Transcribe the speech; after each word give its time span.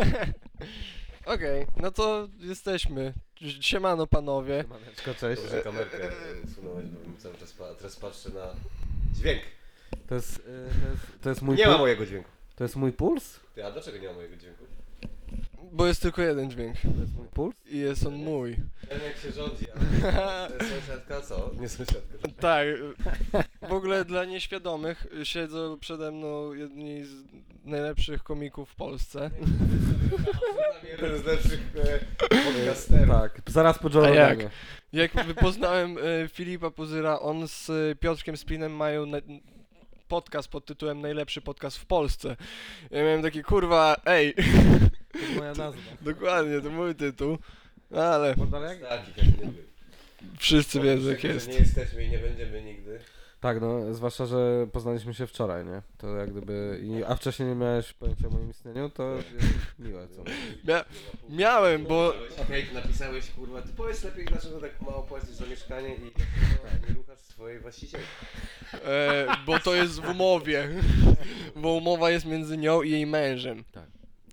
Okej, 1.34 1.66
no 1.76 1.90
to 1.90 2.28
jesteśmy. 2.38 3.14
Siemano 3.60 4.06
panowie. 4.06 4.64
Maneczko, 4.68 5.14
cześć. 5.14 5.42
Dobrze 5.42 5.62
kamerkę 5.62 6.04
e, 6.04 6.10
usunąłeś, 6.44 6.86
bo 6.86 7.00
bym 7.00 7.16
cały 7.16 7.34
czas 7.34 7.52
pa- 7.52 7.68
a 7.70 7.74
teraz 7.74 7.96
patrzę 7.96 8.30
na 8.30 8.54
dźwięk. 9.14 9.42
To 10.08 10.14
jest, 10.14 10.38
y, 10.38 10.42
to 10.42 10.90
jest, 10.90 11.22
to 11.22 11.28
jest 11.28 11.42
mój 11.42 11.56
Nie 11.56 11.66
ma 11.66 11.78
mojego 11.78 12.06
dźwięku. 12.06 12.30
To 12.56 12.64
jest 12.64 12.76
mój 12.76 12.92
puls? 12.92 13.40
Ty, 13.54 13.64
a 13.66 13.70
dlaczego 13.70 13.98
nie 13.98 14.08
ma 14.08 14.14
mojego 14.14 14.36
dźwięku? 14.36 14.64
Bo 15.72 15.86
jest 15.86 16.02
tylko 16.02 16.22
jeden 16.22 16.50
dźwięk. 16.50 16.76
To 16.82 17.00
jest 17.00 17.16
mój 17.16 17.28
puls? 17.28 17.54
I 17.66 17.78
jest 17.78 18.06
on 18.06 18.14
mój. 18.14 18.56
Ten 18.88 19.00
jak 19.02 19.16
się 19.16 19.32
rządzi, 19.32 19.66
a 20.04 20.48
sąsiadka 20.74 21.20
co? 21.20 21.50
Nie 21.60 21.68
sąsiadka. 21.68 22.18
Tak. 22.40 22.66
W 23.68 23.72
ogóle 23.72 24.04
dla 24.04 24.24
nieświadomych 24.24 25.06
siedzą 25.22 25.78
przede 25.80 26.12
mną 26.12 26.52
jedni 26.52 27.04
z 27.04 27.14
najlepszych 27.64 28.22
komików 28.22 28.70
w 28.70 28.74
Polsce. 28.74 29.30
Jeden 30.92 31.18
z 31.18 31.24
lepszych 31.24 31.60
e, 31.76 31.98
podcasterów. 32.28 33.08
Tak, 33.08 33.40
zaraz 33.46 33.78
po 33.78 34.04
A 34.04 34.08
jak? 34.08 34.38
Jak 34.92 35.12
poznałem 35.40 35.98
e, 35.98 36.28
Filipa 36.28 36.70
Puzyra, 36.70 37.20
on 37.20 37.48
z 37.48 37.70
e, 37.70 37.94
Piotrkiem 37.94 38.36
Splinem 38.36 38.72
mają 38.72 39.06
na, 39.06 39.18
podcast 40.08 40.48
pod 40.48 40.66
tytułem 40.66 41.00
Najlepszy 41.00 41.40
podcast 41.40 41.78
w 41.78 41.86
Polsce. 41.86 42.36
Ja 42.90 43.02
miałem 43.02 43.22
taki 43.22 43.42
kurwa, 43.42 43.96
ej, 44.06 44.34
To 45.12 45.18
jest 45.18 45.36
moja 45.36 45.52
nazwa. 45.54 45.80
dokładnie, 46.00 46.60
to 46.60 46.70
mój 46.70 46.94
tytuł. 46.94 47.38
No, 47.90 48.02
Ale 48.02 48.34
Bordalek? 48.34 48.80
Taki 48.88 49.12
każdy 49.12 49.52
wszyscy 50.38 50.80
wiedzą 50.80 51.08
jak 51.10 51.20
Że 51.20 51.28
jest. 51.28 51.48
nie 51.48 51.54
jesteśmy 51.54 52.04
i 52.04 52.08
nie 52.10 52.18
będziemy 52.18 52.62
nigdy. 52.62 53.00
Tak, 53.40 53.60
no, 53.60 53.94
zwłaszcza, 53.94 54.26
że 54.26 54.66
poznaliśmy 54.72 55.14
się 55.14 55.26
wczoraj, 55.26 55.64
nie? 55.64 55.82
To 55.98 56.16
jak 56.16 56.30
gdyby... 56.30 56.80
I, 56.82 57.04
a 57.04 57.14
wcześniej 57.14 57.48
nie 57.48 57.54
miałeś 57.54 57.92
pojęcia 57.92 58.28
o 58.28 58.30
moim 58.30 58.50
istnieniu, 58.50 58.90
to 58.90 59.14
jest 59.14 59.28
miłe, 59.78 60.08
co? 60.08 60.22
Mia 60.64 60.84
miałem, 61.28 61.84
bo 61.84 62.14
Okej, 62.42 62.66
napisałeś 62.74 63.30
kurwa, 63.30 63.62
ty 63.62 63.68
powiedz 63.76 64.04
lepiej 64.04 64.24
dlaczego 64.24 64.60
tak 64.60 64.80
mało 64.80 65.02
płacisz 65.02 65.30
za 65.30 65.46
mieszkanie 65.46 65.94
i 65.94 66.00
nie 66.88 66.94
ruchasz 66.94 67.18
swojej 67.18 67.60
właścicieli. 67.60 68.04
E, 68.84 69.26
bo 69.46 69.58
to 69.58 69.74
jest 69.74 70.00
w 70.00 70.08
umowie. 70.10 70.68
Bo 71.56 71.72
umowa 71.72 72.10
jest 72.10 72.26
między 72.26 72.56
nią 72.56 72.82
i 72.82 72.90
jej 72.90 73.06
mężem. 73.06 73.64
Tak. 73.72 73.86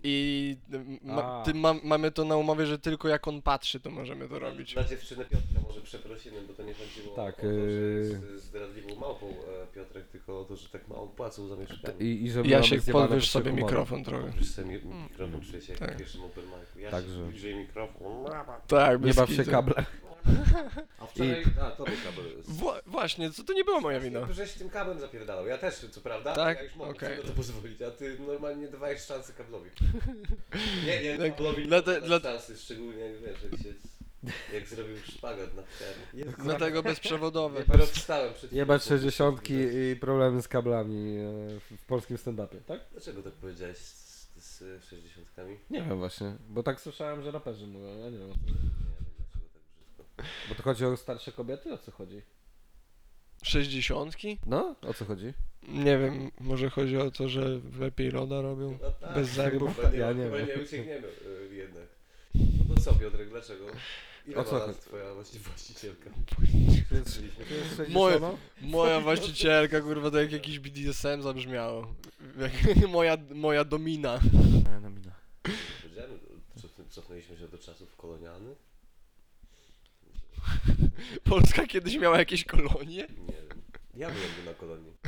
I 0.09 0.57
ma, 1.03 1.23
A. 1.23 1.43
ty, 1.43 1.53
ma, 1.53 1.75
mamy 1.83 2.11
to 2.11 2.25
na 2.25 2.35
umowie, 2.37 2.65
że 2.65 2.79
tylko 2.79 3.07
jak 3.07 3.27
on 3.27 3.41
patrzy, 3.41 3.79
to 3.79 3.89
możemy 3.89 4.29
to 4.29 4.39
robić. 4.39 4.73
Dla 4.73 4.83
dziewczyny 4.83 5.25
Piotra 5.25 5.61
może 5.67 5.81
przeprosiny, 5.81 6.37
bo 6.47 6.53
to 6.53 6.63
nie 6.63 6.73
chodziło 6.73 7.15
Tak, 7.15 7.39
o 7.39 7.41
to, 7.41 7.47
że 7.47 7.49
yy. 7.51 7.99
jest 8.33 8.43
zdradliwą 8.43 8.95
małpą 8.95 9.27
e, 9.29 9.67
Piotrek, 9.75 10.07
tylko 10.07 10.39
o 10.39 10.45
to, 10.45 10.55
że 10.55 10.69
tak 10.69 10.87
mało 10.87 11.07
płacą 11.07 11.47
za 11.47 11.55
mieszkanie. 11.55 11.97
I, 11.99 12.23
i 12.25 12.31
żeby 12.31 12.49
Ja 12.49 12.57
mamy 12.57 12.67
się 12.69 12.79
zjebane 12.79 13.07
podwyż 13.07 13.29
sobie 13.29 13.51
mikrofon 13.53 14.03
trochę. 14.03 14.25
Podwyż 14.27 14.49
sobie 14.49 14.67
mi- 14.67 14.85
mikrofon, 15.03 15.41
czuję 15.41 15.61
się 15.61 15.73
jak 15.73 15.79
Tak. 15.79 15.93
w 15.95 15.97
pierwszym 15.97 16.23
open 16.23 16.43
micu. 16.45 16.79
Ja 16.79 16.91
Także. 16.91 17.15
się 17.15 17.27
bliżej 17.29 17.55
mikrofon. 17.55 18.25
Tak, 18.67 18.91
Nie 19.01 19.07
bez 19.07 19.15
baw 19.15 19.29
się 19.29 19.35
kitu. 19.37 19.51
kable. 19.51 19.85
A 20.99 21.05
wczoraj, 21.05 21.43
a 21.61 21.71
to 21.71 21.83
był 21.85 21.93
kabel. 22.03 22.41
Wła- 22.43 22.81
właśnie, 22.85 23.31
co 23.31 23.43
to 23.43 23.53
nie 23.53 23.63
była 23.63 23.79
moja 23.81 23.99
wina. 23.99 24.27
Żeś 24.33 24.53
tym 24.53 24.69
kablem 24.69 24.99
zapierdalał. 24.99 25.47
Ja 25.47 25.57
też, 25.57 25.75
co 25.91 26.01
prawda, 26.01 26.35
Tak? 26.35 26.57
ja 26.57 26.63
już 26.63 26.75
mogę 26.75 27.09
na 27.17 27.23
to 27.23 27.33
pozwolić, 27.33 27.81
a 27.81 27.91
ty 27.91 28.17
normalnie 28.27 28.61
nie 28.61 28.67
dawałeś 28.71 29.01
szansy 29.01 29.33
kablowi. 29.33 29.69
Nie, 30.85 31.03
nie, 31.03 31.17
Tak, 31.17 31.31
kablowi 31.31 31.67
nie 31.67 31.81
te- 31.81 32.01
dla... 32.01 32.19
szansy, 32.19 32.57
szczególnie 32.57 32.99
jak 33.01 33.21
wiesz, 33.21 33.37
jak 33.51 33.61
się, 33.61 33.73
jak 34.53 34.67
zrobił 34.67 34.97
szpagat 34.97 35.53
na 35.55 35.61
wczoraj. 35.63 36.33
Dlatego 36.43 36.83
bezprzewodowe. 36.83 37.59
Dopiero 37.67 37.85
wstałem 37.85 38.33
przed 38.33 38.53
Jebać 38.53 38.81
chwilą, 38.81 38.97
60 38.99 39.35
bo 39.35 39.41
muszę 39.41 39.91
i 39.91 39.95
problemy 39.95 40.41
z 40.41 40.47
kablami 40.47 41.17
e, 41.17 41.59
w- 41.59 41.85
polskim 41.87 42.17
stand-upie, 42.17 42.61
tak? 42.67 42.79
Dlaczego 42.91 43.23
tak 43.23 43.33
powiedziałeś 43.33 43.77
z, 43.77 44.27
z, 44.37 44.59
z 44.59 44.83
60 44.89 45.27
Nie 45.37 45.79
Nie 45.79 45.81
wiem 45.87 45.97
właśnie, 45.97 46.35
bo 46.49 46.63
tak 46.63 46.81
słyszałem, 46.81 47.21
że 47.23 47.31
raperzy 47.31 47.67
mówią, 47.67 47.87
ja 47.99 48.09
nie 48.09 48.17
wiem. 48.17 48.27
wiem 48.27 48.37
dlaczego 48.45 49.49
tak 49.53 49.61
brzydko. 49.75 50.03
Bo 50.49 50.55
to 50.55 50.63
chodzi 50.63 50.85
o 50.85 50.97
starsze 50.97 51.31
kobiety? 51.31 51.73
O 51.73 51.77
co 51.77 51.91
chodzi? 51.91 52.21
Sześćdziesiątki? 53.43 54.37
No, 54.45 54.75
o 54.81 54.93
co 54.93 55.05
chodzi? 55.05 55.33
Nie 55.67 55.97
wiem, 55.97 56.31
może 56.39 56.69
chodzi 56.69 56.97
o 56.97 57.11
to, 57.11 57.29
że 57.29 57.41
lepiej 57.79 58.09
roda 58.11 58.41
robią. 58.41 58.77
No 58.81 58.91
tak, 58.91 59.13
Bez 59.15 59.29
zębów? 59.29 59.75
Chyba 59.75 59.89
nie, 59.89 59.97
Ja 59.97 60.11
nie 60.13 60.23
chyba 60.23 60.37
wiem. 60.37 60.47
nie 60.47 60.55
uciekniemy 60.63 61.07
y, 61.51 61.55
jednak. 61.55 61.87
No 62.35 62.75
to 62.75 62.81
co 62.81 62.93
Piotrek, 62.93 63.29
dlaczego? 63.29 63.65
Ile 64.27 64.37
O 64.37 64.43
co 64.43 64.51
ma 64.51 64.57
lat 64.57 64.67
chodzi? 64.67 64.79
twoja 64.79 65.13
właści- 65.13 65.39
właścicielka? 65.39 66.09
Jest, 66.91 66.91
jest 66.91 67.75
60? 67.75 67.89
Moje- 67.89 68.19
Moja 68.61 68.99
właścicielka, 69.01 69.81
kurwa, 69.81 70.11
to 70.11 70.21
jak 70.21 70.31
jakiś 70.31 70.59
BDSM 70.59 71.21
zabrzmiało. 71.21 71.95
Jak 72.39 72.51
moja, 72.89 73.17
moja 73.35 73.63
domina. 73.63 74.19
Moja 74.65 74.79
nomina. 74.79 75.11
Powiedziałem, 75.83 76.19
cof- 76.57 76.89
cofnęliśmy 76.89 77.37
się 77.37 77.47
do 77.47 77.57
czasów 77.57 77.95
kolonialnych? 77.95 78.57
Polska 81.23 81.65
kiedyś 81.67 81.97
miała 81.97 82.17
jakieś 82.19 82.45
kolonie? 82.45 82.85
Nie 83.27 83.33
wiem. 83.33 83.61
Ja 83.95 84.07
byłem 84.09 84.45
na 84.45 84.53
kolonii. 84.53 84.93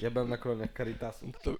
Ja 0.00 0.10
byłem 0.10 0.28
na 0.28 0.36
koloniach 0.38 0.72
Caritasu. 0.76 1.32
To, 1.42 1.54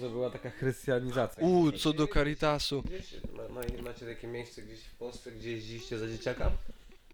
To 0.00 0.10
była 0.10 0.30
taka 0.30 0.50
chrystianizacja. 0.50 1.46
u, 1.46 1.72
co 1.72 1.92
do 1.92 2.08
Caritasu. 2.08 2.82
Gdzieś, 2.82 3.14
ma, 3.36 3.42
ma, 3.54 3.60
macie 3.82 4.06
takie 4.06 4.26
miejsce 4.26 4.62
gdzieś 4.62 4.80
w 4.84 4.94
Polsce, 4.94 5.32
gdzie 5.32 5.50
jeździliście 5.52 5.98
za 5.98 6.08
dzieciaka? 6.08 6.50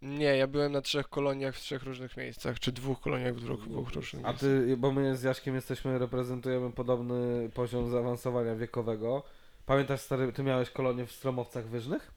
Nie, 0.02 0.24
ja 0.36 0.46
byłem 0.46 0.72
na 0.72 0.80
trzech 0.80 1.08
koloniach 1.08 1.56
w 1.56 1.60
trzech 1.60 1.82
różnych 1.82 2.16
miejscach, 2.16 2.60
czy 2.60 2.72
dwóch 2.72 3.00
koloniach 3.00 3.34
w 3.34 3.40
dwóch, 3.40 3.68
dwóch 3.68 3.92
różnych 3.92 4.24
A 4.24 4.28
miejscach. 4.28 4.50
ty, 4.50 4.76
bo 4.76 4.92
my 4.92 5.16
z 5.16 5.22
Jaśkiem 5.22 5.54
jesteśmy, 5.54 5.98
reprezentujemy 5.98 6.72
podobny 6.72 7.50
poziom 7.54 7.90
zaawansowania 7.90 8.54
wiekowego. 8.54 9.22
Pamiętasz 9.66 10.00
stary, 10.00 10.32
ty 10.32 10.42
miałeś 10.42 10.70
kolonię 10.70 11.06
w 11.06 11.12
Stromowcach 11.12 11.66
Wyżnych? 11.68 12.10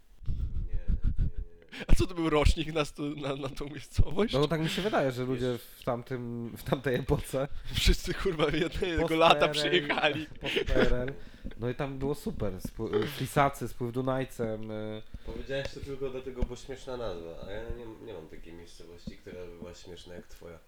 A 1.88 1.96
co 1.96 2.08
to 2.08 2.14
był 2.16 2.30
rocznik 2.30 2.74
na, 2.74 2.86
stu, 2.86 3.04
na, 3.16 3.36
na 3.36 3.50
tą 3.50 3.66
miejscowość? 3.66 4.34
No 4.34 4.48
tak 4.48 4.62
mi 4.62 4.70
się 4.70 4.82
wydaje, 4.82 5.12
że 5.12 5.24
ludzie 5.24 5.58
w 5.78 5.84
tamtym, 5.84 6.54
w 6.58 6.64
tamtej 6.64 6.96
epoce 6.96 7.48
Wszyscy 7.74 8.14
kurwa 8.14 8.46
jednego 8.46 9.02
Post 9.02 9.14
lata 9.14 9.48
PRL. 9.48 9.52
przyjechali. 9.54 10.26
po 10.42 10.48
PRL, 10.74 11.14
no 11.60 11.70
i 11.70 11.76
tam 11.76 12.00
było 12.00 12.16
super. 12.16 12.54
Spł- 12.54 12.96
y, 13.04 13.08
Flisacy, 13.08 13.68
spływ 13.68 13.92
Dunajcem. 13.94 14.72
y, 14.72 15.02
Powiedziałeś 15.26 15.68
to 15.74 15.80
tylko 15.80 16.10
dlatego, 16.10 16.44
bo 16.44 16.56
śmieszna 16.56 16.98
nazwa, 16.98 17.30
a 17.48 17.52
ja 17.52 17.62
nie, 17.70 18.06
nie 18.06 18.14
mam 18.14 18.28
takiej 18.28 18.54
miejscowości, 18.54 19.18
która 19.18 19.46
by 19.46 19.58
była 19.58 19.74
śmieszna 19.74 20.14
jak 20.16 20.28
twoja. 20.28 20.60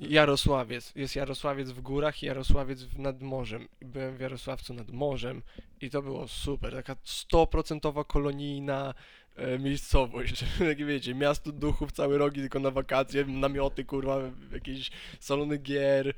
Jarosławiec. 0.00 0.92
Jest 0.96 1.16
Jarosławiec 1.16 1.70
w 1.70 1.80
górach 1.80 2.22
i 2.22 2.26
Jarosławiec 2.26 2.82
w 2.82 2.98
nad 2.98 3.22
morzem. 3.22 3.68
I 3.80 3.84
Byłem 3.84 4.16
w 4.16 4.20
Jarosławcu 4.20 4.74
nad 4.74 4.90
morzem 4.90 5.42
i 5.80 5.90
to 5.90 6.02
było 6.02 6.28
super. 6.28 6.72
Taka 6.72 6.96
stoprocentowa 7.04 8.04
kolonijna 8.04 8.94
e, 9.36 9.58
miejscowość. 9.58 10.44
Jak 10.68 10.86
wiecie, 10.86 11.14
miasto 11.14 11.52
duchów 11.52 11.92
cały 11.92 12.18
rok 12.18 12.36
i 12.36 12.40
tylko 12.40 12.58
na 12.58 12.70
wakacje, 12.70 13.24
namioty, 13.24 13.84
kurwa, 13.84 14.20
jakieś 14.52 14.90
salony 15.20 15.58
gier, 15.58 16.14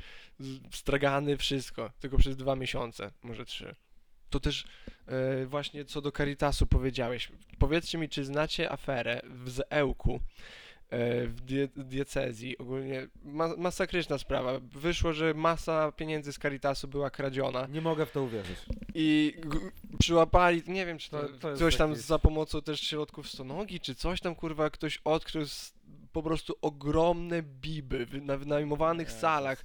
stragany, 0.70 1.36
wszystko. 1.36 1.90
Tylko 2.00 2.18
przez 2.18 2.36
dwa 2.36 2.56
miesiące, 2.56 3.10
może 3.22 3.44
trzy. 3.44 3.74
To 4.30 4.40
też 4.40 4.64
e, 5.06 5.46
właśnie 5.46 5.84
co 5.84 6.00
do 6.00 6.12
Caritasu 6.12 6.66
powiedziałeś. 6.66 7.32
Powiedzcie 7.58 7.98
mi, 7.98 8.08
czy 8.08 8.24
znacie 8.24 8.72
aferę 8.72 9.20
w 9.24 9.50
Zełku? 9.50 10.20
e, 10.90 11.26
w 11.26 11.40
die, 11.40 11.68
diecezji. 11.76 12.58
Ogólnie 12.58 13.08
ma, 13.22 13.56
masakryczna 13.56 14.18
sprawa. 14.18 14.60
Wyszło, 14.60 15.12
że 15.12 15.34
masa 15.34 15.92
pieniędzy 15.92 16.32
z 16.32 16.38
Caritasu 16.38 16.88
była 16.88 17.10
kradziona 17.10 17.66
Nie 17.66 17.80
mogę 17.80 18.06
w 18.06 18.12
to 18.12 18.22
uwierzyć. 18.22 18.58
i 18.94 19.34
przyłapali, 19.98 20.62
nie 20.66 20.86
wiem 20.86 20.98
czy 20.98 21.10
to, 21.10 21.22
To- 21.22 21.28
to 21.38 21.48
jest 21.48 21.60
ktoś 21.62 21.76
tam 21.76 21.90
jakiś- 21.90 22.04
za 22.06 22.18
pomocą 22.18 22.62
też 22.62 22.80
środków 22.80 23.28
stonogi, 23.30 23.80
czy 23.80 23.94
coś 23.94 24.20
tam 24.20 24.34
kurwa 24.34 24.70
ktoś 24.70 24.98
odkrył 25.04 25.44
po 26.12 26.22
prostu 26.22 26.54
ogromne 26.62 27.42
biby 27.42 28.06
w 28.06 28.22
na 28.22 28.36
wynajmowanych 28.36 29.12
salach. 29.12 29.62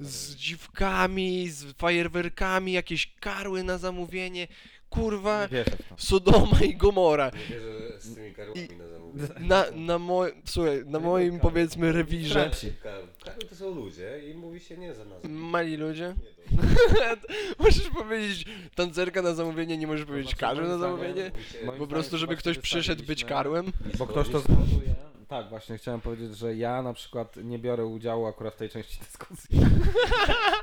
z 0.00 0.34
dziwkami, 0.36 1.48
z 1.48 1.72
fajerwerkami, 1.76 2.72
jakieś 2.72 3.14
karły 3.20 3.62
na 3.62 3.78
zamówienie, 3.78 4.48
kurwa, 4.90 5.42
Nie 5.42 5.48
wierzę 5.48 5.70
w 5.70 5.88
to. 5.88 5.94
Sodoma 5.98 6.60
i 6.64 6.76
Gomora. 6.76 7.30
Nie 7.34 7.54
wierzę 7.54 7.78
że 7.92 8.00
z 8.00 8.14
tymi 8.14 8.34
karłami 8.34 8.68
na 8.78 8.88
zamówienie. 8.88 9.28
Na, 9.48 9.64
na, 9.74 9.98
moj, 9.98 10.32
słuchaj, 10.44 10.82
na 10.86 11.00
moim 11.00 11.28
karły. 11.30 11.40
powiedzmy 11.50 11.92
rewirze. 11.92 12.50
Karły. 12.82 13.06
Karły 13.24 13.44
to 13.44 13.56
są 13.56 13.74
ludzie 13.74 14.20
i 14.30 14.34
mówi 14.34 14.60
się 14.60 14.76
nie 14.76 14.94
za 14.94 15.04
nazwę. 15.04 15.28
mali 15.28 15.76
ludzie. 15.76 16.14
Nie 16.52 17.16
to. 17.16 17.28
Możesz 17.64 17.90
powiedzieć 17.90 18.44
tancerka 18.74 19.22
na 19.22 19.34
zamówienie, 19.34 19.78
nie 19.78 19.86
możesz 19.86 20.06
powiedzieć 20.06 20.34
karły 20.34 20.68
na 20.68 20.78
zamówienie? 20.78 21.30
Mówi 21.34 21.72
się- 21.76 21.78
Po 21.78 21.86
prostu, 21.86 22.18
żeby 22.18 22.36
ktoś 22.36 22.58
przyszedł 22.58 23.02
być 23.04 23.24
karłem? 23.24 23.72
Bo 23.98 24.06
ktoś 24.06 24.28
to 24.28 24.40
zbuduje. 24.40 24.94
Tak, 25.28 25.48
właśnie 25.48 25.78
chciałem 25.78 26.00
powiedzieć, 26.00 26.36
że 26.38 26.56
ja 26.56 26.82
na 26.82 26.92
przykład 26.92 27.36
nie 27.36 27.58
biorę 27.58 27.84
udziału 27.86 28.26
akurat 28.26 28.54
w 28.54 28.56
tej 28.56 28.68
części 28.68 28.98
dyskusji. 29.00 29.60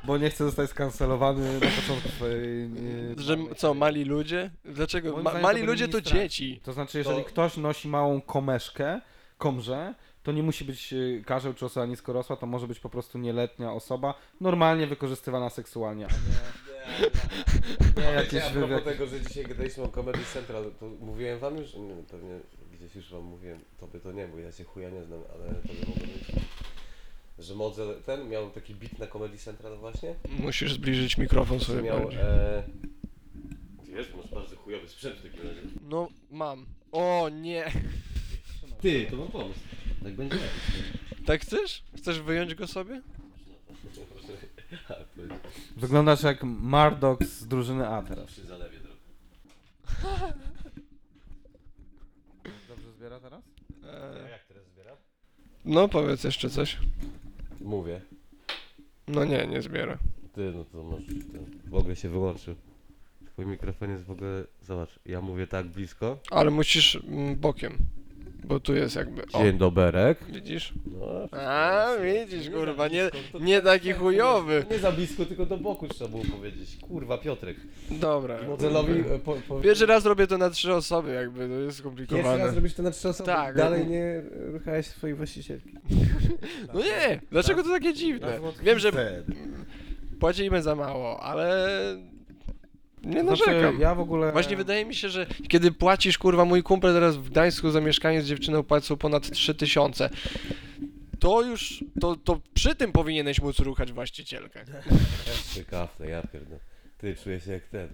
bo 0.04 0.18
nie 0.18 0.30
chcę 0.30 0.44
zostać 0.46 0.70
skancelowany 0.70 1.54
na 1.54 1.60
początku 1.82 2.10
swojej... 2.10 2.64
e, 2.66 2.70
Że 3.18 3.34
m- 3.34 3.48
co, 3.58 3.74
mali 3.74 4.04
ludzie? 4.06 4.52
Dlaczego? 4.66 5.12
Moim 5.12 5.24
Ma, 5.24 5.30
zdaniem 5.30 5.44
mali 5.44 5.56
byli 5.60 5.68
ludzie 5.68 5.88
to 5.88 6.02
dzieci. 6.02 6.60
To 6.64 6.74
znaczy, 6.74 6.98
jeżeli 6.98 7.18
To- 7.24 7.30
ktoś 7.30 7.58
nosi 7.58 7.88
małą 7.88 8.22
komeszkę, 8.22 9.02
komrze, 9.38 9.96
to 10.24 10.32
nie 10.32 10.44
musi 10.44 10.66
być 10.66 10.94
y, 10.94 11.24
karzeł 11.26 11.54
czy 11.54 11.66
osoba 11.66 11.86
niskorosła, 11.86 12.36
to 12.36 12.46
może 12.46 12.68
być 12.68 12.80
po 12.80 12.90
prostu 12.90 13.18
nieletnia 13.18 13.74
osoba, 13.74 14.14
normalnie 14.42 14.88
wykorzystywana 14.88 15.50
seksualnie, 15.50 16.08
nie, 17.98 18.04
jakieś 18.04 18.44
a 18.44 18.50
propos 18.50 18.84
tego, 18.84 19.06
że 19.08 19.22
dzisiaj 19.22 19.44
gadaliśmy 19.46 19.84
o 19.84 19.88
Comedy 19.88 20.20
Central, 20.34 20.72
to 20.80 20.86
mówiłem 20.86 21.40
wam 21.40 21.58
już? 21.58 21.74
Nie, 21.74 21.96
pewnie 22.12 22.40
gdzieś 22.76 22.96
już 22.96 23.12
wam 23.12 23.24
mówiłem, 23.24 23.60
tobie 23.78 24.00
to 24.00 24.12
nie, 24.12 24.28
bo 24.28 24.38
ja 24.38 24.52
się 24.52 24.64
chuja 24.64 24.90
nie 24.90 25.04
znam, 25.04 25.20
ale 25.34 25.54
tobie 25.56 25.80
mogę 25.88 26.02
mówić. 26.02 26.46
Że 27.40 27.56
Modzel 27.56 28.02
ten 28.06 28.30
miał 28.30 28.50
taki 28.50 28.76
beat 28.76 29.00
na 29.00 29.08
Comedy 29.08 29.38
Central 29.38 29.78
właśnie. 29.78 30.16
Musisz 30.40 30.74
zbliżyć 30.74 31.18
mikrofon 31.18 31.60
sobie 31.60 31.82
miał... 31.82 32.00
bardziej. 32.00 32.20
E... 32.22 32.64
Ty 33.86 33.92
wiesz, 33.92 34.14
masz 34.16 34.32
bardzo 34.32 34.56
chujowy 34.56 34.90
sprzęt 34.90 35.16
w 35.16 35.24
takim 35.24 35.48
razie. 35.48 35.62
No, 35.90 36.08
mam. 36.32 36.66
O 36.92 37.30
nie. 37.30 37.72
Ty, 38.82 39.08
to 39.10 39.16
mam 39.16 39.28
pomysł. 39.28 39.60
Tak 40.04 40.14
będzie 40.14 40.36
lepiej. 40.36 40.50
Tak 41.26 41.42
chcesz? 41.42 41.84
Chcesz 41.98 42.20
wyjąć 42.20 42.56
go 42.56 42.68
sobie? 42.68 43.02
A, 44.90 44.94
Wyglądasz 45.78 46.24
jak 46.24 46.44
Mardok 46.44 47.24
z 47.24 47.48
drużyny 47.48 47.88
A 47.88 48.02
teraz. 48.04 48.26
przy 48.26 48.46
zalewie 48.46 48.78
trochę. 48.80 50.34
Dobrze 52.70 52.92
zbiera 52.92 53.20
teraz? 53.20 53.44
E, 53.96 54.30
jak 54.30 54.46
teraz 54.46 54.64
zbiera? 54.66 54.98
no, 55.66 55.90
powiedz 55.90 56.24
jeszcze 56.24 56.50
coś. 56.50 56.78
Mówię. 57.62 58.02
No 59.08 59.26
nie, 59.26 59.48
nie 59.48 59.62
zbiera. 59.62 59.98
Ty, 60.34 60.52
no 60.56 60.66
to 60.66 60.84
masz 60.84 61.06
ten, 61.06 61.46
w 61.66 61.76
ogóle 61.76 61.96
się 61.96 62.10
wyłączył. 62.10 62.56
Twój 63.26 63.46
mikrofon 63.46 63.90
jest 63.90 64.04
w 64.04 64.12
ogóle, 64.12 64.44
zobacz, 64.62 65.00
ja 65.06 65.22
mówię 65.22 65.48
tak 65.48 65.68
blisko. 65.68 66.20
Ale 66.32 66.52
musisz 66.52 66.96
mm, 66.96 67.36
bokiem. 67.36 67.78
Bo 68.48 68.60
tu 68.60 68.76
jest 68.76 68.96
jakby. 68.96 69.22
O, 69.34 69.44
Dzień 69.44 69.58
doberek. 69.58 70.18
widzisz? 70.30 70.74
No, 71.00 71.40
A, 71.40 71.88
widzisz, 72.04 72.50
kurwa, 72.50 72.88
nie, 72.88 73.10
nie 73.40 73.62
taki 73.62 73.94
chujowy. 73.94 74.66
Nie 74.72 74.80
za 74.80 74.92
blisko, 74.92 75.26
tylko 75.26 75.46
do 75.46 75.58
boku 75.58 75.88
trzeba 75.88 76.10
było 76.10 76.24
powiedzieć. 76.38 76.78
Kurwa, 76.82 77.18
Piotrek. 77.18 77.58
Dobra. 77.92 78.38
Modelowi... 78.48 79.00
e, 79.00 79.20
Po, 79.20 79.36
po... 79.48 79.60
Pierwszy 79.62 79.86
raz 79.86 80.06
robię 80.06 80.28
to 80.28 80.38
na 80.38 80.50
trzy 80.50 80.74
osoby, 80.74 81.14
jakby, 81.14 81.40
to 81.40 81.44
jest 81.54 81.60
Pierwszy 81.66 81.82
skomplikowane. 81.82 82.46
raz 82.46 82.56
robisz 82.56 82.74
to 82.74 82.84
na 82.84 82.92
trzy 82.92 83.10
osoby? 83.10 83.28
Tak. 83.28 83.56
Dalej 83.56 83.88
nie 83.88 84.22
ruchałeś 84.52 84.86
swojej 84.88 85.16
właścicielki. 85.16 85.70
No 86.74 86.80
nie, 86.80 87.22
dlaczego 87.32 87.64
to 87.64 87.70
takie 87.70 87.94
dziwne? 87.94 88.40
Wiem, 88.64 88.80
że 88.80 88.92
płacimy 90.20 90.62
za 90.62 90.76
mało, 90.76 91.20
ale 91.24 91.68
nie 93.06 93.22
Znaczy, 93.22 93.44
narzekam. 93.48 93.80
ja 93.80 93.96
w 93.96 94.00
ogóle... 94.00 94.32
Właśnie 94.32 94.58
wydaje 94.58 94.86
mi 94.86 94.96
się, 94.96 95.10
że 95.10 95.26
kiedy 95.48 95.72
płacisz, 95.72 96.18
kurwa, 96.18 96.46
mój 96.46 96.64
kumpel 96.64 96.94
teraz 96.94 97.18
w 97.18 97.30
Gdańsku 97.30 97.72
za 97.72 97.82
mieszkanie 97.82 98.22
z 98.22 98.26
dziewczyną 98.26 98.64
płacą 98.64 98.98
ponad 98.98 99.32
3000. 99.32 100.10
To 101.20 101.42
już, 101.42 101.84
to, 102.02 102.16
to 102.16 102.40
przy 102.54 102.76
tym 102.76 102.92
powinieneś 102.92 103.42
móc 103.42 103.60
ruchać 103.60 103.92
właścicielkę. 103.94 104.66
Ciekawne, 105.56 106.08
ja 106.10 106.22
pierdolę. 106.24 106.60
Ty 106.98 107.16
czujesz 107.16 107.46
się 107.46 107.52
jak 107.52 107.64
ten. 107.64 107.90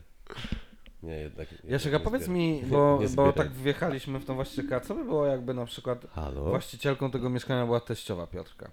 Nie, 1.04 1.14
jednak... 1.14 1.48
Jaszek, 1.64 1.94
a 1.94 1.98
nie 1.98 2.04
powiedz 2.04 2.24
zbieram. 2.24 2.42
mi, 2.42 2.64
bo, 2.66 3.00
nie 3.02 3.10
bo 3.10 3.34
tak 3.34 3.52
wjechaliśmy 3.52 4.20
w 4.20 4.26
tą 4.26 4.36
właścicielkę, 4.36 4.76
a 4.76 4.80
co 4.80 4.96
by 4.96 5.04
było 5.04 5.26
jakby 5.26 5.54
na 5.54 5.66
przykład 5.66 6.06
Halo? 6.12 6.44
właścicielką 6.46 7.12
tego 7.12 7.30
mieszkania 7.30 7.66
była 7.66 7.80
teściowa 7.80 8.28
Piotrka? 8.28 8.72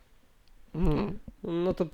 Mhm. 0.75 1.19
No 1.43 1.75
to 1.75 1.87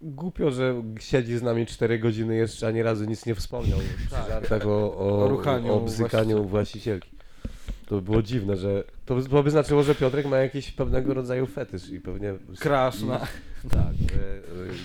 głupio, 0.00 0.50
że 0.50 0.82
siedzi 1.00 1.38
z 1.38 1.42
nami 1.42 1.66
4 1.66 1.98
godziny 1.98 2.36
jeszcze, 2.36 2.66
ani 2.66 2.82
razu 2.82 3.04
nic 3.04 3.26
nie 3.26 3.34
wspomniał. 3.34 3.78
Przy 4.06 4.30
żartach 4.30 4.66
o, 4.66 4.96
o, 4.96 5.28
O 5.28 5.74
o 5.74 5.80
bzykaniu 5.80 6.44
właścicielki. 6.44 7.10
To 7.86 7.94
by 7.94 8.02
było 8.02 8.22
dziwne, 8.22 8.56
że 8.56 8.84
to 9.06 9.14
by, 9.14 9.28
to 9.28 9.42
by 9.42 9.50
znaczyło, 9.50 9.82
że 9.82 9.94
Piotrek 9.94 10.26
ma 10.26 10.36
jakiś 10.36 10.70
pewnego 10.70 11.14
rodzaju 11.14 11.46
fetysz 11.46 11.88
i 11.90 12.00
pewnie... 12.00 12.34
Crash 12.58 13.02
na... 13.02 13.20
Tak, 13.70 13.94
że 14.10 14.36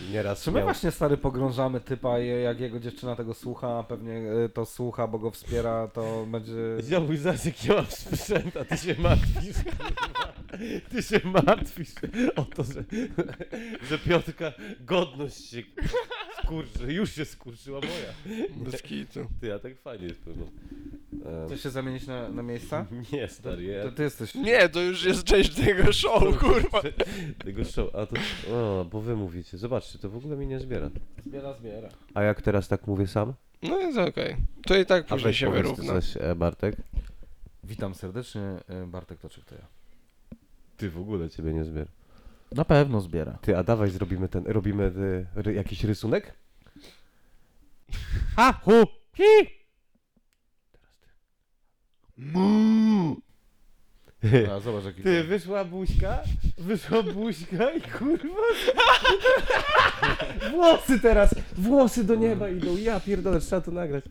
y, 0.09 0.11
nieraz 0.11 0.43
Czy 0.43 0.51
my 0.51 0.57
miał... 0.57 0.65
właśnie 0.65 0.91
stary 0.91 1.17
pogrążamy 1.17 1.81
typa 1.81 2.19
i 2.19 2.43
jak 2.43 2.59
jego 2.59 2.79
dziewczyna 2.79 3.15
tego 3.15 3.33
słucha, 3.33 3.79
a 3.79 3.83
pewnie 3.83 4.13
e, 4.13 4.49
to 4.49 4.65
słucha, 4.65 5.07
bo 5.07 5.19
go 5.19 5.31
wspiera, 5.31 5.87
to 5.87 6.25
będzie... 6.31 6.53
Ziomuś, 6.83 7.17
zaraz 7.17 7.45
jak 7.45 7.65
ja 7.65 7.75
mam 7.75 7.85
sprzęt, 7.85 8.57
a 8.57 8.65
ty 8.65 8.77
się 8.77 8.95
martwisz, 8.99 9.57
kurwa. 9.63 10.33
Ty 10.89 11.03
się 11.03 11.19
martwisz 11.45 11.89
o 12.35 12.45
to, 12.45 12.63
że, 12.63 12.83
że 13.89 13.99
Piotrka 13.99 14.51
godność 14.79 15.49
się 15.49 15.63
skurczy, 16.43 16.93
już 16.93 17.11
się 17.11 17.25
skurczyła 17.25 17.79
moja. 17.79 18.37
Bez 18.55 18.81
kitu. 18.81 19.19
Ty, 19.41 19.53
a 19.53 19.59
tak 19.59 19.77
fajnie 19.77 20.07
jest 20.07 20.21
pewno. 20.21 20.45
Em, 21.25 21.47
Chcesz 21.47 21.63
się 21.63 21.69
zamienić 21.69 22.07
na, 22.07 22.29
na 22.29 22.43
miejsca? 22.43 22.85
Nie, 23.13 23.27
stary, 23.27 23.63
ja... 23.63 23.83
To 23.83 23.91
ty 23.91 24.09
jesteś... 24.11 24.35
Nie, 24.35 24.69
to 24.69 24.81
już 24.81 25.03
jest 25.03 25.23
część 25.23 25.55
tego 25.55 25.93
show, 25.93 26.39
kurwa. 26.39 26.81
Tego 27.45 27.65
show, 27.65 27.95
a 27.95 28.05
to... 28.05 28.15
O, 28.53 28.85
bo 28.91 29.01
wy 29.01 29.15
mówicie, 29.15 29.57
zobaczcie, 29.57 29.99
to 29.99 30.09
w 30.09 30.15
ogóle 30.15 30.37
mi 30.37 30.47
nie 30.47 30.59
zbiera. 30.59 30.89
Zbiera, 31.25 31.53
zbiera. 31.53 31.89
A 32.13 32.23
jak 32.23 32.41
teraz 32.41 32.67
tak 32.67 32.87
mówię 32.87 33.07
sam? 33.07 33.33
No 33.61 33.77
jest 33.79 33.97
okej. 33.97 34.35
To 34.65 34.77
i 34.77 34.85
tak 34.85 35.05
A 35.05 35.07
później 35.07 35.23
weź 35.23 35.37
się 35.39 35.45
powiedz 35.45 35.63
wyrówna. 35.63 35.93
coś, 35.93 36.17
e, 36.17 36.35
Bartek. 36.35 36.75
Witam 37.63 37.95
serdecznie, 37.95 38.41
e, 38.67 38.85
Bartek 38.87 39.19
Toczyk 39.19 39.45
to 39.45 39.55
ja. 39.55 39.65
Ty 40.77 40.89
w 40.89 40.97
ogóle 40.97 41.29
ciebie 41.29 41.53
nie 41.53 41.63
zbiera. 41.63 41.91
Na 42.51 42.65
pewno 42.65 43.01
zbiera. 43.01 43.37
Ty, 43.41 43.57
a 43.57 43.63
dawaj 43.63 43.89
zrobimy 43.89 44.29
ten, 44.29 44.43
robimy 44.47 44.83
y, 44.83 45.41
ry, 45.41 45.53
jakiś 45.53 45.83
rysunek? 45.83 46.33
Ha, 48.35 48.53
hu, 48.63 48.71
hi! 49.13 49.47
A, 54.55 54.59
zobacz 54.59 54.85
jaki... 54.85 55.01
Ty, 55.03 55.23
wyszła 55.23 55.65
buźka, 55.65 56.19
wyszła 56.57 57.03
buźka 57.03 57.71
i 57.71 57.81
kurwa... 57.81 58.41
Włosy 60.51 60.99
teraz, 60.99 61.35
włosy 61.57 62.03
do 62.03 62.15
nieba 62.15 62.49
idą, 62.49 62.77
ja 62.77 62.99
pierdolę, 62.99 63.39
trzeba 63.39 63.61
to 63.61 63.71
nagrać. 63.71 64.03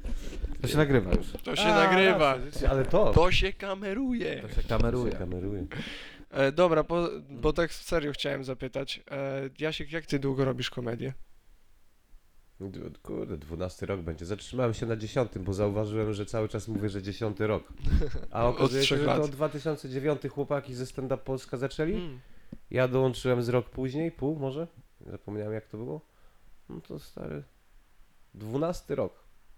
To 0.62 0.69
się 0.69 0.77
nagrywa 0.77 1.11
już. 1.11 1.27
To 1.45 1.57
się 1.57 1.62
A, 1.62 1.75
nagrywa. 1.75 2.39
Ale 2.71 2.85
to... 2.85 3.12
To 3.12 3.33
się 3.33 3.53
kameruje. 3.53 4.43
To 4.43 4.49
się 4.49 4.62
się 4.62 4.69
kameruje. 4.69 5.12
kameruje. 5.12 5.67
E, 6.31 6.53
dobra, 6.53 6.83
bo, 6.83 7.09
bo 7.31 7.53
tak 7.53 7.73
serio 7.73 8.12
chciałem 8.12 8.45
zapytać. 8.45 9.01
E, 9.11 9.51
Jasiek, 9.59 9.93
jak 9.93 10.07
ty 10.07 10.19
długo 10.19 10.45
robisz 10.45 10.71
komedię? 10.71 11.12
Kurde, 13.03 13.39
12 13.39 13.87
rok 13.87 14.01
będzie. 14.01 14.27
Zatrzymałem 14.27 14.75
się 14.75 14.87
na 14.87 14.97
10, 14.97 15.33
bo 15.39 15.53
zauważyłem, 15.53 16.12
że 16.12 16.27
cały 16.27 16.49
czas 16.49 16.69
mówię, 16.69 16.89
że 16.89 17.03
10 17.03 17.41
rok. 17.41 17.73
A 18.31 18.47
okazuje 18.49 18.87
się, 18.87 18.99
że 18.99 19.05
to 19.05 19.19
lat. 19.19 19.31
2009 19.31 20.23
chłopaki 20.31 20.75
ze 20.75 20.87
Stand 20.87 21.12
Up 21.12 21.23
Polska 21.25 21.57
zaczęli. 21.57 21.95
Mm. 21.95 22.21
Ja 22.71 22.89
dołączyłem 22.89 23.43
z 23.43 23.49
rok 23.49 23.71
później, 23.71 24.12
pół 24.12 24.37
może? 24.37 24.67
Zapomniałem 25.07 25.53
jak 25.53 25.67
to 25.67 25.77
było. 25.77 26.01
No 26.69 26.81
to 26.81 26.99
stary. 26.99 27.43
12 28.35 28.95
rok. 28.95 29.12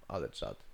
Ale 0.08 0.28
czad. 0.28 0.71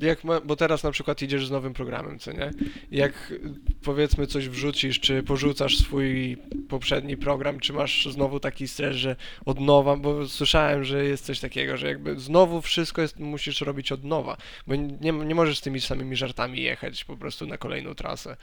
Jak 0.00 0.24
ma, 0.24 0.40
bo 0.40 0.56
teraz 0.56 0.82
na 0.82 0.90
przykład 0.90 1.22
idziesz 1.22 1.46
z 1.46 1.50
nowym 1.50 1.74
programem, 1.74 2.18
co 2.18 2.32
nie? 2.32 2.50
Jak 2.90 3.34
powiedzmy 3.82 4.26
coś 4.26 4.48
wrzucisz, 4.48 5.00
czy 5.00 5.22
porzucasz 5.22 5.78
swój 5.78 6.36
poprzedni 6.68 7.16
program, 7.16 7.60
czy 7.60 7.72
masz 7.72 8.08
znowu 8.10 8.40
taki 8.40 8.68
stres, 8.68 8.96
że 8.96 9.16
od 9.44 9.60
nowa, 9.60 9.96
bo 9.96 10.28
słyszałem, 10.28 10.84
że 10.84 11.04
jest 11.04 11.24
coś 11.24 11.40
takiego, 11.40 11.76
że 11.76 11.88
jakby 11.88 12.20
znowu 12.20 12.60
wszystko 12.62 13.02
jest, 13.02 13.18
musisz 13.18 13.60
robić 13.60 13.92
od 13.92 14.04
nowa, 14.04 14.36
bo 14.66 14.74
nie, 14.74 15.12
nie 15.12 15.34
możesz 15.34 15.58
z 15.58 15.60
tymi 15.60 15.80
samymi 15.80 16.16
żartami 16.16 16.62
jechać 16.62 17.04
po 17.04 17.16
prostu 17.16 17.46
na 17.46 17.58
kolejną 17.58 17.94
trasę. 17.94 18.36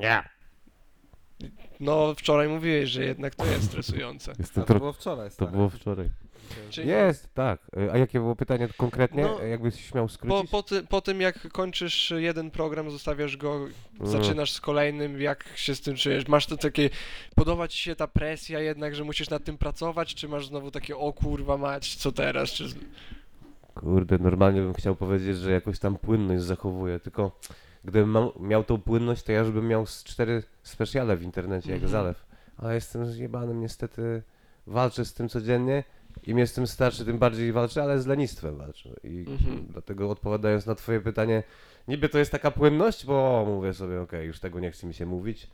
Nie. 0.00 0.22
No, 1.80 2.14
wczoraj 2.14 2.48
mówiłeś, 2.48 2.90
że 2.90 3.04
jednak 3.04 3.34
to 3.34 3.46
jest 3.46 3.64
stresujące. 3.64 4.32
Jest 4.38 4.58
A 4.58 4.62
to 4.62 4.74
było 4.74 4.92
wczoraj, 4.92 5.28
to 5.28 5.34
stary. 5.34 5.50
było 5.50 5.68
wczoraj. 5.68 6.10
Czyli 6.70 6.88
Jest, 6.88 7.34
tak. 7.34 7.60
A 7.92 7.98
jakie 7.98 8.18
było 8.20 8.36
pytanie 8.36 8.68
konkretnie? 8.76 9.22
No, 9.22 9.42
Jakbyś 9.42 9.74
śmiał 9.90 10.04
po, 10.06 10.12
skrócić? 10.12 10.50
po, 10.50 10.62
ty, 10.62 10.82
po 10.82 11.00
tym, 11.00 11.20
jak 11.20 11.48
kończysz 11.52 12.12
jeden 12.16 12.50
program, 12.50 12.90
zostawiasz 12.90 13.36
go 13.36 13.54
Mm. 14.00 14.10
zaczynasz 14.12 14.52
z 14.52 14.60
kolejnym, 14.60 15.20
jak 15.20 15.44
się 15.56 15.74
z 15.74 15.80
tym 15.80 15.96
czujesz? 15.96 16.28
Masz 16.28 16.46
to 16.46 16.56
takie, 16.56 16.90
podoba 17.34 17.68
ci 17.68 17.78
się 17.78 17.96
ta 17.96 18.06
presja 18.06 18.60
jednak, 18.60 18.94
że 18.94 19.04
musisz 19.04 19.30
nad 19.30 19.44
tym 19.44 19.58
pracować, 19.58 20.14
czy 20.14 20.28
masz 20.28 20.46
znowu 20.46 20.70
takie, 20.70 20.96
o 20.96 21.12
kurwa 21.12 21.56
mać, 21.56 21.96
co 21.96 22.12
teraz? 22.12 22.50
Czy... 22.50 22.64
Kurde, 23.74 24.18
normalnie 24.18 24.60
bym 24.60 24.74
chciał 24.74 24.96
powiedzieć, 24.96 25.36
że 25.36 25.50
jakoś 25.52 25.78
tam 25.78 25.96
płynność 25.96 26.42
zachowuję, 26.42 27.00
tylko 27.00 27.38
gdybym 27.84 28.16
miał 28.40 28.64
tą 28.64 28.78
płynność, 28.80 29.22
to 29.22 29.32
ja 29.32 29.38
już 29.38 29.50
bym 29.50 29.68
miał 29.68 29.86
z 29.86 30.04
cztery 30.04 30.42
specjale 30.62 31.16
w 31.16 31.22
internecie, 31.22 31.70
jak 31.70 31.82
Mhm. 31.82 31.92
zalew. 31.92 32.26
Ale 32.56 32.74
jestem 32.74 33.06
zjebanym, 33.06 33.60
niestety 33.60 34.22
walczę 34.66 35.04
z 35.04 35.14
tym 35.14 35.28
codziennie. 35.28 35.84
Im 36.26 36.38
jestem 36.38 36.66
starszy, 36.66 37.04
tym 37.04 37.18
bardziej 37.18 37.52
walczę, 37.52 37.82
ale 37.82 38.00
z 38.00 38.06
lenistwem 38.06 38.56
walczę. 38.56 38.90
I 39.04 39.24
Mhm. 39.28 39.66
dlatego 39.70 40.10
odpowiadając 40.10 40.66
na 40.66 40.74
twoje 40.74 41.00
pytanie, 41.00 41.42
niby 41.88 42.08
to 42.08 42.18
jest 42.18 42.30
taka 42.32 42.50
płynność, 42.50 43.06
bo 43.06 43.44
mówię 43.46 43.74
sobie, 43.74 44.00
okej, 44.00 44.26
już 44.26 44.40
tego 44.40 44.60
nie 44.60 44.70
chce 44.70 44.86
mi 44.86 44.94
się 44.94 45.06
mówić. 45.06 45.50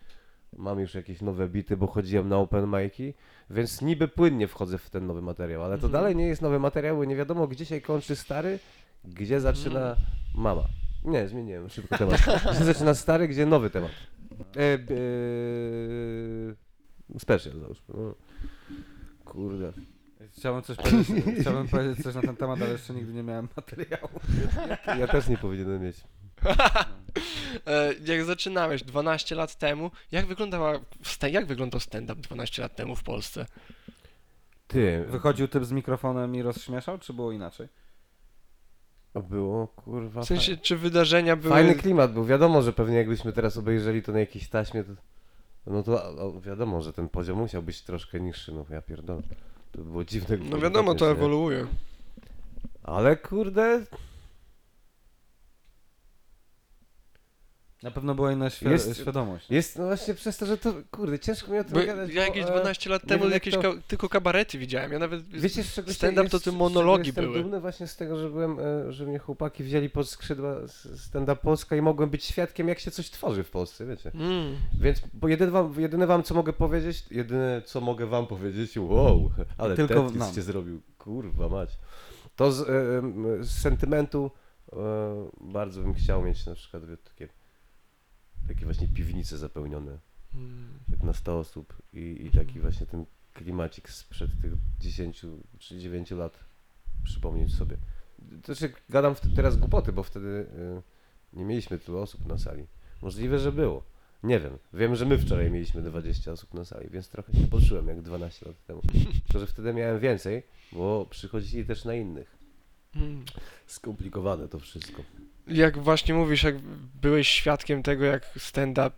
Mam 0.56 0.80
już 0.80 0.94
jakieś 0.94 1.20
nowe 1.22 1.48
bity, 1.48 1.76
bo 1.76 1.86
chodziłem 1.86 2.28
na 2.28 2.36
open 2.38 2.64
mic'i, 2.64 3.12
więc 3.50 3.82
niby 3.82 4.08
płynnie 4.08 4.48
wchodzę 4.48 4.78
w 4.78 4.90
ten 4.90 5.06
nowy 5.06 5.22
materiał, 5.22 5.62
ale 5.62 5.78
to 5.78 5.86
Mhm. 5.86 5.92
dalej 5.92 6.16
nie 6.16 6.26
jest 6.26 6.42
nowy 6.42 6.58
materiał, 6.58 6.96
bo 6.96 7.04
nie 7.04 7.16
wiadomo, 7.16 7.46
gdzie 7.48 7.64
się 7.64 7.80
kończy 7.80 8.16
stary, 8.16 8.58
gdzie 9.04 9.40
zaczyna 9.40 9.80
Mhm. 9.90 10.06
mama. 10.34 10.64
Nie, 11.04 11.28
zmieniłem 11.28 11.68
szybko 11.68 11.98
temat. 11.98 12.20
Gdzie 12.54 12.64
zaczyna 12.64 12.94
stary, 12.94 13.28
gdzie 13.28 13.46
nowy 13.46 13.70
temat. 13.70 13.90
E, 14.56 14.60
e, 14.74 14.78
special 17.18 17.52
załóżmy. 17.60 17.94
No. 17.94 18.14
Kurde. 19.24 19.72
Chciałbym 20.36 20.62
coś 20.62 20.76
powiedzieć, 20.76 21.24
chciałbym 21.40 21.68
powiedzieć 21.68 22.04
coś 22.04 22.14
na 22.14 22.20
ten 22.20 22.36
temat, 22.36 22.62
ale 22.62 22.70
jeszcze 22.70 22.94
nigdy 22.94 23.12
nie 23.12 23.22
miałem 23.22 23.48
materiału. 23.56 24.08
Ja 24.98 25.06
też 25.06 25.28
nie 25.28 25.38
powinienem 25.38 25.82
mieć. 25.82 25.96
E, 27.66 27.94
jak 28.04 28.24
zaczynałeś 28.24 28.82
12 28.82 29.34
lat 29.34 29.58
temu, 29.58 29.90
jak 30.12 30.26
wyglądała, 30.26 30.80
sta- 31.02 31.28
jak 31.28 31.46
wyglądał 31.46 31.80
stand-up 31.80 32.20
12 32.20 32.62
lat 32.62 32.76
temu 32.76 32.96
w 32.96 33.02
Polsce? 33.02 33.46
Ty, 34.66 35.04
Wychodził 35.08 35.48
typ 35.48 35.64
z 35.64 35.72
mikrofonem 35.72 36.36
i 36.36 36.42
rozśmieszał, 36.42 36.98
czy 36.98 37.12
było 37.12 37.32
inaczej? 37.32 37.68
było 39.22 39.66
kurwa. 39.66 40.22
W 40.22 40.24
sensie, 40.26 40.56
czy 40.56 40.76
wydarzenia 40.76 41.36
były... 41.36 41.54
Fajny 41.54 41.74
klimat 41.74 42.12
był. 42.12 42.24
Wiadomo, 42.24 42.62
że 42.62 42.72
pewnie 42.72 42.96
jakbyśmy 42.96 43.32
teraz 43.32 43.56
obejrzeli 43.56 44.02
to 44.02 44.12
na 44.12 44.20
jakiejś 44.20 44.48
taśmie, 44.48 44.84
to, 44.84 44.92
no 45.66 45.82
to 45.82 46.04
o, 46.04 46.40
wiadomo, 46.40 46.82
że 46.82 46.92
ten 46.92 47.08
poziom 47.08 47.38
musiał 47.38 47.62
być 47.62 47.82
troszkę 47.82 48.20
niższy. 48.20 48.52
No 48.52 48.64
ja 48.70 48.82
pierdolę. 48.82 49.22
To 49.76 49.82
było 49.82 50.04
dziwne. 50.04 50.36
No 50.50 50.58
wiadomo, 50.58 50.94
to 50.94 51.10
ewoluuje. 51.10 51.66
Ale 52.82 53.16
kurde, 53.16 53.86
Na 57.84 57.90
pewno 57.90 58.14
była 58.14 58.32
inna 58.32 58.48
świ- 58.48 58.70
Jest- 58.70 58.96
świadomość. 59.00 59.50
jest 59.50 59.78
no 59.78 59.84
właśnie 59.84 60.14
przez 60.14 60.36
to, 60.36 60.46
że 60.46 60.58
to, 60.58 60.74
kurde, 60.90 61.18
ciężko 61.18 61.52
mi 61.52 61.58
o 61.58 61.64
tym 61.64 61.72
Bo 61.74 61.86
gadać. 61.86 62.10
ja 62.14 62.22
jakieś 62.26 62.44
e, 62.44 62.46
12 62.46 62.90
lat 62.90 63.02
nie 63.02 63.08
temu 63.08 63.28
jakieś 63.28 63.54
to- 63.54 63.62
ka- 63.62 63.74
tylko 63.88 64.08
kabarety 64.08 64.58
widziałem. 64.58 64.92
Ja 64.92 64.98
nawet... 64.98 65.28
Wiecie, 65.28 65.62
z 65.64 65.74
czego 65.74 65.92
stand-up 65.92 66.22
jest- 66.22 66.32
to 66.32 66.40
czego 66.40 66.56
monologi 66.56 67.06
jestem 67.06 67.24
były. 67.24 67.42
dumny 67.42 67.60
właśnie 67.60 67.86
z 67.86 67.96
tego, 67.96 68.18
że 68.18 68.30
byłem, 68.30 68.58
e, 68.60 68.92
że 68.92 69.06
mnie 69.06 69.18
chłopaki 69.18 69.64
wzięli 69.64 69.90
pod 69.90 70.08
skrzydła 70.08 70.56
stand-up 70.96 71.36
Polska 71.42 71.76
i 71.76 71.82
mogłem 71.82 72.10
być 72.10 72.24
świadkiem, 72.24 72.68
jak 72.68 72.78
się 72.78 72.90
coś 72.90 73.10
tworzy 73.10 73.44
w 73.44 73.50
Polsce, 73.50 73.86
wiecie. 73.86 74.10
Mm. 74.14 74.56
Więc, 74.80 75.00
bo 75.14 75.28
jedyne 75.28 75.50
wam, 75.52 75.74
jedyne 75.78 76.06
wam 76.06 76.22
co 76.22 76.34
mogę 76.34 76.52
powiedzieć, 76.52 77.04
jedyne 77.10 77.62
co 77.64 77.80
mogę 77.80 78.06
wam 78.06 78.26
powiedzieć, 78.26 78.78
wow, 78.78 79.30
ale 79.58 79.74
Tylko 79.76 80.10
nam. 80.10 80.34
cię 80.34 80.42
zrobił, 80.42 80.80
kurwa 80.98 81.48
mać. 81.48 81.78
To 82.36 82.52
z, 82.52 82.60
e, 82.60 82.64
z 83.44 83.50
sentymentu 83.62 84.30
e, 84.72 84.76
bardzo 85.40 85.80
bym 85.80 85.94
chciał 85.94 86.22
mieć 86.22 86.46
na 86.46 86.54
przykład 86.54 86.82
takie, 87.04 87.28
takie 88.48 88.64
właśnie 88.64 88.88
piwnice 88.88 89.38
zapełnione, 89.38 89.98
Mm. 90.34 90.78
jak 90.88 91.02
na 91.02 91.12
100 91.12 91.38
osób 91.38 91.82
i, 91.92 92.26
i 92.26 92.30
taki 92.30 92.60
właśnie 92.60 92.86
ten 92.86 93.06
klimacik 93.34 93.90
sprzed 93.90 94.30
tych 94.42 94.52
10 94.80 95.26
czy 95.58 95.78
9 95.78 96.10
lat 96.10 96.38
przypomnieć 97.04 97.54
sobie. 97.54 97.76
To 98.42 98.54
znaczy 98.54 98.74
gadam 98.88 99.14
teraz 99.36 99.56
głupoty, 99.56 99.92
bo 99.92 100.02
wtedy 100.02 100.46
e, 100.58 100.82
nie 101.38 101.44
mieliśmy 101.44 101.78
tylu 101.78 101.98
osób 101.98 102.26
na 102.26 102.38
sali. 102.38 102.66
Możliwe, 103.02 103.38
że 103.38 103.52
było. 103.52 103.82
Nie 104.22 104.40
wiem. 104.40 104.58
Wiem, 104.72 104.96
że 104.96 105.06
my 105.06 105.18
wczoraj 105.18 105.50
mieliśmy 105.50 105.82
20 105.82 106.32
osób 106.32 106.54
na 106.54 106.64
sali, 106.64 106.90
więc 106.90 107.08
trochę 107.08 107.32
się 107.32 107.46
poczułem 107.46 107.88
jak 107.88 108.02
12 108.02 108.46
lat 108.46 108.64
temu. 108.66 108.82
Tylko, 109.24 109.38
że 109.38 109.46
wtedy 109.46 109.74
miałem 109.74 110.00
więcej, 110.00 110.42
bo 110.72 111.06
przychodzili 111.10 111.64
też 111.64 111.84
na 111.84 111.94
innych. 111.94 112.36
Mm. 112.94 113.24
Skomplikowane 113.66 114.48
to 114.48 114.58
wszystko. 114.58 115.02
Jak 115.46 115.78
właśnie 115.78 116.14
mówisz, 116.14 116.42
jak 116.42 116.58
byłeś 117.02 117.28
świadkiem 117.28 117.82
tego, 117.82 118.04
jak 118.04 118.30
stand-up 118.38 118.90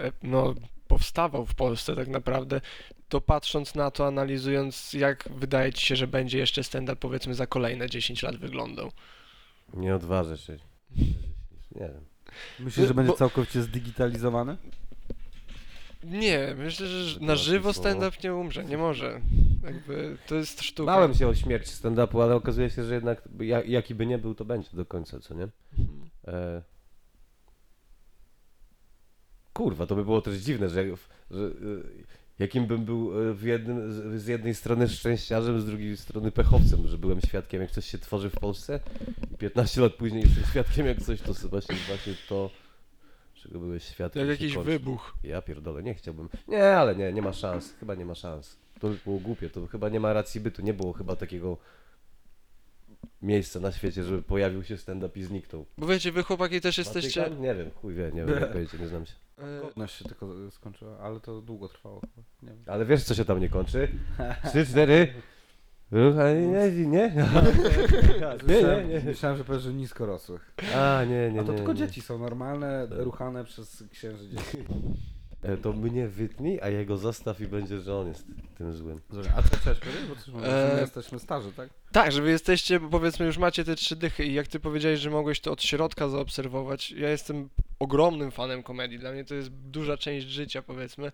e, 0.00 0.12
no, 0.22 0.54
powstawał 0.88 1.46
w 1.46 1.54
Polsce 1.54 1.96
tak 1.96 2.08
naprawdę, 2.08 2.60
to 3.08 3.20
patrząc 3.20 3.74
na 3.74 3.90
to, 3.90 4.06
analizując, 4.06 4.92
jak 4.92 5.28
wydaje 5.36 5.72
ci 5.72 5.86
się, 5.86 5.96
że 5.96 6.06
będzie 6.06 6.38
jeszcze 6.38 6.64
stand-up 6.64 6.96
powiedzmy 6.96 7.34
za 7.34 7.46
kolejne 7.46 7.90
10 7.90 8.22
lat 8.22 8.36
wyglądał? 8.36 8.92
Nie 9.74 9.94
odważę 9.94 10.38
się. 10.38 10.56
Nie 11.72 11.88
wiem. 11.88 12.04
Myślisz, 12.58 12.88
że 12.88 12.94
będzie 12.94 13.12
Bo- 13.12 13.18
całkowicie 13.18 13.62
zdigitalizowany? 13.62 14.56
Nie, 16.04 16.54
myślę, 16.58 16.86
że 16.86 17.20
na 17.20 17.36
żywo 17.36 17.72
stand-up 17.72 18.16
nie 18.24 18.34
umrze, 18.34 18.64
nie 18.64 18.78
może. 18.78 19.20
Jakby 19.64 20.16
to 20.26 20.34
jest 20.34 20.62
sztuka. 20.62 20.92
Bałem 20.92 21.14
się 21.14 21.28
o 21.28 21.34
śmierć 21.34 21.66
stand-upu, 21.68 22.22
ale 22.22 22.34
okazuje 22.34 22.70
się, 22.70 22.84
że 22.84 22.94
jednak 22.94 23.22
ja- 23.40 23.62
jaki 23.64 23.94
by 23.94 24.06
nie 24.06 24.18
był, 24.18 24.34
to 24.34 24.44
będzie 24.44 24.68
do 24.72 24.86
końca, 24.86 25.20
co 25.20 25.34
nie? 25.34 25.48
Mhm. 25.78 26.10
E... 26.26 26.62
Kurwa, 29.52 29.86
to 29.86 29.96
by 29.96 30.04
było 30.04 30.22
też 30.22 30.36
dziwne, 30.38 30.68
że, 30.68 30.84
że 31.30 31.40
e, 31.46 31.50
jakim 32.38 32.66
bym 32.66 32.84
był 32.84 33.30
e, 33.30 33.34
w 33.34 33.42
jednym, 33.42 33.92
z- 34.18 34.26
jednej 34.26 34.54
strony 34.54 34.88
szczęściarzem, 34.88 35.60
z 35.60 35.66
drugiej 35.66 35.96
strony 35.96 36.30
pechowcem, 36.32 36.86
że 36.88 36.98
byłem 36.98 37.20
świadkiem, 37.20 37.60
jak 37.62 37.70
coś 37.70 37.84
się 37.86 37.98
tworzy 37.98 38.30
w 38.30 38.34
Polsce 38.40 38.80
i 39.32 39.36
15 39.36 39.80
lat 39.80 39.92
później 39.94 40.22
jestem 40.22 40.44
świadkiem, 40.44 40.86
jak 40.86 41.02
coś 41.02 41.20
to 41.20 41.32
właśnie, 41.48 41.76
właśnie 41.88 42.14
to, 42.28 42.50
czego 43.34 43.58
byłeś 43.58 43.84
świadkiem. 43.84 44.20
Jak 44.28 44.40
jakiś 44.40 44.54
kończy. 44.54 44.70
wybuch. 44.70 45.14
Ja 45.24 45.42
pierdolę, 45.42 45.82
nie 45.82 45.94
chciałbym. 45.94 46.28
Nie, 46.48 46.64
ale 46.76 46.96
nie, 46.96 47.12
nie 47.12 47.22
ma 47.22 47.32
szans, 47.32 47.72
chyba 47.80 47.94
nie 47.94 48.04
ma 48.04 48.14
szans. 48.14 48.56
To 48.80 48.88
by 48.88 48.96
było 49.04 49.18
głupie, 49.18 49.50
to 49.50 49.66
chyba 49.66 49.88
nie 49.88 50.00
ma 50.00 50.12
racji 50.12 50.40
bytu, 50.40 50.62
nie 50.62 50.74
było 50.74 50.92
chyba 50.92 51.16
takiego 51.16 51.56
miejsca 53.22 53.60
na 53.60 53.72
świecie, 53.72 54.04
żeby 54.04 54.22
pojawił 54.22 54.64
się 54.64 54.78
stand-up 54.78 55.20
i 55.20 55.22
zniknął. 55.22 55.66
Bo 55.78 55.86
wiecie, 55.86 56.12
wy 56.12 56.22
chłopaki 56.22 56.60
też 56.60 56.78
jesteście... 56.78 57.20
Watykan? 57.20 57.42
Nie 57.42 57.54
wiem, 57.54 57.70
chuj 57.70 57.94
wie, 57.94 58.10
nie 58.14 58.24
wiem, 58.24 58.40
jak 58.40 58.52
powiedzieć, 58.52 58.80
nie 58.80 58.88
znam 58.88 59.06
się. 59.06 59.12
e, 59.38 59.60
Godność 59.60 59.94
się 59.98 60.04
tylko 60.04 60.50
skończyła, 60.50 60.98
ale 60.98 61.20
to 61.20 61.40
długo 61.42 61.68
trwało. 61.68 62.00
chyba. 62.00 62.22
Nie 62.42 62.48
wiem. 62.48 62.64
Ale 62.66 62.84
wiesz, 62.86 63.04
co 63.04 63.14
się 63.14 63.24
tam 63.24 63.40
nie 63.40 63.48
kończy? 63.48 63.88
Trzy, 64.48 64.66
cztery... 64.66 65.08
Ruchaj, 65.90 66.34
nie, 66.46 66.70
nie, 66.70 66.86
nie, 66.86 67.12
Myślałem, 68.46 68.88
nie, 68.88 68.94
nie. 68.94 69.00
myślałem 69.00 69.38
że 69.38 69.44
powiesz, 69.44 69.62
że 69.62 69.74
niskorosłych. 69.74 70.52
A, 70.76 71.04
nie, 71.04 71.30
nie, 71.32 71.40
A 71.40 71.44
to 71.44 71.52
nie, 71.52 71.58
tylko 71.58 71.72
nie. 71.72 71.78
dzieci 71.78 72.00
są 72.00 72.18
normalne, 72.18 72.86
ruchane 72.90 73.44
przez 73.44 73.84
księży 73.92 74.28
dzieci. 74.28 74.58
E, 75.42 75.56
To 75.56 75.72
mnie 75.72 76.08
wytnij, 76.08 76.60
a 76.62 76.68
jego 76.68 76.96
zostaw 76.96 77.40
i 77.40 77.46
będzie, 77.46 77.80
że 77.80 77.96
on 77.96 78.08
jest 78.08 78.26
tym 78.58 78.72
złym. 78.72 79.00
Dobrze, 79.10 79.30
A 79.36 79.42
co 79.42 79.56
chciałeś 79.56 79.78
powiedzieć? 79.78 80.02
Bo 80.08 80.14
coś 80.16 80.28
mówisz, 80.28 80.48
że 80.48 80.66
my 80.68 80.74
Eee, 80.74 80.80
jesteśmy 80.80 81.18
starzy, 81.18 81.52
tak? 81.52 81.68
Tak, 81.92 82.12
że 82.12 82.22
wy 82.22 82.30
jesteście, 82.30 82.80
bo 82.80 82.88
powiedzmy 82.88 83.26
już 83.26 83.38
macie 83.38 83.64
te 83.64 83.74
trzy 83.76 83.96
dychy 83.96 84.24
i 84.24 84.34
jak 84.34 84.48
ty 84.48 84.60
powiedziałeś, 84.60 85.00
że 85.00 85.10
mogłeś 85.10 85.40
to 85.40 85.52
od 85.52 85.62
środka 85.62 86.08
zaobserwować, 86.08 86.90
ja 86.90 87.10
jestem 87.10 87.48
ogromnym 87.78 88.30
fanem 88.30 88.62
komedii, 88.62 88.98
dla 88.98 89.12
mnie 89.12 89.24
to 89.24 89.34
jest 89.34 89.48
duża 89.50 89.96
część 89.96 90.26
życia 90.26 90.62
powiedzmy 90.62 91.12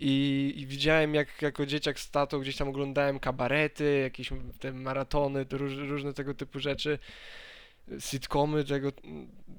i, 0.00 0.52
i 0.56 0.66
widziałem 0.66 1.14
jak 1.14 1.42
jako 1.42 1.66
dzieciak 1.66 2.00
z 2.00 2.10
tatą 2.10 2.40
gdzieś 2.40 2.56
tam 2.56 2.68
oglądałem 2.68 3.18
kabarety, 3.20 3.98
jakieś 4.02 4.30
te 4.60 4.72
maratony, 4.72 5.46
te 5.46 5.56
róż, 5.56 5.72
różne 5.76 6.12
tego 6.12 6.34
typu 6.34 6.58
rzeczy, 6.58 6.98
sitcomy, 7.98 8.64
tego, 8.64 8.92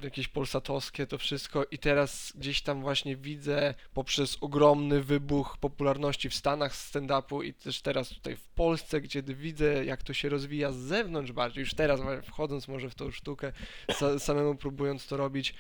jakieś 0.03 0.27
polsatowskie, 0.27 1.08
to 1.08 1.17
wszystko. 1.17 1.65
I 1.72 1.77
teraz 1.77 2.34
gdzieś 2.36 2.62
tam 2.62 2.82
właśnie 2.82 3.15
widzę 3.15 3.74
poprzez 3.94 4.38
ogromny 4.41 5.03
wybuch 5.03 5.58
popularności 5.58 6.29
w 6.29 6.36
Stanach 6.36 6.74
stand-upu 6.74 7.44
i 7.44 7.53
też 7.53 7.82
teraz 7.82 8.10
tutaj 8.10 8.36
w 8.36 8.48
Polsce, 8.48 9.01
gdzie 9.01 9.24
widzę 9.24 9.86
jak 9.86 10.03
to 10.03 10.13
się 10.13 10.29
rozwija 10.29 10.72
z 10.72 10.75
zewnątrz 10.75 11.32
bardziej, 11.32 11.62
już 11.62 11.74
teraz 11.74 12.01
wchodząc 12.27 12.67
może 12.67 12.89
w 12.89 12.96
tą 12.96 13.12
sztukę, 13.12 13.51
sa, 13.91 14.20
samemu 14.20 14.55
próbując 14.55 15.08
to 15.08 15.17
robić, 15.17 15.53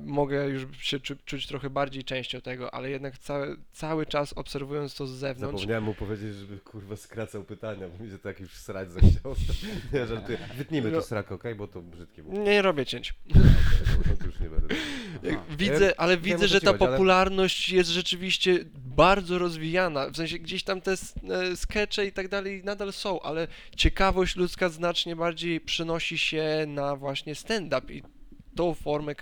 mogę 0.00 0.48
już 0.48 0.66
się 0.80 1.00
czu, 1.00 1.14
czuć 1.24 1.46
trochę 1.46 1.70
bardziej 1.70 2.04
częścią 2.04 2.40
tego, 2.40 2.74
ale 2.74 2.90
jednak 2.90 3.18
cały, 3.18 3.56
cały 3.72 4.06
czas 4.06 4.32
obserwując 4.32 4.94
to 4.94 5.06
z 5.06 5.10
zewnątrz, 5.10 5.54
Zapomniałem 5.54 5.84
mu 5.84 5.94
powiedzieć, 5.94 6.34
żeby 6.34 6.58
kurwa 6.58 6.96
skracał 6.96 7.44
pytania, 7.44 7.88
bo 7.88 8.04
mi 8.04 8.10
się 8.10 8.18
tak 8.18 8.40
już 8.40 8.52
srać 8.52 8.92
zachciało. 8.92 9.34
Nie, 9.92 10.06
żartuję. 10.06 10.38
Wytnijmy 10.56 10.90
No. 10.90 10.98
to 11.00 11.06
srak, 11.06 11.32
okej? 11.32 11.54
Bo 11.54 11.68
to 11.68 11.82
brzydkie 11.82 12.22
było. 12.22 12.38
nie 12.44 12.62
robię 12.62 12.86
cięć. 12.86 13.14
No 14.08 14.16
to 14.16 14.24
już 14.26 14.40
nie 14.40 14.48
będę. 14.50 14.74
Widzę, 15.58 16.00
ale 16.00 16.16
widzę, 16.18 16.48
że 16.48 16.60
ta 16.60 16.66
chodzi, 16.72 16.84
ale- 16.84 16.92
popularność 16.92 17.68
jest 17.70 17.90
rzeczywiście 17.90 18.58
bardzo 18.74 19.38
rozwijana. 19.38 20.10
W 20.10 20.16
sensie 20.16 20.38
gdzieś 20.38 20.62
tam 20.64 20.80
te 20.80 20.92
e, 20.92 20.96
skecze 21.56 22.06
i 22.06 22.12
tak 22.12 22.28
dalej 22.28 22.64
nadal 22.64 22.92
są, 22.92 23.22
ale 23.22 23.48
ciekawość 23.76 24.36
ludzka 24.36 24.68
znacznie 24.68 25.16
bardziej 25.16 25.60
przenosi 25.60 26.18
się 26.18 26.64
na 26.66 26.96
właśnie 26.96 27.34
stand-up 27.34 27.92
i 27.92 28.02
tą 28.58 28.74
formę, 28.74 29.12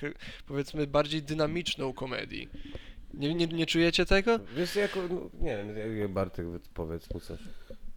powiedzmy, 0.47 0.87
bardziej 0.87 1.23
dynamiczną 1.23 1.93
komedii. 1.93 2.49
Nie, 3.15 3.35
nie, 3.35 3.47
nie 3.47 3.67
czujecie 3.67 4.07
tego? 4.07 4.39
Wiesz, 4.57 4.77
jako, 4.77 5.01
no, 5.11 5.21
nie 5.41 5.65
wiem, 5.97 6.13
Bartek, 6.15 6.47
powiedz 6.75 7.15
mu 7.15 7.21
coś. 7.21 7.39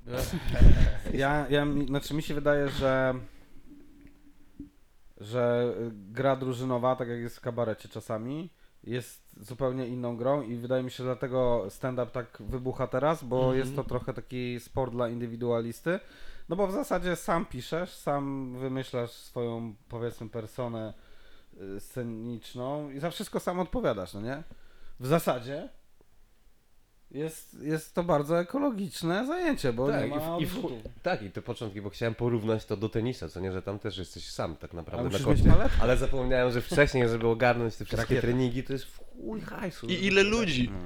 Ja, 1.14 1.46
ja, 1.50 1.66
mi- 1.66 1.86
znaczy 1.88 2.14
mi 2.14 2.22
się 2.24 2.34
wydaje, 2.34 2.70
że 2.70 3.14
że 5.18 5.74
gra 5.92 6.36
drużynowa, 6.36 6.96
tak 6.96 7.08
jak 7.08 7.20
jest 7.20 7.38
w 7.38 7.42
kabarecie 7.42 7.90
czasami, 7.90 8.50
jest 8.84 9.36
zupełnie 9.42 9.88
inną 9.88 10.18
grą 10.18 10.42
i 10.42 10.56
wydaje 10.56 10.84
mi 10.84 10.92
się, 10.92 10.98
że 10.98 11.04
dlatego 11.04 11.66
stand-up 11.70 12.12
tak 12.12 12.38
wybucha 12.40 12.88
teraz, 12.88 13.24
bo 13.24 13.40
Mhm. 13.40 13.58
jest 13.60 13.76
to 13.76 13.84
trochę 13.84 14.14
taki 14.14 14.60
sport 14.60 14.92
dla 14.94 15.10
indywidualisty. 15.10 16.00
No 16.50 16.56
bo 16.56 16.68
w 16.68 16.72
zasadzie 16.72 17.16
sam 17.16 17.46
piszesz, 17.46 17.90
sam 17.94 18.56
wymyślasz 18.60 19.12
swoją, 19.12 19.76
powiedzmy, 19.90 20.30
personę 20.30 20.94
sceniczną 21.80 22.90
i 22.90 23.00
za 23.00 23.10
wszystko 23.12 23.40
sam 23.40 23.60
odpowiadasz, 23.60 24.14
no 24.14 24.22
nie? 24.22 24.44
W 25.00 25.08
zasadzie 25.08 25.70
jest, 27.12 27.58
jest 27.62 27.96
to 27.96 28.04
bardzo 28.04 28.40
ekologiczne 28.40 29.26
zajęcie, 29.28 29.74
bo 29.74 29.88
Tak, 29.88 30.02
nie 30.02 30.08
i 30.08 30.10
ma 30.10 30.38
w- 30.38 30.42
i 30.42 30.46
w-. 30.46 30.62
Tak, 31.04 31.22
i 31.22 31.32
te 31.32 31.42
początki, 31.42 31.82
bo 31.82 31.90
chciałem 31.90 32.16
porównać 32.16 32.66
to 32.66 32.78
do 32.78 32.90
tenisa, 32.90 33.30
co 33.30 33.40
nie, 33.40 33.52
że 33.52 33.62
tam 33.62 33.80
też 33.80 33.98
jesteś 33.98 34.30
sam 34.30 34.56
tak 34.56 34.74
naprawdę 34.74 35.04
na 35.04 35.10
paletę. 35.26 35.50
Ale 35.82 35.98
zapomniałem, 35.98 36.52
że 36.52 36.62
wcześniej, 36.62 37.10
żeby 37.10 37.28
ogarnąć 37.28 37.76
te 37.76 37.86
wszystkie 37.86 38.22
treningi, 38.22 38.64
to 38.64 38.74
jest 38.74 38.86
w 38.86 38.98
chuj 38.98 39.42
hajsu. 39.42 39.88
I 39.88 39.94
ile 40.06 40.24
ludzi? 40.24 40.70
No. 40.72 40.80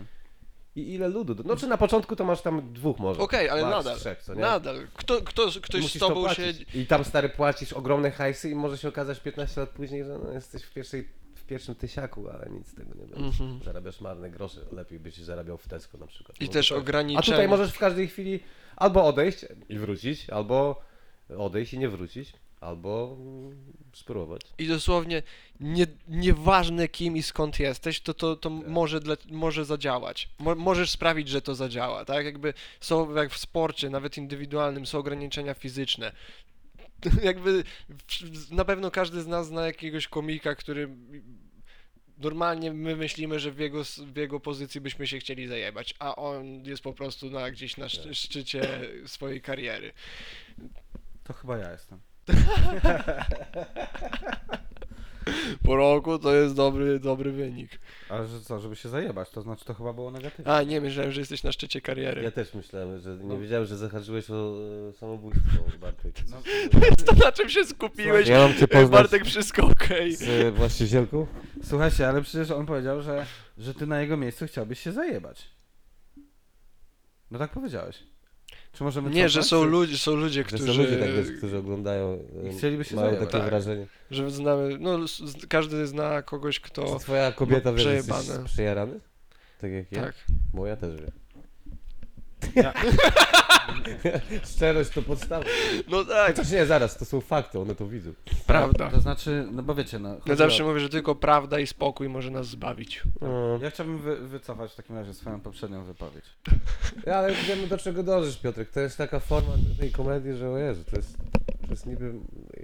I 0.76 0.94
ile 0.94 1.08
ludu. 1.08 1.36
No 1.46 1.56
czy 1.56 1.68
na 1.68 1.78
początku 1.78 2.16
to 2.16 2.24
masz 2.26 2.42
tam 2.42 2.74
dwóch 2.74 3.00
może. 3.00 3.22
Okej, 3.22 3.50
ale 3.50 3.62
Max 3.62 3.76
nadal. 3.76 3.98
Trzech, 4.00 4.22
co 4.24 4.34
nie? 4.34 4.42
Nadal. 4.42 4.88
Kto, 4.94 5.22
kto, 5.22 5.48
ktoś 5.62 5.82
z 5.82 5.84
Musisz 5.84 6.00
to 6.00 6.08
tobą 6.08 6.22
płacić. 6.22 6.58
się... 6.58 6.80
I 6.80 6.88
tam 6.88 7.04
stary 7.04 7.30
płacisz 7.30 7.74
ogromne 7.74 8.12
hajsy 8.12 8.50
i 8.50 8.56
może 8.56 8.78
się 8.78 8.88
okazać 8.88 9.20
15 9.20 9.62
lat 9.62 9.70
później, 9.70 10.04
że 10.04 10.20
no, 10.24 10.32
jesteś 10.32 10.64
w, 10.64 10.74
pierwszej, 10.74 11.10
w 11.36 11.44
pierwszym 11.46 11.76
tysiaku, 11.76 12.30
ale 12.30 12.50
nic 12.50 12.68
z 12.68 12.76
tego 12.76 12.96
nie 12.96 13.06
będzie. 13.06 13.26
Mhm. 13.26 13.60
Zarabiasz 13.66 14.02
marne 14.02 14.30
grosze, 14.30 14.62
lepiej 14.72 15.00
byś 15.00 15.18
zarabiał 15.18 15.58
w 15.58 15.68
Tesco 15.68 15.98
na 15.98 16.08
przykład. 16.08 16.42
I 16.42 16.46
Może 16.46 16.54
też 16.54 16.70
tak. 16.70 16.96
A 17.18 17.22
tutaj 17.22 17.48
możesz 17.48 17.74
w 17.74 17.80
każdej 17.80 18.08
chwili 18.08 18.40
albo 18.76 19.06
odejść 19.06 19.46
i 19.70 19.78
wrócić, 19.78 20.30
albo 20.30 20.82
odejść 21.38 21.74
i 21.74 21.80
nie 21.80 21.90
wrócić, 21.90 22.34
albo 22.64 23.18
spróbować. 23.94 24.42
I 24.58 24.68
dosłownie 24.68 25.24
nie, 25.60 25.88
nieważne 26.08 26.88
kim 26.88 27.18
i 27.18 27.24
skąd 27.24 27.60
jesteś, 27.60 28.00
to 28.02 28.14
to, 28.14 28.36
to 28.36 28.50
Tak. 28.50 28.68
może, 28.68 29.00
dla, 29.00 29.16
może 29.32 29.66
zadziałać. 29.66 30.30
Mo, 30.40 30.56
możesz 30.56 30.90
sprawić, 30.92 31.30
że 31.30 31.42
to 31.42 31.56
zadziała, 31.56 32.06
tak? 32.06 32.26
Jakby 32.26 32.54
są, 32.80 33.16
jak 33.16 33.32
w 33.32 33.38
sporcie, 33.38 33.90
nawet 33.90 34.18
indywidualnym, 34.18 34.86
są 34.86 34.98
ograniczenia 34.98 35.54
fizyczne. 35.54 36.12
Jakby 37.24 37.64
na 38.52 38.66
pewno 38.66 38.92
każdy 38.92 39.22
z 39.22 39.28
nas 39.28 39.48
zna 39.48 39.66
jakiegoś 39.66 40.08
komika, 40.08 40.56
który 40.56 40.90
normalnie 42.18 42.74
my 42.74 42.96
myślimy, 42.96 43.40
że 43.40 43.52
w 43.52 43.60
jego, 43.60 43.84
w 44.14 44.18
jego 44.18 44.40
pozycji 44.40 44.82
byśmy 44.82 45.08
się 45.08 45.20
chcieli 45.20 45.48
zajebać, 45.48 45.96
a 46.00 46.16
on 46.16 46.66
jest 46.66 46.84
po 46.84 46.94
prostu 46.94 47.30
na, 47.30 47.52
gdzieś 47.52 47.78
na 47.78 47.86
szczy- 47.90 48.14
szczycie 48.16 48.80
swojej 49.06 49.42
kariery. 49.42 49.94
To 51.24 51.34
chyba 51.34 51.58
ja 51.58 51.72
jestem. 51.72 52.00
Po 55.64 55.76
roku 55.76 56.20
to 56.20 56.34
jest 56.36 56.56
dobry, 56.56 57.00
dobry 57.00 57.32
wynik. 57.32 57.80
Ale 58.10 58.28
że 58.28 58.42
co, 58.42 58.60
żeby 58.60 58.76
się 58.76 58.90
zajebać, 58.90 59.30
to 59.30 59.42
znaczy 59.42 59.66
to 59.66 59.74
chyba 59.74 59.94
było 59.94 60.12
negatywne. 60.12 60.54
A, 60.56 60.64
nie, 60.64 60.82
myślałem, 60.82 61.12
że 61.12 61.20
jesteś 61.22 61.44
na 61.44 61.52
szczycie 61.52 61.82
kariery. 61.82 62.24
Ja 62.24 62.32
też 62.32 62.54
myślałem, 62.54 63.00
że 63.00 63.10
nie 63.18 63.24
No. 63.24 63.40
wiedziałem, 63.40 63.66
że 63.66 63.78
zahaczyłeś 63.78 64.30
o 64.30 64.56
e, 64.90 64.94
samobójstwo, 64.94 65.64
Bartek. 65.82 66.16
No, 66.32 66.38
To 67.06 67.14
na 67.26 67.32
czym 67.32 67.50
się 67.50 67.66
skupiłeś? 67.66 68.28
Ja 68.28 68.40
mam 68.40 68.54
cię 68.56 68.68
poznać 68.68 68.90
Bartek, 68.92 69.26
wszystko 69.26 69.66
okej. 69.68 70.16
z 70.16 70.24
e, 70.24 70.52
właścicielką? 70.52 71.28
Słuchajcie, 71.64 72.10
ale 72.10 72.22
przecież 72.22 72.52
on 72.52 72.66
powiedział, 72.66 73.02
że, 73.02 73.26
że 73.58 73.74
ty 73.74 73.88
na 73.88 74.02
jego 74.02 74.18
miejscu 74.18 74.46
chciałbyś 74.48 74.80
się 74.80 74.92
zajebać. 74.92 75.50
No 77.32 77.40
tak 77.40 77.52
powiedziałeś. 77.52 78.04
Czy 78.74 78.84
możemy 78.84 79.10
Nie, 79.10 79.30
że 79.30 79.44
są 79.44 79.62
czy- 79.64 79.70
ludzie, 79.70 79.98
są 79.98 80.16
ludzie, 80.16 80.42
Że 80.42 80.44
którzy, 80.44 80.74
są 80.74 80.82
ludzie 80.82 80.98
tak 80.98 81.12
wiesz, 81.16 81.38
którzy 81.38 81.58
oglądają, 81.58 82.20
e, 82.46 82.50
I 82.50 82.58
chcieliby 82.58 82.84
się 82.86 82.96
mają 82.96 83.16
takie 83.16 83.32
Tak. 83.32 83.46
wrażenie. 83.46 83.88
że 84.12 84.32
znamy, 84.32 84.78
no 84.80 85.04
s- 85.04 85.18
z- 85.20 85.46
każdy 85.48 85.88
zna 85.88 86.22
kogoś, 86.22 86.60
kto, 86.60 86.94
Czy 86.94 87.00
twoja 87.04 87.32
kobieta 87.32 87.74
wie, 87.74 87.80
że 87.80 87.94
jesteś 87.96 88.16
przejebane. 88.16 88.46
przejarany? 88.46 89.00
Tak 89.62 89.72
jak 89.72 89.92
ja? 89.92 90.02
tak. 90.02 90.16
Moja 90.54 90.76
też 90.78 91.02
wie. 91.02 91.12
Ja- 92.56 92.74
Szczerość 94.56 94.90
to 94.90 95.02
podstawa. 95.02 95.46
No 95.92 96.06
tak, 96.06 96.36
Chociaż 96.36 96.52
nie, 96.52 96.66
zaraz, 96.66 96.98
to 96.98 97.06
są 97.06 97.22
fakty, 97.22 97.60
one 97.60 97.76
to 97.76 97.88
widzą. 97.88 98.12
prawda. 98.48 98.90
To 98.90 99.00
znaczy, 99.02 99.48
no 99.52 99.64
bo 99.64 99.76
wiecie, 99.76 100.00
no. 100.00 100.10
Ja 100.10 100.20
chodzi 100.20 100.36
zawsze 100.38 100.64
o- 100.64 100.68
mówię, 100.68 100.80
że 100.80 100.90
tylko 100.90 101.16
prawda 101.16 101.60
i 101.60 101.68
spokój 101.68 102.10
może 102.10 102.32
nas 102.32 102.48
zbawić. 102.48 103.04
No. 103.22 103.60
Ja 103.62 103.70
chciałbym 103.70 103.98
wy, 103.98 104.16
wycofać 104.28 104.72
w 104.72 104.76
takim 104.76 104.96
razie 104.96 105.14
swoją 105.14 105.42
poprzednią 105.42 105.84
wypowiedź. 105.84 106.26
Ale 107.16 107.34
wiemy 107.36 107.68
do 107.68 107.78
czego 107.78 108.04
dążysz, 108.04 108.38
Piotrek. 108.38 108.70
To 108.70 108.80
jest 108.80 108.98
taka 108.98 109.20
forma 109.20 109.54
tej 109.80 109.92
komedii, 109.92 110.34
że 110.34 110.50
o 110.50 110.58
Jezu, 110.58 110.84
to 110.92 110.96
jest, 110.98 111.18
to 111.62 111.68
jest 111.70 111.86
niby... 111.86 112.14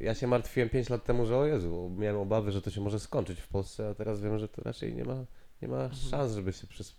Ja 0.01 0.15
się 0.15 0.27
martwiłem 0.27 0.69
5 0.69 0.89
lat 0.89 1.03
temu, 1.05 1.25
że 1.25 1.37
o 1.37 1.45
Jezu, 1.45 1.91
miałem 1.97 2.17
obawy, 2.21 2.51
że 2.51 2.61
to 2.61 2.69
się 2.71 2.81
może 2.81 2.99
skończyć 2.99 3.39
w 3.41 3.47
Polsce, 3.47 3.89
a 3.89 3.93
teraz 3.93 4.21
wiem, 4.21 4.39
że 4.39 4.47
to 4.47 4.61
raczej 4.63 4.93
nie 4.93 5.03
ma, 5.03 5.15
nie 5.61 5.67
ma 5.67 5.89
szans, 6.11 6.33
żeby 6.33 6.53
się 6.53 6.67
przez 6.67 6.95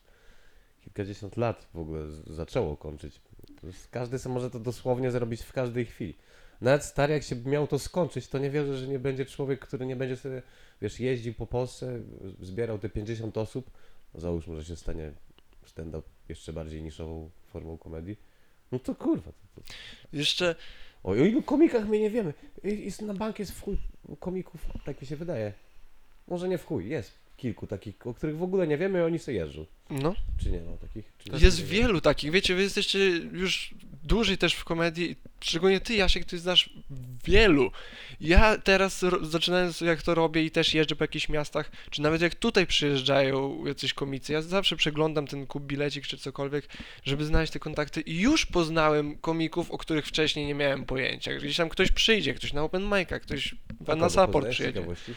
kilkadziesiąt 0.84 1.36
lat 1.36 1.68
w 1.74 1.78
ogóle 1.78 2.06
zaczęło 2.26 2.76
kończyć. 2.76 3.20
Każdy 3.90 4.18
sobie 4.18 4.34
może 4.34 4.50
to 4.50 4.60
dosłownie 4.60 5.10
zrobić 5.10 5.42
w 5.42 5.52
każdej 5.52 5.86
chwili. 5.86 6.14
Nawet 6.60 6.84
stary, 6.84 7.14
jak 7.14 7.22
się 7.22 7.36
miał 7.36 7.66
to 7.66 7.78
skończyć, 7.78 8.28
to 8.28 8.38
nie 8.38 8.50
wierzę, 8.50 8.76
że 8.76 8.88
nie 8.88 8.98
będzie 8.98 9.26
człowiek, 9.26 9.60
który 9.60 9.86
nie 9.86 9.96
będzie 9.96 10.16
sobie, 10.16 10.42
wiesz, 10.82 11.00
jeździł 11.00 11.34
po 11.34 11.46
Polsce, 11.46 12.00
zbierał 12.40 12.78
te 12.78 12.88
50 12.88 13.38
osób, 13.38 13.70
załóżmy, 14.14 14.56
że 14.56 14.64
się 14.64 14.76
stanie 14.76 15.12
stand-up 15.66 16.08
jeszcze 16.28 16.52
bardziej 16.52 16.82
niszową 16.82 17.30
formą 17.46 17.78
komedii, 17.78 18.16
no 18.72 18.78
to 18.78 18.94
kurwa. 18.94 19.32
To, 19.32 19.60
to... 19.60 19.62
Jeszcze, 20.12 20.54
O, 21.02 21.10
o 21.10 21.14
ilu 21.14 21.42
komikach 21.42 21.88
my 21.88 21.98
nie 21.98 22.10
wiemy. 22.10 22.34
Jest, 22.64 23.02
na 23.02 23.14
bank 23.14 23.38
jest 23.38 23.52
w 23.52 23.62
chuj 23.62 23.76
komików, 24.20 24.60
tak 24.84 25.00
mi 25.00 25.06
się 25.06 25.16
wydaje. 25.16 25.52
Może 26.28 26.48
nie 26.48 26.58
w 26.58 26.66
chuj, 26.66 26.88
jest 26.88 27.12
kilku 27.40 27.66
takich, 27.66 28.06
o 28.06 28.14
których 28.14 28.36
w 28.38 28.42
ogóle 28.42 28.66
nie 28.66 28.78
wiemy, 28.78 29.04
oni 29.04 29.18
sobie 29.18 29.36
jeżdżą. 29.36 29.66
no, 29.90 30.14
Czy 30.42 30.50
nie 30.50 30.60
ma 30.60 30.76
takich? 30.76 31.12
Czy 31.18 31.44
jest 31.44 31.58
nie 31.58 31.64
wielu 31.64 32.00
takich, 32.00 32.30
wiecie, 32.30 32.54
wy 32.54 32.62
jesteście 32.62 32.98
już 33.32 33.74
dłużej 34.04 34.38
też 34.38 34.54
w 34.54 34.64
komedii, 34.64 35.16
szczególnie 35.40 35.80
ty, 35.80 35.94
Jasiek, 35.94 36.24
ty 36.24 36.38
znasz 36.38 36.70
wielu. 37.24 37.70
Ja 38.20 38.58
teraz, 38.58 39.02
ro- 39.02 39.24
zaczynając 39.24 39.80
jak 39.80 40.02
to 40.02 40.14
robię 40.14 40.44
i 40.44 40.50
też 40.50 40.74
jeżdżę 40.74 40.96
po 40.96 41.04
jakichś 41.04 41.28
miastach, 41.28 41.70
czy 41.90 42.02
nawet 42.02 42.22
jak 42.22 42.34
tutaj 42.34 42.66
przyjeżdżają 42.66 43.66
jacyś 43.66 43.94
komicy, 43.94 44.32
ja 44.32 44.42
zawsze 44.42 44.76
przeglądam 44.76 45.26
ten 45.26 45.46
kup 45.46 45.62
bilecik 45.64 46.06
czy 46.06 46.18
cokolwiek, 46.18 46.68
żeby 47.04 47.24
znaleźć 47.24 47.52
te 47.52 47.58
kontakty 47.58 48.00
i 48.00 48.20
już 48.20 48.46
poznałem 48.46 49.18
komików, 49.18 49.70
o 49.70 49.78
których 49.78 50.06
wcześniej 50.06 50.46
nie 50.46 50.54
miałem 50.54 50.84
pojęcia. 50.84 51.34
Gdzieś 51.34 51.56
tam 51.56 51.68
ktoś 51.68 51.90
przyjdzie, 51.92 52.34
ktoś 52.34 52.52
na 52.52 52.62
open 52.62 52.82
mic'a, 52.82 53.20
ktoś 53.20 53.54
A 53.88 53.94
na 53.96 54.08
support 54.08 54.32
poznajesz 54.32 54.54
z 54.56 54.58
przyjedzie. 54.58 54.74
ciekawości? 54.80 55.12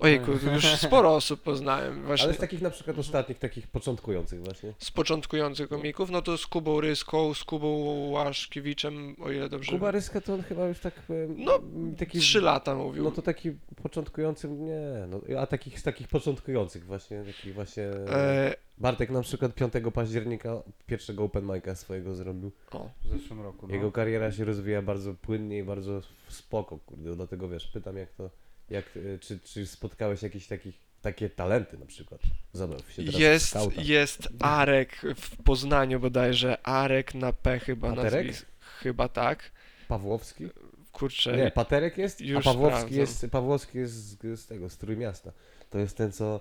Ojejku, 0.00 0.30
już 0.32 0.64
sporo 0.66 1.14
osób 1.14 1.42
poznałem 1.42 2.02
właśnie. 2.02 2.24
Ale 2.26 2.34
z 2.34 2.38
takich 2.38 2.62
na 2.62 2.70
przykład 2.70 2.98
ostatnich, 2.98 3.38
takich 3.38 3.66
początkujących 3.66 4.42
właśnie. 4.42 4.72
Z 4.78 4.90
początkujących 4.90 5.68
komików, 5.68 6.10
no 6.10 6.22
to 6.22 6.38
z 6.38 6.46
Kubą 6.46 6.80
Ryską, 6.80 7.34
z 7.34 7.44
Kubą 7.44 7.68
Łaszkiewiczem, 8.10 9.16
o 9.20 9.30
ile 9.30 9.48
dobrze... 9.48 9.72
Kuba 9.72 9.90
Ryska 9.90 10.20
to 10.20 10.34
on 10.34 10.42
chyba 10.42 10.68
już 10.68 10.80
tak... 10.80 10.94
e, 11.10 11.12
No, 11.36 11.58
taki, 11.98 12.18
Trzy 12.18 12.40
lata 12.40 12.74
mówił. 12.74 13.04
No 13.04 13.10
to 13.10 13.22
taki 13.22 13.52
początkujący, 13.82 14.48
nie, 14.48 14.80
no, 15.08 15.20
a 15.40 15.46
takich 15.46 15.80
z 15.80 15.82
takich 15.82 16.08
początkujących 16.08 16.86
właśnie, 16.86 17.22
takich 17.24 17.54
właśnie... 17.54 17.84
E, 17.84 18.54
Bartek 18.78 19.10
na 19.10 19.22
przykład 19.22 19.54
5 19.54 19.72
października 19.94 20.62
pierwszego 20.86 21.24
open 21.24 21.44
mic'a 21.46 21.74
swojego 21.74 22.14
zrobił. 22.14 22.52
o, 22.72 22.90
W 23.04 23.08
zeszłym 23.08 23.40
roku. 23.42 23.66
No. 23.68 23.74
Jego 23.74 23.92
kariera 23.92 24.32
się 24.32 24.44
rozwija 24.44 24.82
bardzo 24.82 25.14
płynnie 25.14 25.58
i 25.58 25.62
bardzo 25.62 26.00
spoko, 26.28 26.78
kurde, 26.78 27.16
dlatego 27.16 27.48
wiesz, 27.48 27.66
pytam 27.66 27.96
jak 27.96 28.12
to, 28.12 28.30
jak, 28.70 28.84
e, 29.14 29.18
czy, 29.18 29.38
czy 29.38 29.66
spotkałeś 29.66 30.22
jakieś 30.22 30.46
takich, 30.46 30.74
takie 31.02 31.30
talenty 31.30 31.78
na 31.78 31.86
przykład? 31.86 32.20
Zabaw 32.52 32.92
się 32.92 33.04
teraz 33.04 33.20
jest, 33.20 33.54
jest 33.78 34.28
Arek 34.40 35.02
w 35.16 35.42
Poznaniu 35.42 36.00
bodajże, 36.00 36.66
Arek 36.66 37.14
na 37.14 37.32
P 37.32 37.58
chyba 37.58 37.88
Paterek? 37.90 38.26
nazwisk. 38.26 38.46
Chyba 38.60 39.08
tak. 39.08 39.50
Pawłowski? 39.88 40.44
Kurczę, 40.92 41.36
Nie, 41.36 41.50
Paterek 41.50 41.98
jest, 41.98 42.20
a 42.20 42.24
już 42.24 42.44
Pawłowski 42.44 42.78
sprawdzam. 42.80 42.98
jest, 43.00 43.26
Pawłowski 43.30 43.78
jest 43.78 43.94
z, 43.94 44.40
z 44.40 44.46
tego, 44.46 44.70
z 44.70 44.76
Trójmiasta. 44.78 45.32
To 45.70 45.78
jest 45.78 45.96
ten, 45.96 46.12
co 46.12 46.40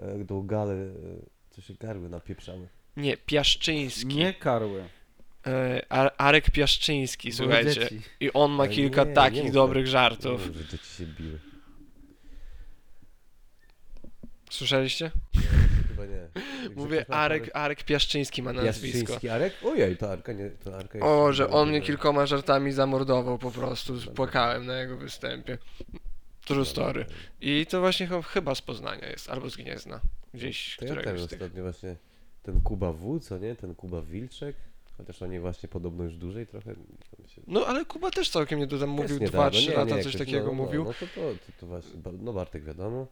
e, 0.00 0.24
do 0.24 0.42
gale, 0.42 0.72
e, 0.74 0.94
co 1.50 1.60
się 1.62 1.74
garły 1.74 2.08
napieprzały. 2.08 2.68
nie, 2.96 3.16
Piaszczyński. 3.16 4.06
Nie 4.06 4.34
karły. 4.34 4.84
E, 5.46 5.82
Ar- 5.88 6.12
Arek 6.18 6.50
Piaszczyński, 6.50 7.32
słuchajcie. 7.32 7.74
dzieci. 7.74 8.02
I 8.20 8.32
on 8.32 8.50
ma 8.52 8.62
Ale 8.64 8.72
kilka 8.72 9.02
nie, 9.02 9.08
nie 9.08 9.14
takich 9.14 9.44
mów 9.44 9.52
dobrych 9.52 9.84
tak. 9.84 9.92
żartów. 9.92 10.40
Nie 10.40 10.52
wiem, 10.52 10.54
że 10.62 10.68
dzieci 10.68 10.94
się 10.98 11.06
biły. 11.06 11.38
Słyszeliście? 14.50 15.10
Chyba 15.88 16.06
nie. 16.06 16.28
Jak 16.64 16.76
Mówię, 16.76 17.04
Arek, 17.10 17.50
Arek 17.54 17.84
Piaszczyński 17.84 18.42
ma 18.42 18.52
nazwisko. 18.52 18.86
Jastrzyński 18.98 19.28
Arek? 19.28 19.52
Ojej, 19.64 19.96
to 19.96 20.12
Arka 20.12 20.32
nie, 20.32 20.50
to 20.50 20.76
Arka 20.76 20.98
jest... 20.98 21.08
O, 21.10 21.32
że 21.32 21.50
on 21.50 21.68
mnie 21.68 21.80
nie- 21.80 21.86
kilkoma 21.86 22.26
żartami 22.26 22.72
zamordował 22.72 23.38
po 23.38 23.50
prostu. 23.50 23.94
Płakałem 24.14 24.66
na 24.66 24.80
jego 24.80 24.96
występie. 24.96 25.58
True 26.46 26.64
story. 26.64 27.06
I 27.40 27.66
to 27.66 27.80
właśnie 27.80 28.06
ch- 28.06 28.26
chyba 28.26 28.54
z 28.54 28.62
Poznania 28.62 29.08
jest, 29.08 29.30
albo 29.30 29.50
z 29.50 29.56
Gniezna. 29.56 30.00
Gdzieś, 30.34 30.76
To 30.76 30.84
ja 30.84 30.90
któregoś 30.94 31.20
z 31.20 31.26
tych. 31.26 31.42
ostatnio 31.42 31.62
właśnie 31.62 31.96
ten 32.42 32.60
Kuba 32.60 32.92
W, 32.92 33.20
co 33.20 33.38
nie? 33.38 33.54
Ten 33.54 33.74
Kuba 33.74 34.02
Wilczek. 34.02 34.56
Chociaż 34.96 35.22
oni 35.22 35.40
właśnie 35.40 35.68
podobno 35.68 36.04
już 36.04 36.14
dłużej 36.16 36.46
trochę. 36.46 36.74
tam 36.74 37.28
się- 37.28 37.42
No 37.46 37.66
ale 37.66 37.84
Kuba 37.84 38.10
też 38.10 38.30
całkiem 38.30 38.58
nie 38.58 38.66
tam 38.66 38.88
mówił 38.88 39.18
Jest 39.20 39.34
2-3 39.34 39.36
niedawno. 39.36 39.60
Nie, 39.60 39.76
lata 39.76 39.96
nie, 39.96 40.02
coś 40.02 40.14
jakoś- 40.14 40.26
takiego 40.26 40.46
no, 40.46 40.52
no, 40.52 40.52
mówił. 40.52 40.84
No 40.84 40.92
to, 40.92 41.06
to, 41.06 41.20
to, 41.46 41.52
to 41.60 41.66
właśnie, 41.66 41.90
Bar- 42.00 42.14
no 42.20 42.32
Bartek 42.32 42.64
wiadomo. 42.64 43.06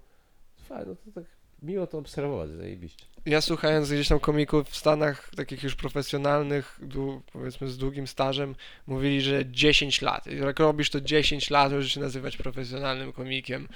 Fajnie, 0.69 0.87
no 0.87 0.95
to 0.95 1.21
tak 1.21 1.25
miło 1.63 1.87
to 1.87 1.99
obserwować, 1.99 2.51
zajebiście. 2.51 3.07
Ja 3.27 3.41
słuchając 3.41 3.89
gdzieś 3.89 4.09
tam 4.09 4.21
komików 4.21 4.69
w 4.69 4.77
Stanach, 4.77 5.31
takich 5.37 5.63
już 5.63 5.75
profesjonalnych, 5.75 6.81
dłu- 6.83 7.21
powiedzmy 7.33 7.69
z 7.69 7.79
długim 7.79 8.07
stażem, 8.07 8.55
mówili, 8.87 9.21
że 9.21 9.47
10 9.47 10.03
lat. 10.03 10.27
Jak 10.27 10.59
robisz 10.59 10.91
to 10.91 11.01
10 11.01 11.51
lat, 11.51 11.73
możesz 11.73 11.93
się 11.93 12.01
nazywać 12.01 12.37
profesjonalnym 12.37 13.13
komikiem. 13.13 13.69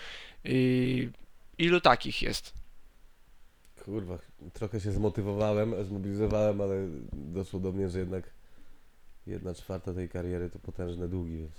I 0.45 1.09
ilu 1.59 1.81
takich 1.81 2.23
jest? 2.23 2.55
Kurwa, 3.85 4.19
trochę 4.53 4.81
się 4.81 4.93
zmotywowałem, 4.93 5.85
zmobilizowałem, 5.85 6.61
ale 6.61 6.89
doszło 7.13 7.61
do 7.61 7.73
mnie, 7.73 7.89
że 7.89 7.99
jednak 7.99 8.31
jedna 9.27 9.55
czwarta 9.55 9.95
tej 9.95 10.09
kariery 10.09 10.51
to 10.51 10.59
potężne 10.59 11.09
długi, 11.09 11.37
więc... 11.37 11.53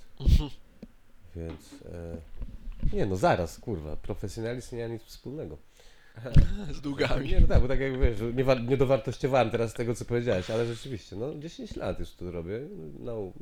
Więc... 1.36 1.72
E, 1.92 2.16
nie 2.92 3.06
no, 3.06 3.16
zaraz, 3.16 3.58
kurwa, 3.58 3.96
profesjonalizm 3.96 4.76
nie 4.76 4.88
ma 4.88 4.94
nic 4.94 5.02
wspólnego. 5.02 5.58
z 6.76 6.80
długami. 6.80 7.28
Nie, 7.28 7.40
no 7.40 7.46
tak, 7.46 7.62
bo 7.62 7.68
tak 7.68 7.80
jak 7.80 8.00
wiesz, 8.00 8.18
nie, 8.34 8.44
wa- 8.44 8.54
nie 8.54 8.76
dowartościowałem 8.76 9.50
teraz 9.50 9.74
tego, 9.74 9.94
co 9.94 10.04
powiedziałeś, 10.04 10.50
ale 10.50 10.66
rzeczywiście, 10.66 11.16
no 11.16 11.34
10 11.38 11.76
lat 11.76 12.00
już 12.00 12.10
to 12.14 12.30
robię, 12.30 12.60
na, 12.98 13.14
u- 13.14 13.32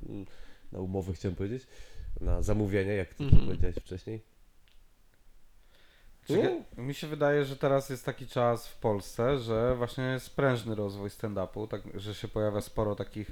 na 0.73 0.79
umowę 0.79 1.12
chciałem 1.12 1.37
powiedzieć, 1.37 1.66
na 2.21 2.42
zamówienie, 2.42 2.92
jak 2.95 3.14
ty 3.14 3.25
Mhm. 3.25 3.45
powiedziałeś 3.47 3.77
wcześniej. 3.77 4.21
Czekaj, 6.27 6.62
Mi 6.77 6.95
się 6.95 7.07
wydaje, 7.07 7.45
że 7.45 7.57
teraz 7.57 7.90
jest 7.90 8.05
taki 8.05 8.27
czas 8.27 8.68
w 8.68 8.77
Polsce, 8.77 9.38
że 9.38 9.75
właśnie 9.77 10.05
jest 10.05 10.27
sprężny 10.27 10.75
rozwój 10.75 11.09
stand-upu, 11.11 11.68
tak, 11.68 11.83
że 11.95 12.14
się 12.14 12.29
pojawia 12.29 12.61
sporo 12.61 12.95
takich 12.95 13.31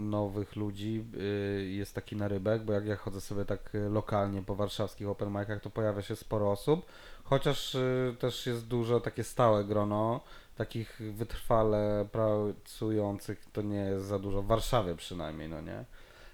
nowych 0.00 0.56
ludzi, 0.56 1.04
y, 1.14 1.66
jest 1.70 1.94
taki 1.94 2.16
narybek, 2.16 2.62
bo 2.62 2.72
jak 2.72 2.86
ja 2.86 2.96
chodzę 2.96 3.20
sobie 3.20 3.44
tak 3.44 3.74
y, 3.74 3.88
lokalnie 3.88 4.42
po 4.42 4.54
warszawskich 4.54 5.08
open 5.08 5.28
micach, 5.28 5.60
to 5.60 5.70
pojawia 5.70 6.02
się 6.02 6.16
sporo 6.16 6.50
osób, 6.50 6.86
chociaż 7.24 7.74
y, 7.74 8.16
też 8.18 8.46
jest 8.46 8.66
dużo 8.66 9.00
takie 9.00 9.24
stałe 9.24 9.64
grono, 9.64 10.20
takich 10.56 11.00
wytrwale 11.16 12.06
pracujących, 12.12 13.46
to 13.52 13.62
nie 13.62 13.76
jest 13.78 14.06
za 14.06 14.18
dużo, 14.18 14.42
w 14.42 14.46
Warszawie 14.46 14.94
przynajmniej, 14.94 15.48
no 15.48 15.60
nie? 15.60 15.84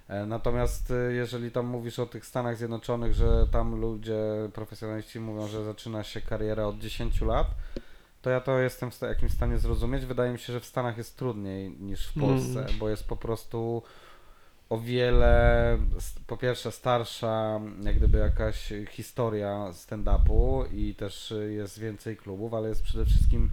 E, 0.09 0.27
Natomiast 0.27 0.93
jeżeli 1.11 1.51
tam 1.51 1.67
mówisz 1.67 1.99
o 1.99 2.07
tych 2.07 2.27
Stanach 2.27 2.57
Zjednoczonych, 2.57 3.15
że 3.15 3.47
tam 3.53 3.81
ludzie, 3.81 4.19
profesjonaliści 4.53 5.21
mówią, 5.21 5.47
że 5.47 5.65
zaczyna 5.65 6.03
się 6.03 6.21
kariera 6.21 6.65
od 6.65 6.79
10 6.79 7.21
lat, 7.21 7.47
to 8.23 8.31
ja 8.31 8.41
to 8.41 8.59
jestem 8.59 8.91
w 8.91 9.01
jakimś 9.01 9.33
stanie 9.33 9.59
zrozumieć. 9.59 10.07
Wydaje 10.07 10.33
mi 10.33 10.39
się, 10.39 10.53
że 10.53 10.61
w 10.61 10.67
Stanach 10.67 10.99
jest 10.99 11.17
trudniej 11.17 11.71
niż 11.71 12.09
w 12.09 12.17
Mm. 12.17 12.29
Polsce, 12.29 12.67
bo 12.79 12.89
jest 12.89 13.09
po 13.09 13.17
prostu 13.17 13.83
o 14.71 14.79
wiele, 14.79 15.79
po 16.27 16.37
pierwsze 16.37 16.73
starsza 16.73 17.61
jak 17.83 17.97
gdyby 17.97 18.19
jakaś 18.19 18.73
historia 18.91 19.71
stand-upu 19.73 20.65
i 20.75 20.95
też 20.95 21.35
jest 21.49 21.79
więcej 21.79 22.17
klubów, 22.17 22.55
ale 22.55 22.69
jest 22.69 22.83
przede 22.83 23.05
wszystkim 23.05 23.51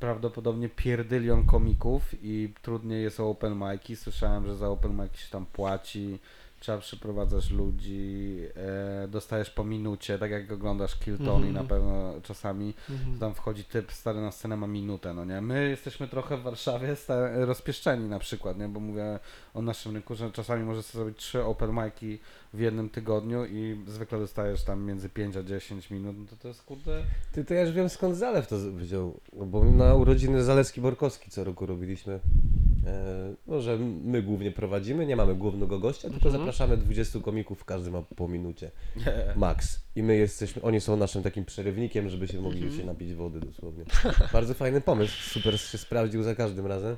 prawdopodobnie 0.00 0.68
pierdylion 0.68 1.46
komików 1.46 2.02
i 2.22 2.54
trudniej 2.62 3.02
jest 3.02 3.20
o 3.20 3.30
open 3.30 3.54
mic'i. 3.54 3.96
Słyszałem, 3.96 4.46
że 4.46 4.56
za 4.56 4.68
open 4.68 4.96
mic'i 4.96 5.16
się 5.16 5.30
tam 5.30 5.46
płaci, 5.46 6.18
trzeba 6.66 6.78
przyprowadzać 6.78 7.50
ludzi, 7.50 8.38
e, 9.04 9.08
dostajesz 9.08 9.50
po 9.50 9.64
minucie, 9.64 10.18
tak 10.18 10.30
jak 10.30 10.52
oglądasz 10.52 10.96
Kill 10.98 11.18
Tony 11.18 11.46
Mhm. 11.46 11.52
na 11.54 11.64
pewno 11.64 12.14
czasami, 12.22 12.74
Mhm. 12.90 13.18
tam 13.18 13.34
wchodzi 13.34 13.64
typ 13.64 13.92
stary 13.92 14.20
na 14.20 14.30
scenę, 14.32 14.56
ma 14.56 14.66
minutę, 14.66 15.14
no 15.14 15.24
nie? 15.24 15.40
My 15.40 15.68
jesteśmy 15.68 16.08
trochę 16.08 16.36
w 16.36 16.42
Warszawie 16.42 16.96
rozpieszczeni 17.34 18.08
na 18.08 18.18
przykład, 18.18 18.58
nie? 18.58 18.68
Bo 18.68 18.80
mówię 18.80 19.18
o 19.56 19.62
naszym 19.62 19.94
rynku, 19.94 20.14
że 20.14 20.30
czasami 20.32 20.64
możesz 20.64 20.84
sobie 20.84 21.04
zrobić 21.04 21.18
trzy 21.18 21.44
open 21.44 21.70
mic'i 21.70 22.18
w 22.54 22.60
jednym 22.60 22.88
tygodniu 22.90 23.44
i 23.46 23.80
zwykle 23.86 24.18
dostajesz 24.18 24.62
tam 24.64 24.82
między 24.84 25.08
5 25.08 25.36
a 25.36 25.42
10 25.42 25.90
minut, 25.90 26.16
no 26.18 26.24
to 26.30 26.36
to 26.36 26.48
jest 26.48 26.62
kurde... 26.62 27.02
Ty, 27.32 27.44
to 27.44 27.54
ja 27.54 27.60
już 27.62 27.72
wiem 27.72 27.88
skąd 27.88 28.16
Zalew 28.16 28.46
to 28.48 28.56
wziął, 28.72 29.20
no 29.32 29.46
bo 29.46 29.64
na 29.64 29.94
urodziny 29.94 30.42
Zalewski-Borkowski 30.44 31.30
co 31.30 31.44
roku 31.44 31.66
robiliśmy, 31.66 32.20
e, 32.86 33.34
no 33.46 33.60
że 33.60 33.78
my 34.04 34.22
głównie 34.22 34.50
prowadzimy, 34.52 35.06
nie 35.06 35.16
mamy 35.16 35.34
głównego 35.34 35.78
gościa, 35.78 36.10
tylko 36.10 36.28
Mhm. 36.28 36.32
zapraszamy 36.32 36.76
20 36.76 37.20
komików, 37.20 37.64
każdy 37.64 37.90
ma 37.90 38.02
po 38.02 38.28
minucie, 38.28 38.70
max. 39.36 39.80
I 39.96 40.02
my 40.02 40.16
jesteśmy, 40.16 40.62
oni 40.62 40.80
są 40.80 40.96
naszym 40.96 41.22
takim 41.22 41.44
przerywnikiem, 41.44 42.08
żeby 42.08 42.28
się 42.28 42.40
mogli 42.40 42.62
Mhm. 42.62 42.80
się 42.80 42.86
napić 42.86 43.14
wody 43.14 43.40
dosłownie. 43.40 43.84
Bardzo 44.32 44.54
fajny 44.54 44.80
pomysł, 44.80 45.12
super 45.30 45.60
się 45.60 45.78
sprawdził 45.78 46.22
za 46.22 46.34
każdym 46.34 46.66
razem, 46.66 46.96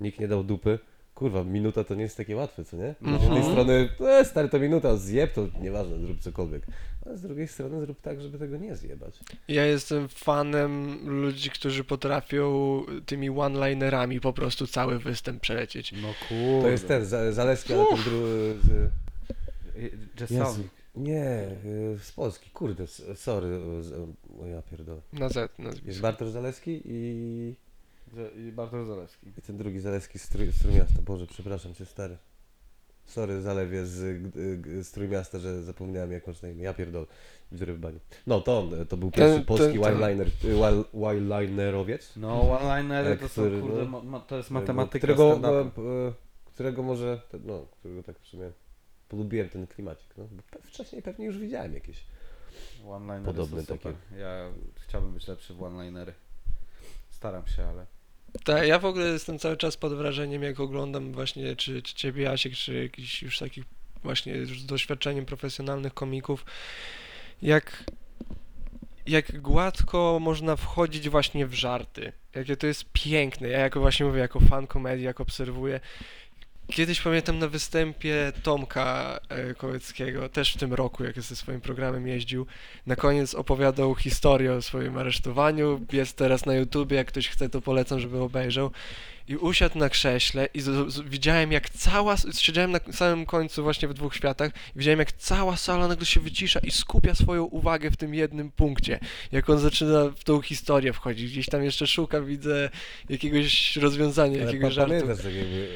nikt 0.00 0.20
nie 0.20 0.28
dał 0.28 0.44
dupy. 0.44 0.78
Kurwa, 1.16 1.44
minuta 1.44 1.84
to 1.84 1.94
nie 1.94 2.02
jest 2.02 2.16
takie 2.16 2.36
łatwe, 2.36 2.64
co 2.64 2.76
nie? 2.76 2.94
Z 3.18 3.22
jednej 3.22 3.42
strony, 3.42 3.88
e, 4.00 4.24
stary, 4.24 4.48
to 4.48 4.58
minuta, 4.58 4.96
zjeb, 4.96 5.32
to 5.32 5.48
nieważne, 5.60 5.98
zrób 6.00 6.20
cokolwiek. 6.20 6.66
A 7.06 7.16
z 7.16 7.20
drugiej 7.22 7.48
strony 7.48 7.80
zrób 7.80 8.00
tak, 8.00 8.20
żeby 8.20 8.38
tego 8.38 8.56
nie 8.56 8.76
zjebać. 8.76 9.18
Ja 9.48 9.66
jestem 9.66 10.08
fanem 10.08 10.98
ludzi, 11.20 11.50
którzy 11.50 11.84
potrafią 11.84 12.82
tymi 13.06 13.30
one-linerami 13.30 14.20
po 14.20 14.32
prostu 14.32 14.66
cały 14.66 14.98
występ 14.98 15.40
przelecieć. 15.40 15.92
No 15.92 16.08
kurde. 16.28 16.62
To 16.62 16.68
jest 16.68 16.88
ten, 16.88 17.04
za- 17.04 17.32
Zaleski, 17.32 17.72
ale 17.72 17.86
ten 17.86 17.98
drugi... 18.04 18.60
Z, 18.62 18.90
Jazzownik. 20.20 20.68
nie, 20.96 21.48
y, 21.64 21.98
z 22.02 22.12
Polski, 22.12 22.50
kurde, 22.50 22.84
s- 22.84 23.02
sorry, 23.14 23.48
z, 23.80 23.92
o 24.42 24.46
ja 24.46 24.62
pierdolę. 24.62 25.00
Na 25.12 25.28
Z 25.28 25.34
Jest 25.36 25.58
nazwisko. 25.58 26.02
Bartosz 26.02 26.30
Zaleski 26.30 26.80
i, 26.84 27.54
I 28.36 28.52
Bartosz 28.52 28.86
Zalewski. 28.86 29.26
i 29.38 29.42
ten 29.42 29.56
drugi 29.56 29.80
Zaleski 29.80 30.18
z, 30.18 30.28
Trój, 30.28 30.46
z 30.52 30.58
Trójmiasta. 30.58 31.02
Boże, 31.02 31.26
przepraszam 31.26 31.74
cię, 31.74 31.86
stary. 31.86 32.16
Sorry, 33.04 33.42
Zalewie 33.42 33.86
z, 33.86 34.02
y, 34.36 34.84
z 34.84 34.90
Trójmiasta, 34.90 35.38
że 35.38 35.62
zapomniałem 35.62 36.12
jak 36.12 36.26
masz 36.26 36.42
na 36.42 36.48
imię. 36.48 36.62
Ja 36.64 36.74
pierdolę. 36.74 37.06
Dziury 37.52 37.74
w 37.74 37.78
bani. 37.78 37.98
No, 38.26 38.40
to 38.40 38.58
on, 38.58 38.86
to 38.86 38.96
był 38.96 39.10
Ten- 39.10 39.24
pierwszy 39.28 39.44
polski 39.46 39.72
ten- 39.72 39.82
ten- 39.82 39.94
wineliner, 39.94 40.26
wild- 40.42 40.84
wildlinerowiec. 40.94 42.12
No, 42.16 42.40
one-linery 42.58 43.16
to 43.16 43.28
są, 43.28 43.42
Który, 43.42 43.60
kurde, 43.60 43.78
no, 43.84 43.84
ma, 43.88 44.02
ma, 44.02 44.20
to 44.20 44.36
jest 44.36 44.50
matematyka 44.50 44.98
którego, 44.98 45.36
stand-upu. 45.36 45.80
e, 45.80 46.08
e, 46.08 46.12
którego 46.44 46.82
może, 46.82 47.20
te- 47.30 47.38
no, 47.38 47.66
którego 47.80 48.02
tak 48.02 48.18
w 48.18 48.26
sumie 48.26 48.50
polubiłem 49.08 49.48
ten 49.48 49.66
klimacik, 49.66 50.16
no, 50.16 50.24
bo 50.24 50.58
pe- 50.58 50.62
wcześniej 50.62 51.02
pewnie 51.02 51.26
już 51.26 51.38
widziałem 51.38 51.74
jakieś. 51.74 52.06
One-linery 52.86 53.24
Podobne 53.24 53.62
są 53.62 53.74
super. 53.74 53.94
Ja 54.18 54.48
chciałbym 54.76 55.12
być 55.12 55.28
lepszy 55.28 55.54
w 55.54 55.62
one-linery. 55.62 56.12
Staram 57.10 57.46
się, 57.46 57.64
ale... 57.64 57.86
Tak, 58.44 58.66
ja 58.66 58.78
w 58.78 58.84
ogóle 58.84 59.06
jestem 59.06 59.38
cały 59.38 59.56
czas 59.56 59.76
pod 59.76 59.94
wrażeniem, 59.94 60.42
jak 60.42 60.60
oglądam 60.60 61.12
właśnie 61.12 61.56
czy, 61.56 61.82
czy 61.82 61.94
ciebie, 61.94 62.22
Jasiek, 62.22 62.54
czy 62.54 62.82
jakichś 62.82 63.22
już 63.22 63.38
takich 63.38 63.64
właśnie 64.02 64.46
z 64.46 64.66
doświadczeniem 64.66 65.26
profesjonalnych 65.26 65.94
komików, 65.94 66.44
jak, 67.42 67.84
jak 69.06 69.40
gładko 69.40 70.18
można 70.20 70.56
wchodzić 70.56 71.08
właśnie 71.08 71.46
w 71.46 71.54
żarty. 71.54 72.12
Jakie 72.34 72.56
to 72.56 72.66
jest 72.66 72.84
piękne. 72.92 73.48
Ja 73.48 73.60
jako 73.60 73.80
właśnie 73.80 74.06
mówię, 74.06 74.20
jako 74.20 74.40
fan 74.40 74.66
komedii, 74.66 75.04
jak 75.04 75.20
obserwuję. 75.20 75.80
Kiedyś 76.72 77.00
pamiętam 77.00 77.38
na 77.38 77.48
występie 77.48 78.32
Tomka 78.42 79.20
e, 79.28 79.54
Kołeckiego, 79.54 80.28
też 80.28 80.54
w 80.54 80.58
tym 80.58 80.74
roku, 80.74 81.04
jak 81.04 81.20
ze 81.20 81.36
swoim 81.36 81.60
programem 81.60 82.06
jeździł, 82.06 82.46
na 82.86 82.96
koniec 82.96 83.34
opowiadał 83.34 83.94
historię 83.94 84.52
o 84.52 84.62
swoim 84.62 84.98
aresztowaniu. 84.98 85.80
Jest 85.92 86.16
teraz 86.16 86.46
na 86.46 86.54
YouTubie, 86.54 86.96
jak 86.96 87.06
ktoś 87.06 87.28
chce, 87.28 87.48
to 87.48 87.60
polecam, 87.60 88.00
żeby 88.00 88.20
obejrzał. 88.20 88.70
I 89.28 89.36
usiadł 89.36 89.78
na 89.78 89.88
krześle 89.88 90.48
i 90.54 90.60
z, 90.60 90.92
z, 90.92 91.00
widziałem 91.00 91.52
jak 91.52 91.70
cała, 91.70 92.16
siedziałem 92.38 92.70
na 92.70 92.80
samym 92.92 93.26
końcu 93.26 93.62
właśnie 93.62 93.88
w 93.88 93.94
dwóch 93.94 94.14
światach 94.14 94.50
i 94.76 94.78
widziałem 94.78 94.98
jak 94.98 95.12
cała 95.12 95.56
sala 95.56 95.88
nagle 95.88 96.06
się 96.06 96.20
wycisza 96.20 96.60
i 96.60 96.70
skupia 96.70 97.14
swoją 97.14 97.44
uwagę 97.44 97.90
w 97.90 97.96
tym 97.96 98.14
jednym 98.14 98.50
punkcie. 98.50 99.00
Jak 99.32 99.50
on 99.50 99.58
zaczyna 99.58 100.10
w 100.16 100.24
tą 100.24 100.40
historię 100.40 100.92
wchodzić, 100.92 101.30
gdzieś 101.32 101.46
tam 101.46 101.62
jeszcze 101.64 101.86
szuka, 101.86 102.20
widzę 102.20 102.70
jakiegoś 103.08 103.76
rozwiązania, 103.76 104.36
Ale 104.36 104.46
jakiegoś 104.46 104.72
żartu. 104.74 104.94
pamiętasz 105.00 105.24
jakby 105.24 105.68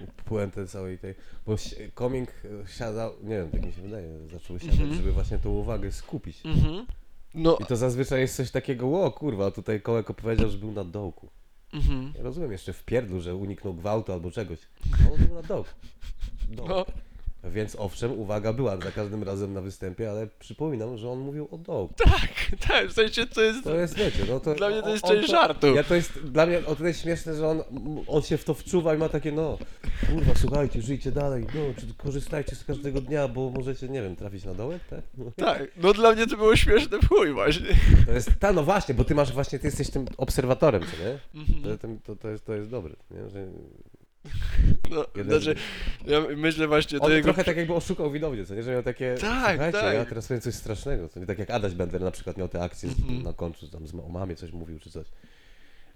e, 0.00 0.06
puentę 0.24 0.66
całej 0.66 0.98
tej, 0.98 1.14
bo 1.46 1.56
komik 1.94 2.30
e, 2.64 2.68
siadał, 2.78 3.12
nie 3.22 3.36
wiem, 3.36 3.50
tak 3.50 3.66
mi 3.66 3.72
się 3.72 3.82
wydaje, 3.82 4.08
zaczął 4.32 4.58
siadać, 4.58 4.74
Mhm. 4.74 4.94
żeby 4.94 5.12
właśnie 5.12 5.38
tą 5.38 5.50
uwagę 5.50 5.92
skupić. 5.92 6.36
Mhm. 6.44 6.86
No, 7.34 7.56
I 7.60 7.64
to 7.64 7.76
zazwyczaj 7.76 8.20
jest 8.20 8.36
coś 8.36 8.50
takiego, 8.50 9.04
o 9.04 9.10
kurwa, 9.12 9.50
tutaj 9.50 9.80
kołek 9.80 10.10
opowiedział, 10.10 10.50
że 10.50 10.58
był 10.58 10.72
na 10.72 10.84
dołku. 10.84 11.28
Mhm. 11.76 12.12
Ja 12.16 12.22
rozumiem 12.22 12.52
jeszcze 12.52 12.72
w 12.72 12.84
pierdlu, 12.84 13.20
że 13.20 13.34
uniknął 13.34 13.74
gwałtu 13.74 14.12
albo 14.12 14.30
czegoś, 14.30 14.58
on 15.12 15.26
był 15.26 15.34
na 15.34 15.42
dołku. 15.42 15.70
Dołek. 16.50 16.70
no, 16.70 16.86
Więc 17.50 17.76
owszem, 17.78 18.18
uwaga 18.18 18.52
była 18.52 18.76
za 18.76 18.90
każdym 18.90 19.22
razem 19.22 19.52
na 19.52 19.60
występie, 19.60 20.10
ale 20.10 20.26
przypominam, 20.26 20.96
że 20.96 21.10
on 21.10 21.18
mówił 21.18 21.48
o 21.50 21.58
dołku. 21.58 21.94
tak, 21.96 22.60
tak, 22.68 22.88
w 22.88 22.92
sensie 22.92 23.26
to 23.26 23.42
jest, 23.42 23.64
To 23.64 23.76
jest, 23.76 23.94
wiecie, 23.94 24.18
no 24.28 24.40
to... 24.40 24.54
dla 24.54 24.68
mnie 24.68 24.82
to 24.82 24.90
jest 24.90 25.04
on 25.04 25.10
część 25.10 25.30
żartu. 25.30 25.74
Ja 25.74 25.84
to 25.84 25.94
jest, 25.94 26.18
dla 26.18 26.46
mnie 26.46 26.66
o 26.66 26.76
tyle 26.76 26.94
śmieszne, 26.94 27.34
że 27.34 27.48
on, 27.48 27.62
on 28.06 28.22
się 28.22 28.36
w 28.36 28.44
to 28.44 28.54
wczuwa 28.54 28.94
i 28.94 28.98
ma 28.98 29.08
takie, 29.08 29.32
no, 29.32 29.58
kurwa, 30.06 30.32
słuchajcie, 30.36 30.82
żyjcie 30.82 31.12
dalej, 31.12 31.46
no, 31.54 31.60
czy 31.80 31.94
korzystajcie 31.94 32.56
z 32.56 32.64
każdego 32.64 33.00
dnia, 33.00 33.28
bo 33.28 33.50
możecie, 33.50 33.88
nie 33.88 34.02
wiem, 34.02 34.16
trafić 34.16 34.44
na 34.44 34.54
dołek, 34.54 34.82
tak? 34.90 35.00
No. 35.18 35.24
Tak, 35.36 35.68
no 35.76 35.92
dla 35.92 36.12
mnie 36.12 36.26
to 36.26 36.36
było 36.36 36.56
śmieszne 36.56 36.98
w 36.98 37.08
chuj 37.08 37.32
właśnie. 37.32 37.66
To 38.06 38.12
jest, 38.12 38.30
ta, 38.40 38.52
no 38.52 38.62
właśnie, 38.62 38.94
bo 38.94 39.04
ty 39.04 39.14
masz 39.14 39.32
właśnie, 39.32 39.58
ty 39.58 39.66
jesteś 39.66 39.90
tym 39.90 40.06
obserwatorem, 40.16 40.82
co 40.82 41.04
nie? 41.04 41.18
Mhm. 41.42 41.62
To, 41.62 41.88
to, 41.88 41.94
to, 42.04 42.16
to, 42.22 42.30
jest, 42.30 42.44
to 42.44 42.54
jest 42.54 42.70
dobre, 42.70 42.94
nie? 43.10 43.30
Że 43.30 43.46
No, 44.90 45.04
jeden, 45.16 45.40
znaczy, 45.40 45.60
ja 46.06 46.20
myślę 46.36 46.68
właśnie, 46.68 46.98
to 46.98 47.04
on 47.04 47.12
jakby... 47.12 47.24
trochę 47.24 47.44
tak 47.44 47.56
jakby 47.56 47.74
oszukał 47.74 48.10
widownię, 48.10 48.44
co 48.44 48.54
nie? 48.54 48.62
Że 48.62 48.70
miał 48.72 48.82
takie, 48.82 49.14
Tak, 49.20 49.58
tak. 49.72 49.94
ja 49.94 50.04
teraz 50.04 50.28
powiem 50.28 50.40
coś 50.40 50.54
strasznego, 50.54 51.08
co 51.08 51.20
nie? 51.20 51.26
Tak 51.26 51.38
jak 51.38 51.50
Adaś 51.50 51.74
Bender 51.74 52.00
na 52.00 52.10
przykład 52.10 52.36
miał 52.36 52.48
te 52.48 52.62
akcje 52.62 52.88
z- 52.90 52.98
Mhm. 52.98 53.22
na 53.22 53.32
końcu, 53.32 53.68
tam 53.68 53.86
z, 53.86 53.94
o 53.94 54.08
mamie 54.08 54.36
coś 54.36 54.52
mówił 54.52 54.78
czy 54.78 54.90
coś. 54.90 55.06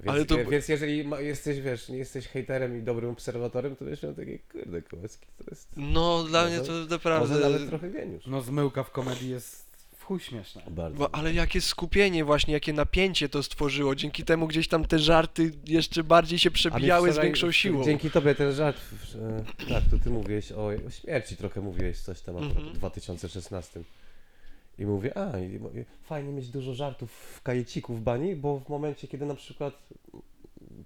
Więc, 0.00 0.10
Ale 0.16 0.24
to- 0.24 0.44
więc 0.50 0.68
jeżeli 0.68 1.04
ma, 1.04 1.20
jesteś, 1.20 1.60
wiesz, 1.60 1.88
nie 1.88 1.98
jesteś 1.98 2.26
hejterem 2.28 2.78
i 2.78 2.82
dobrym 2.82 3.10
obserwatorem, 3.10 3.76
to 3.76 3.84
wiesz, 3.84 4.02
miał 4.02 4.14
takie, 4.14 4.38
kurde, 4.38 4.82
Kołecki, 4.82 5.26
to 5.38 5.44
jest 5.50 5.68
No, 5.76 6.24
dla 6.24 6.42
Może- 6.44 6.56
mnie 6.56 6.66
to 6.66 6.72
może 6.72 6.88
naprawdę... 6.90 7.38
nawet 7.40 7.68
trochę 7.68 7.90
geniusz. 7.90 8.26
No 8.26 8.40
zmyłka 8.42 8.82
w 8.84 8.90
komedii 8.90 9.30
jest 9.30 9.69
chuj 10.10 10.20
śmieszna. 10.20 10.62
Bardzo. 10.70 10.98
Bo, 10.98 11.14
ale 11.14 11.32
jakie 11.34 11.60
skupienie 11.60 12.24
właśnie, 12.24 12.54
jakie 12.54 12.72
napięcie 12.72 13.28
to 13.28 13.42
stworzyło. 13.42 13.94
Dzięki 13.94 14.24
temu 14.24 14.46
gdzieś 14.46 14.68
tam 14.68 14.84
te 14.84 14.98
żarty 14.98 15.52
jeszcze 15.66 16.04
bardziej 16.04 16.38
się 16.38 16.50
przebijały 16.50 17.12
z 17.12 17.18
większą 17.18 17.52
siłą. 17.52 17.84
Dzięki 17.84 18.10
tobie 18.10 18.34
ten 18.34 18.52
żart, 18.52 18.76
e, 19.14 19.44
tak, 19.68 19.84
to 19.90 19.98
ty 20.04 20.10
mówiłeś 20.10 20.52
o, 20.52 20.66
o 20.86 20.90
śmierci 20.90 21.36
trochę 21.36 21.60
mówiłeś 21.60 21.98
coś 22.00 22.20
tam 22.20 22.36
akurat 22.36 22.56
Mhm. 22.56 22.74
w 22.74 22.78
2016. 22.78 23.80
I 24.78 24.86
mówię, 24.86 25.18
a, 25.18 25.38
i 25.38 25.58
mówię, 25.58 25.84
fajnie 26.02 26.32
mieć 26.32 26.48
dużo 26.48 26.74
żartów 26.74 27.10
w 27.12 27.42
kajeciku 27.42 27.94
w 27.94 28.00
bani, 28.00 28.36
bo 28.36 28.58
w 28.60 28.68
momencie, 28.68 29.08
kiedy 29.08 29.26
na 29.26 29.34
przykład 29.34 29.74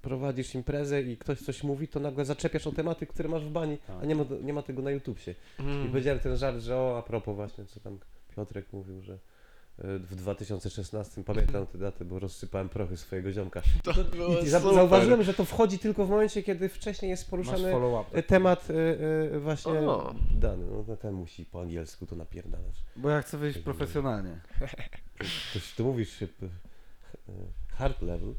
prowadzisz 0.03 0.55
imprezę 0.55 1.03
i 1.03 1.17
ktoś 1.17 1.39
coś 1.41 1.63
mówi, 1.63 1.89
to 1.89 2.01
nagle 2.01 2.25
zaczepiasz 2.25 2.67
o 2.67 2.73
tematy, 2.73 3.07
które 3.07 3.29
masz 3.29 3.45
w 3.45 3.51
bani, 3.51 3.79
Tak. 3.87 3.97
a 4.03 4.05
nie 4.05 4.15
ma, 4.15 4.25
nie 4.43 4.53
ma 4.53 4.63
tego 4.63 4.83
na 4.83 4.91
YouTubie. 4.91 5.21
I 5.59 5.63
Mm. 5.63 5.89
powiedziałem 5.89 6.21
ten 6.21 6.37
żart, 6.37 6.59
że 6.61 6.77
o, 6.77 6.99
a 6.99 7.03
propos 7.03 7.37
właśnie, 7.37 7.65
co 7.65 7.81
tam 7.81 7.99
Piotrek 8.37 8.73
mówił, 8.73 9.03
że 9.03 9.13
e, 9.13 9.19
w 9.99 10.15
2016, 10.17 11.25
pamiętam 11.25 11.67
tę 11.67 11.79
datę, 11.79 12.05
bo 12.05 12.19
rozsypałem 12.19 12.69
prochy 12.69 12.97
swojego 12.97 13.33
ziomka. 13.33 13.63
To 13.83 14.05
było 14.05 14.39
I 14.39 14.49
za, 14.49 14.61
super. 14.61 14.75
zauważyłem, 14.75 15.23
że 15.23 15.35
to 15.35 15.45
wchodzi 15.45 15.79
tylko 15.79 16.07
w 16.07 16.11
momencie, 16.11 16.43
kiedy 16.43 16.69
wcześniej 16.69 17.11
jest 17.11 17.31
poruszany 17.31 17.75
e, 18.13 18.23
temat 18.23 18.69
e, 18.71 18.75
e, 19.35 19.41
właśnie 19.41 19.73
O. 19.73 20.15
dany. 20.35 20.67
No 20.67 20.85
to 20.85 20.97
ten 20.97 21.15
musi 21.15 21.45
po 21.45 21.61
angielsku 21.61 22.07
to 22.07 22.17
napierdalać. 22.17 22.75
Bo 22.97 23.11
ja 23.11 23.23
chcę 23.23 23.39
wyjść 23.39 23.59
profesjonalnie. 23.59 24.41
To, 25.53 25.61
to 25.77 25.85
mówisz 25.85 26.25
hard 27.69 28.03
level, 28.03 28.35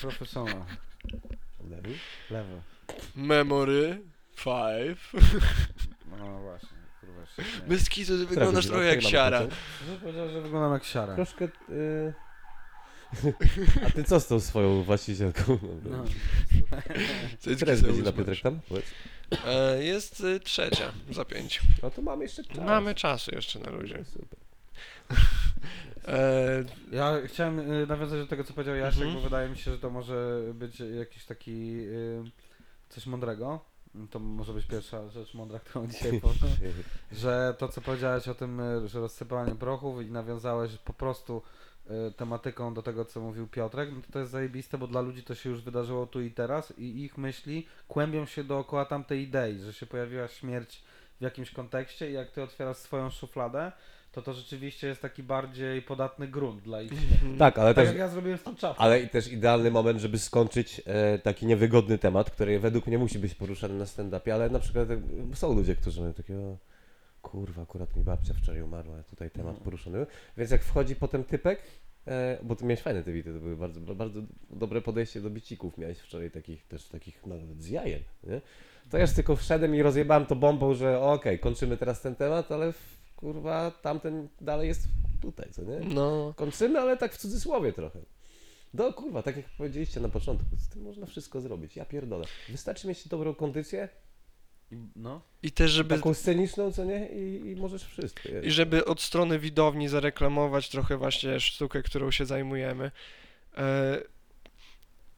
profesjonal. 0.00 0.64
level. 1.70 1.92
Lewy. 2.30 2.60
Memory 3.16 4.00
5. 4.44 4.98
No 6.18 6.40
właśnie. 6.40 6.73
Bez 7.68 7.88
kitu 7.88 8.18
ty 8.18 8.26
wyglądasz 8.26 8.52
Trafisz, 8.66 8.70
trochę 8.70 8.84
no, 8.84 8.90
jak 8.90 9.02
siara. 9.02 9.38
procent? 9.38 9.60
No 9.90 9.96
powiedział, 10.00 10.28
że 10.30 10.40
wyglądam 10.40 10.72
jak 10.72 10.84
siara. 10.84 11.14
Troszkę... 11.14 11.44
E... 11.44 12.12
A 13.86 13.90
ty 13.90 14.04
co 14.04 14.20
z 14.20 14.26
tą 14.26 14.40
swoją 14.40 14.82
właścicielką? 14.82 15.58
Dobra. 15.82 15.98
No. 15.98 16.04
Cycki 17.38 17.66
jest 17.70 17.80
sobie 17.82 17.92
uśmiesz. 17.94 18.14
Piotrek, 18.14 18.40
tam? 18.40 18.60
Powiedz. 18.68 18.84
E, 19.46 19.84
Jest 19.84 20.20
y, 20.20 20.40
trzecia 20.40 20.92
za 21.10 21.24
pięć. 21.24 21.60
No 21.82 21.90
to 21.90 22.02
mamy 22.02 22.24
jeszcze 22.24 22.44
czas. 22.44 22.58
Mamy 22.58 22.94
czasu 22.94 23.34
jeszcze 23.34 23.58
na 23.58 23.70
luzie. 23.70 24.04
Super. 24.04 24.38
E, 26.08 26.64
Ja 26.92 27.14
chciałem 27.26 27.72
y, 27.72 27.86
nawiązać 27.86 28.20
do 28.20 28.26
tego, 28.26 28.44
co 28.44 28.54
powiedział 28.54 28.74
Jasiek, 28.76 29.02
Mhm. 29.02 29.14
bo 29.14 29.20
wydaje 29.20 29.48
mi 29.48 29.56
się, 29.58 29.72
że 29.72 29.78
to 29.78 29.90
może 29.90 30.40
być 30.54 30.80
jakiś 30.80 31.24
taki 31.24 31.80
y, 31.80 32.22
coś 32.88 33.06
mądrego. 33.06 33.64
To 34.10 34.18
może 34.18 34.52
być 34.52 34.66
pierwsza 34.66 35.08
rzecz 35.08 35.34
mądra, 35.34 35.58
którą 35.58 35.86
dzisiaj 35.92 36.20
powiem. 36.20 36.36
że 37.12 37.54
to, 37.58 37.68
co 37.68 37.80
powiedziałeś 37.80 38.28
o 38.28 38.34
tym, 38.34 38.60
y, 38.60 38.88
że 38.88 39.00
rozsypanie 39.00 39.54
prochów 39.54 40.02
i 40.02 40.10
nawiązałeś 40.10 40.76
po 40.78 40.92
prostu 40.92 41.42
y, 42.08 42.12
tematyką 42.12 42.74
do 42.74 42.82
tego, 42.82 43.04
co 43.04 43.20
mówił 43.20 43.48
Piotrek, 43.48 43.90
no 43.92 44.00
to, 44.00 44.12
to 44.12 44.18
jest 44.18 44.30
zajebiste, 44.30 44.78
bo 44.78 44.86
dla 44.86 45.00
ludzi 45.00 45.22
to 45.22 45.34
się 45.34 45.50
już 45.50 45.62
wydarzyło 45.62 46.06
tu 46.06 46.20
i 46.20 46.30
teraz 46.30 46.78
i 46.78 47.04
ich 47.04 47.18
myśli 47.18 47.66
kłębią 47.88 48.26
się 48.26 48.44
dookoła 48.44 48.84
tamtej 48.84 49.22
idei, 49.22 49.58
że 49.58 49.72
się 49.72 49.86
pojawiła 49.86 50.28
śmierć 50.28 50.84
w 51.18 51.22
jakimś 51.22 51.50
kontekście 51.50 52.10
i 52.10 52.12
jak 52.12 52.30
ty 52.30 52.42
otwierasz 52.42 52.76
swoją 52.76 53.10
szufladę, 53.10 53.72
to 54.14 54.22
to 54.22 54.32
rzeczywiście 54.34 54.86
jest 54.86 55.02
taki 55.02 55.22
bardziej 55.22 55.82
podatny 55.82 56.28
grunt 56.28 56.62
dla 56.62 56.82
ich 56.82 56.90
śmiechu. 56.92 57.38
Tak, 57.38 57.58
ale 57.58 57.74
Tak 57.74 57.84
też 57.84 57.92
jak 57.92 57.98
ja 57.98 58.08
zrobiłem 58.08 58.38
z 58.38 58.42
tą 58.42 58.56
czapką. 58.56 58.82
Ale 58.84 59.00
i 59.00 59.08
też 59.08 59.28
idealny 59.32 59.70
moment, 59.70 60.00
żeby 60.00 60.18
skończyć 60.18 60.82
e, 60.86 61.18
taki 61.18 61.46
niewygodny 61.46 61.98
temat, 61.98 62.30
który 62.30 62.60
według 62.60 62.86
mnie 62.86 62.98
musi 62.98 63.18
być 63.18 63.34
poruszany 63.34 63.74
na 63.74 63.84
stand-upie, 63.84 64.30
ale 64.30 64.50
na 64.50 64.58
przykład 64.58 64.90
e, 64.90 65.00
są 65.36 65.54
ludzie, 65.54 65.74
którzy 65.76 66.00
mają 66.00 66.12
takiego 66.12 66.56
kurwa, 67.22 67.62
akurat 67.62 67.96
mi 67.96 68.04
babcia 68.04 68.34
wczoraj 68.34 68.62
umarła, 68.62 69.02
tutaj 69.02 69.30
temat 69.30 69.48
Mhm. 69.50 69.64
poruszony. 69.64 70.06
Więc 70.36 70.50
jak 70.50 70.62
wchodzi 70.64 70.96
potem 70.96 71.24
typek, 71.24 71.62
e, 72.06 72.38
bo 72.42 72.56
ty 72.56 72.64
miałeś 72.64 72.80
fajne 72.80 73.02
te 73.02 73.12
bity, 73.12 73.34
to 73.34 73.40
były 73.40 73.56
bardzo, 73.56 73.80
bardzo 73.80 74.20
dobre 74.50 74.80
podejście 74.80 75.20
do 75.20 75.30
bicików, 75.30 75.78
miałeś 75.78 75.98
wczoraj 75.98 76.30
takich 76.30 76.66
też 76.66 76.88
takich 76.88 77.26
nawet 77.26 77.62
z 77.62 77.68
jajem, 77.68 78.00
nie? 78.24 78.40
To 78.90 78.96
ja 78.96 79.02
już 79.02 79.12
tylko 79.12 79.36
wszedłem 79.36 79.74
i 79.74 79.82
rozjebałem 79.82 80.26
to 80.26 80.36
bombą, 80.36 80.74
że 80.74 81.00
okej, 81.00 81.38
kończymy 81.38 81.76
teraz 81.76 82.00
ten 82.00 82.14
temat, 82.14 82.52
ale 82.52 82.72
w, 82.72 83.03
kurwa 83.24 83.70
tamten 83.70 84.28
dalej 84.40 84.68
jest 84.68 84.88
tutaj, 85.22 85.48
co 85.52 85.62
nie? 85.62 85.80
no. 85.94 86.34
Kończymy, 86.36 86.80
ale 86.80 86.96
tak 86.96 87.14
w 87.14 87.16
cudzysłowie 87.16 87.72
trochę. 87.72 87.98
No 88.74 88.92
kurwa, 88.92 89.22
tak 89.22 89.36
jak 89.36 89.46
powiedzieliście 89.58 90.00
na 90.00 90.08
początku, 90.08 90.56
z 90.56 90.68
tym 90.68 90.82
można 90.82 91.06
wszystko 91.06 91.40
zrobić. 91.40 91.76
Ja 91.76 91.84
pierdolę. 91.84 92.24
Wystarczy 92.48 92.88
mieć 92.88 93.08
dobrą 93.08 93.34
kondycję, 93.34 93.88
no. 94.96 95.20
I 95.42 95.52
też, 95.52 95.70
żeby, 95.70 95.94
taką 95.94 96.14
sceniczną, 96.14 96.72
co 96.72 96.84
nie? 96.84 97.08
I, 97.08 97.50
i 97.50 97.56
możesz 97.56 97.84
wszystko. 97.84 98.28
i 98.42 98.50
żeby 98.50 98.84
od 98.84 99.00
strony 99.00 99.38
widowni 99.38 99.88
zareklamować 99.88 100.68
trochę 100.68 100.96
właśnie 100.96 101.40
sztukę, 101.40 101.82
którą 101.82 102.10
się 102.10 102.26
zajmujemy. 102.26 102.90
E, 103.56 104.02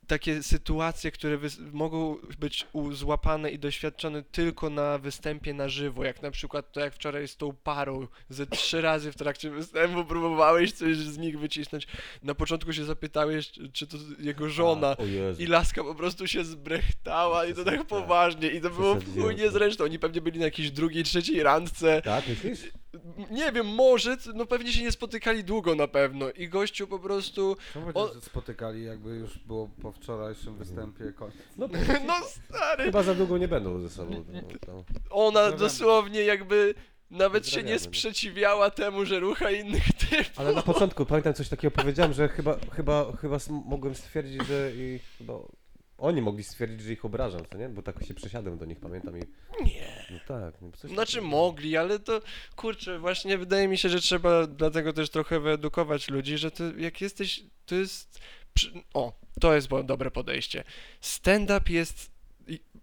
takie 0.07 0.43
sytuacje, 0.43 1.11
które 1.11 1.39
mogą 1.73 2.17
być 2.39 2.67
złapane 2.93 3.51
i 3.51 3.59
doświadczone 3.59 4.23
tylko 4.23 4.71
na 4.71 4.99
występie 4.99 5.55
na 5.55 5.69
żywo, 5.69 6.05
jak 6.05 6.23
na 6.23 6.31
przykład 6.31 6.73
to 6.73 6.81
jak 6.81 6.95
wczoraj 6.95 7.29
z 7.29 7.37
tą 7.37 7.53
parą, 7.53 8.07
ze 8.29 8.47
trzy 8.47 8.81
razy 8.81 9.13
w 9.13 9.17
trakcie 9.17 9.51
występu 9.51 10.05
próbowałeś 10.05 10.73
coś 10.73 10.97
z 10.97 11.19
nich 11.19 11.39
wycisnąć. 11.39 11.87
Na 12.23 12.35
początku 12.35 12.73
się 12.73 12.85
zapytałeś, 12.85 13.51
czy- 13.73 13.87
to 13.87 13.97
jego 14.19 14.49
żona, 14.49 14.97
A. 14.99 15.43
I 15.43 15.47
laska 15.47 15.85
po 15.85 15.95
prostu 15.95 16.27
się 16.27 16.45
zbrechtała 16.45 17.45
i 17.47 17.55
to 17.55 17.65
tak 17.65 17.85
poważnie 17.87 18.49
i 18.49 18.61
to 18.61 18.71
było 18.71 18.95
w 18.95 19.15
chuj 19.23 19.37
niezręczne. 19.37 19.85
Oni 19.85 19.99
pewnie 19.99 20.21
byli 20.21 20.39
na 20.39 20.45
jakiejś 20.45 20.71
drugiej, 20.71 21.05
trzeciej 21.05 21.43
randce. 21.43 22.03
Tak, 22.03 22.25
myślisz? 22.29 22.61
Nie 23.31 23.53
wiem, 23.53 23.67
może, 23.67 24.17
no 24.35 24.47
pewnie 24.47 24.73
się 24.73 24.83
nie 24.83 24.93
spotykali 24.93 25.45
długo 25.45 25.75
na 25.75 25.89
pewno 25.89 26.31
i 26.31 26.49
gościu 26.49 26.87
po 26.87 26.99
prostu, 26.99 27.57
Czemu 27.73 27.87
O- 27.95 28.15
że 28.15 28.21
spotykali, 28.21 28.85
jakby 28.85 29.11
już 29.11 29.39
było 29.39 29.69
po 29.83 29.93
wczorajszym 29.93 30.57
występie 30.57 31.13
koniec? 31.13 31.35
No, 31.57 31.69
no 32.07 32.15
stary, 32.49 32.85
chyba 32.85 33.03
za 33.03 33.15
długo 33.15 33.39
nie 33.39 33.49
będą 33.49 33.81
ze 33.81 33.91
sobą. 33.91 34.25
No, 34.33 34.41
no. 34.69 34.85
ona 35.11 35.51
dosłownie 35.53 36.21
jakby 36.23 36.75
nawet 37.11 37.45
się 37.47 37.51
nie 37.57 37.63
Pozdrawiamy. 37.63 37.79
sprzeciwiała 37.81 38.71
temu, 38.71 39.05
że 39.05 39.21
rucha 39.21 39.51
innych 39.51 39.85
typów. 40.11 40.33
Ale 40.41 40.53
na 40.53 40.63
początku 40.63 41.07
pamiętam 41.07 41.35
coś 41.35 41.49
takiego 41.49 41.71
powiedziałem, 41.71 42.13
że 42.13 42.29
chyba, 42.29 42.57
chyba, 42.73 43.13
chyba 43.21 43.39
mogłem 43.51 43.95
stwierdzić, 43.95 44.47
że 44.47 44.73
i 44.75 45.01
chyba 45.19 45.33
oni 45.99 46.23
mogli 46.23 46.45
stwierdzić, 46.45 46.81
że 46.81 46.93
ich 46.93 47.05
obrażam, 47.05 47.41
co 47.53 47.59
nie? 47.59 47.69
Bo 47.69 47.83
tak 47.83 48.05
się 48.05 48.15
przesiadłem 48.15 48.59
do 48.59 48.65
nich, 48.65 48.81
pamiętam 48.81 49.19
i... 49.19 49.21
Nie. 49.65 50.07
No 50.11 50.19
tak. 50.29 50.55
No, 50.63 50.73
coś 50.73 50.91
Znaczy 50.91 51.21
mogli, 51.23 51.77
ale 51.77 51.99
to 51.99 52.21
kurczę, 52.57 52.99
właśnie 52.99 53.39
wydaje 53.39 53.69
mi 53.69 53.79
się, 53.79 53.89
że 53.89 54.01
trzeba 54.01 54.47
dlatego 54.47 54.93
też 54.93 55.11
trochę 55.11 55.41
wyedukować 55.41 56.09
ludzi, 56.09 56.39
że 56.39 56.51
to 56.51 56.65
jak 56.79 57.01
jesteś, 57.01 57.43
to 57.67 57.75
jest. 57.75 58.21
przy- 58.55 58.73
O, 58.95 59.13
to 59.41 59.55
jest 59.55 59.69
bo- 59.69 59.83
dobre 59.83 60.11
podejście. 60.11 60.65
Stand-up 61.01 61.73
jest 61.73 62.16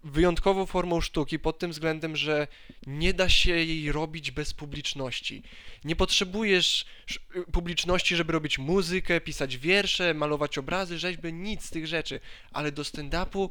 wyjątkową 0.04 0.66
formą 0.66 1.00
sztuki 1.00 1.38
pod 1.38 1.58
tym 1.58 1.70
względem, 1.70 2.16
że 2.16 2.48
nie 2.86 3.14
da 3.14 3.28
się 3.28 3.50
jej 3.50 3.92
robić 3.92 4.30
bez 4.30 4.54
publiczności. 4.54 5.42
Nie 5.84 5.96
potrzebujesz 5.96 6.84
sz- 7.10 7.46
publiczności, 7.52 8.16
żeby 8.16 8.32
robić 8.32 8.58
muzykę, 8.58 9.20
pisać 9.20 9.56
wiersze, 9.56 10.14
malować 10.14 10.58
obrazy, 10.58 10.98
rzeźby, 10.98 11.32
nic 11.32 11.64
z 11.64 11.70
tych 11.70 11.86
rzeczy, 11.86 12.20
ale 12.52 12.72
do 12.72 12.82
stand-upu 12.82 13.48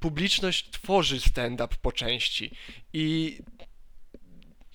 publiczność 0.00 0.70
tworzy 0.70 1.20
stand-up 1.20 1.76
po 1.82 1.92
części. 1.92 2.50
I 2.92 3.38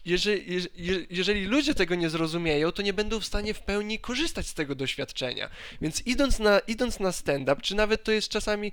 jeżeli, 0.09 0.51
jeże- 0.51 0.69
je- 0.75 1.05
jeżeli 1.09 1.45
ludzie 1.45 1.75
tego 1.75 1.95
nie 1.95 2.09
zrozumieją, 2.09 2.71
to 2.71 2.81
nie 2.81 2.93
będą 2.93 3.19
w 3.19 3.25
stanie 3.25 3.53
w 3.53 3.61
pełni 3.61 3.99
korzystać 3.99 4.47
z 4.47 4.53
tego 4.53 4.75
doświadczenia. 4.75 5.49
Więc 5.81 6.01
idąc 6.07 6.39
na, 6.39 6.59
idąc 6.59 6.99
na 6.99 7.11
stand-up, 7.11 7.61
czy 7.61 7.75
nawet 7.75 8.03
to 8.03 8.11
jest 8.11 8.29
czasami. 8.29 8.71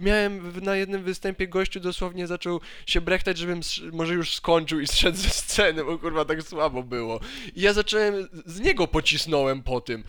Miałem 0.00 0.60
na 0.64 0.76
jednym 0.76 1.02
występie 1.02 1.48
gościu 1.48 1.80
dosłownie 1.80 2.26
zaczął 2.26 2.60
się 2.86 3.00
brechtać, 3.00 3.38
żebym 3.38 3.60
może 3.92 4.14
już 4.14 4.34
skończył 4.34 4.80
i 4.80 4.86
zszedł 4.86 5.18
ze 5.18 5.28
sceny, 5.30 5.84
bo 5.84 5.98
kurwa 5.98 6.24
tak 6.24 6.42
słabo 6.42 6.82
było. 6.82 7.20
I 7.56 7.60
ja 7.60 7.72
zacząłem, 7.72 8.28
z 8.46 8.60
niego 8.60 8.86
pocisnąłem 8.88 9.62
po 9.62 9.80
tym. 9.80 10.04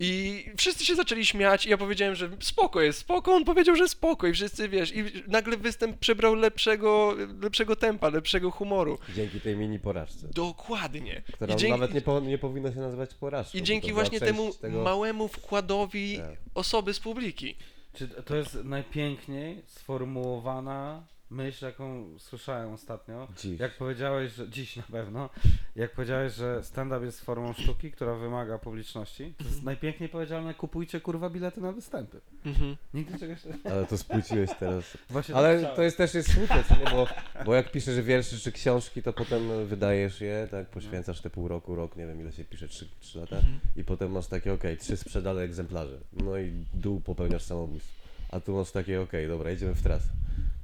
I 0.00 0.44
wszyscy 0.56 0.84
się 0.84 0.94
zaczęli 0.94 1.26
śmiać 1.26 1.66
i 1.66 1.70
ja 1.70 1.78
powiedziałem, 1.78 2.14
że 2.14 2.30
spoko 2.40 2.80
jest, 2.80 2.98
spoko, 2.98 3.32
on 3.34 3.44
powiedział, 3.44 3.76
że 3.76 3.88
spoko 3.88 4.26
i 4.26 4.32
wszyscy, 4.32 4.68
wiesz, 4.68 4.96
i 4.96 5.04
nagle 5.26 5.56
występ 5.56 5.98
przybrał 5.98 6.34
lepszego, 6.34 7.14
lepszego 7.42 7.76
tempa, 7.76 8.08
lepszego 8.08 8.50
humoru. 8.50 8.98
Dzięki 9.14 9.40
tej 9.40 9.56
mini 9.56 9.78
porażce. 9.78 10.28
Dokładnie. 10.34 11.22
Która 11.32 11.54
I 11.54 11.56
dzięki, 11.56 11.72
nawet 11.72 11.94
nie, 11.94 12.00
po, 12.00 12.20
nie 12.20 12.38
powinno 12.38 12.72
się 12.72 12.80
nazywać 12.80 13.14
porażką. 13.14 13.58
i 13.58 13.62
dzięki 13.62 13.92
właśnie 13.92 14.20
temu 14.20 14.54
tego... 14.54 14.82
małemu 14.82 15.28
wkładowi 15.28 16.16
Tak. 16.18 16.36
osoby 16.54 16.94
z 16.94 17.00
publiki. 17.00 17.56
Czy 17.94 18.08
to 18.08 18.36
jest 18.36 18.54
najpiękniej 18.64 19.62
sformułowana 19.66 21.06
myśl, 21.30 21.64
jaką 21.64 22.18
słyszałem 22.18 22.72
ostatnio? 22.72 23.28
Dziś. 23.36 23.60
Jak 23.60 23.76
powiedziałeś, 23.76 24.32
że 24.32 24.48
dziś 24.48 24.76
na 24.76 24.82
pewno, 24.82 25.30
jak 25.76 25.92
powiedziałeś, 25.92 26.34
że 26.34 26.64
stand-up 26.64 27.06
jest 27.06 27.20
formą 27.20 27.52
sztuki, 27.52 27.92
która 27.92 28.14
wymaga 28.14 28.58
publiczności, 28.58 29.34
to 29.38 29.44
jest 29.44 29.62
najpiękniej 29.62 30.08
powiedziane, 30.08 30.54
kupujcie 30.54 31.00
kurwa 31.00 31.30
bilety 31.30 31.60
na 31.60 31.72
występy. 31.72 32.20
Mhm. 32.46 32.76
Nigdy 32.94 33.18
czegoś 33.18 33.38
Ale 33.64 33.86
to 33.86 33.98
spłyciłeś 33.98 34.50
teraz. 34.60 34.84
Właśnie 35.10 35.34
Ale 35.34 35.62
tak 35.62 35.76
to 35.76 35.82
jest 35.82 35.96
też 35.96 36.14
jest 36.14 36.32
smutne, 36.32 36.64
nie? 36.70 36.90
Bo, 36.90 37.06
bo 37.44 37.54
jak 37.54 37.72
piszesz 37.72 38.00
wiersze 38.00 38.36
czy 38.38 38.52
książki, 38.52 39.02
to 39.02 39.12
potem 39.12 39.66
wydajesz 39.66 40.20
je, 40.20 40.48
tak, 40.50 40.66
poświęcasz 40.66 41.20
te 41.20 41.30
pół 41.30 41.48
roku, 41.48 41.74
rok, 41.74 41.96
nie 41.96 42.06
wiem 42.06 42.20
ile 42.20 42.32
się 42.32 42.44
pisze, 42.44 42.68
trzy, 42.68 42.88
trzy 43.00 43.18
lata 43.18 43.36
i 43.76 43.84
potem 43.84 44.12
masz 44.12 44.26
takie, 44.26 44.52
okej, 44.52 44.76
trzy 44.76 44.96
sprzedane 44.96 45.40
egzemplarze, 45.40 45.98
no 46.12 46.38
i 46.38 46.52
dół 46.74 47.00
popełniasz 47.00 47.42
samobójstwo. 47.42 47.98
A 48.30 48.40
tu 48.40 48.56
masz 48.56 48.70
takie, 48.70 49.00
okej, 49.00 49.28
dobra, 49.28 49.50
jedziemy 49.50 49.74
w 49.74 49.82
trasę. 49.82 50.08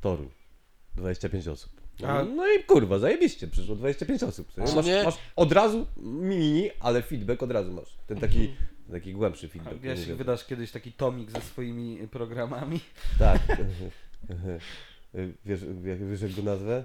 Toru, 0.00 0.30
25 0.96 1.48
osób. 1.48 1.72
No, 2.00 2.08
A- 2.08 2.24
no 2.24 2.52
i 2.52 2.64
kurwa, 2.64 2.98
zajebiście, 2.98 3.48
przyszło 3.48 3.76
25 3.76 4.22
osób. 4.22 4.48
Masz, 4.56 4.74
masz 5.04 5.14
od 5.36 5.52
razu 5.52 5.86
mini, 5.96 6.70
ale 6.80 7.02
feedback 7.02 7.42
od 7.42 7.50
razu 7.50 7.72
masz. 7.72 7.96
Ten 8.06 8.18
taki, 8.20 8.54
taki 8.92 9.12
głębszy 9.12 9.46
A 9.46 9.48
feedback. 9.48 9.80
wiesz, 9.80 10.00
mówię. 10.00 10.14
wydasz 10.14 10.44
kiedyś 10.46 10.70
taki 10.70 10.92
tomik 10.92 11.30
ze 11.30 11.40
swoimi 11.40 12.08
programami? 12.08 12.80
Tak. 13.18 13.42
wiesz, 15.44 15.60
wiesz, 15.82 15.98
wiesz 16.10 16.20
jak 16.22 16.32
go 16.32 16.42
nazwę? 16.42 16.84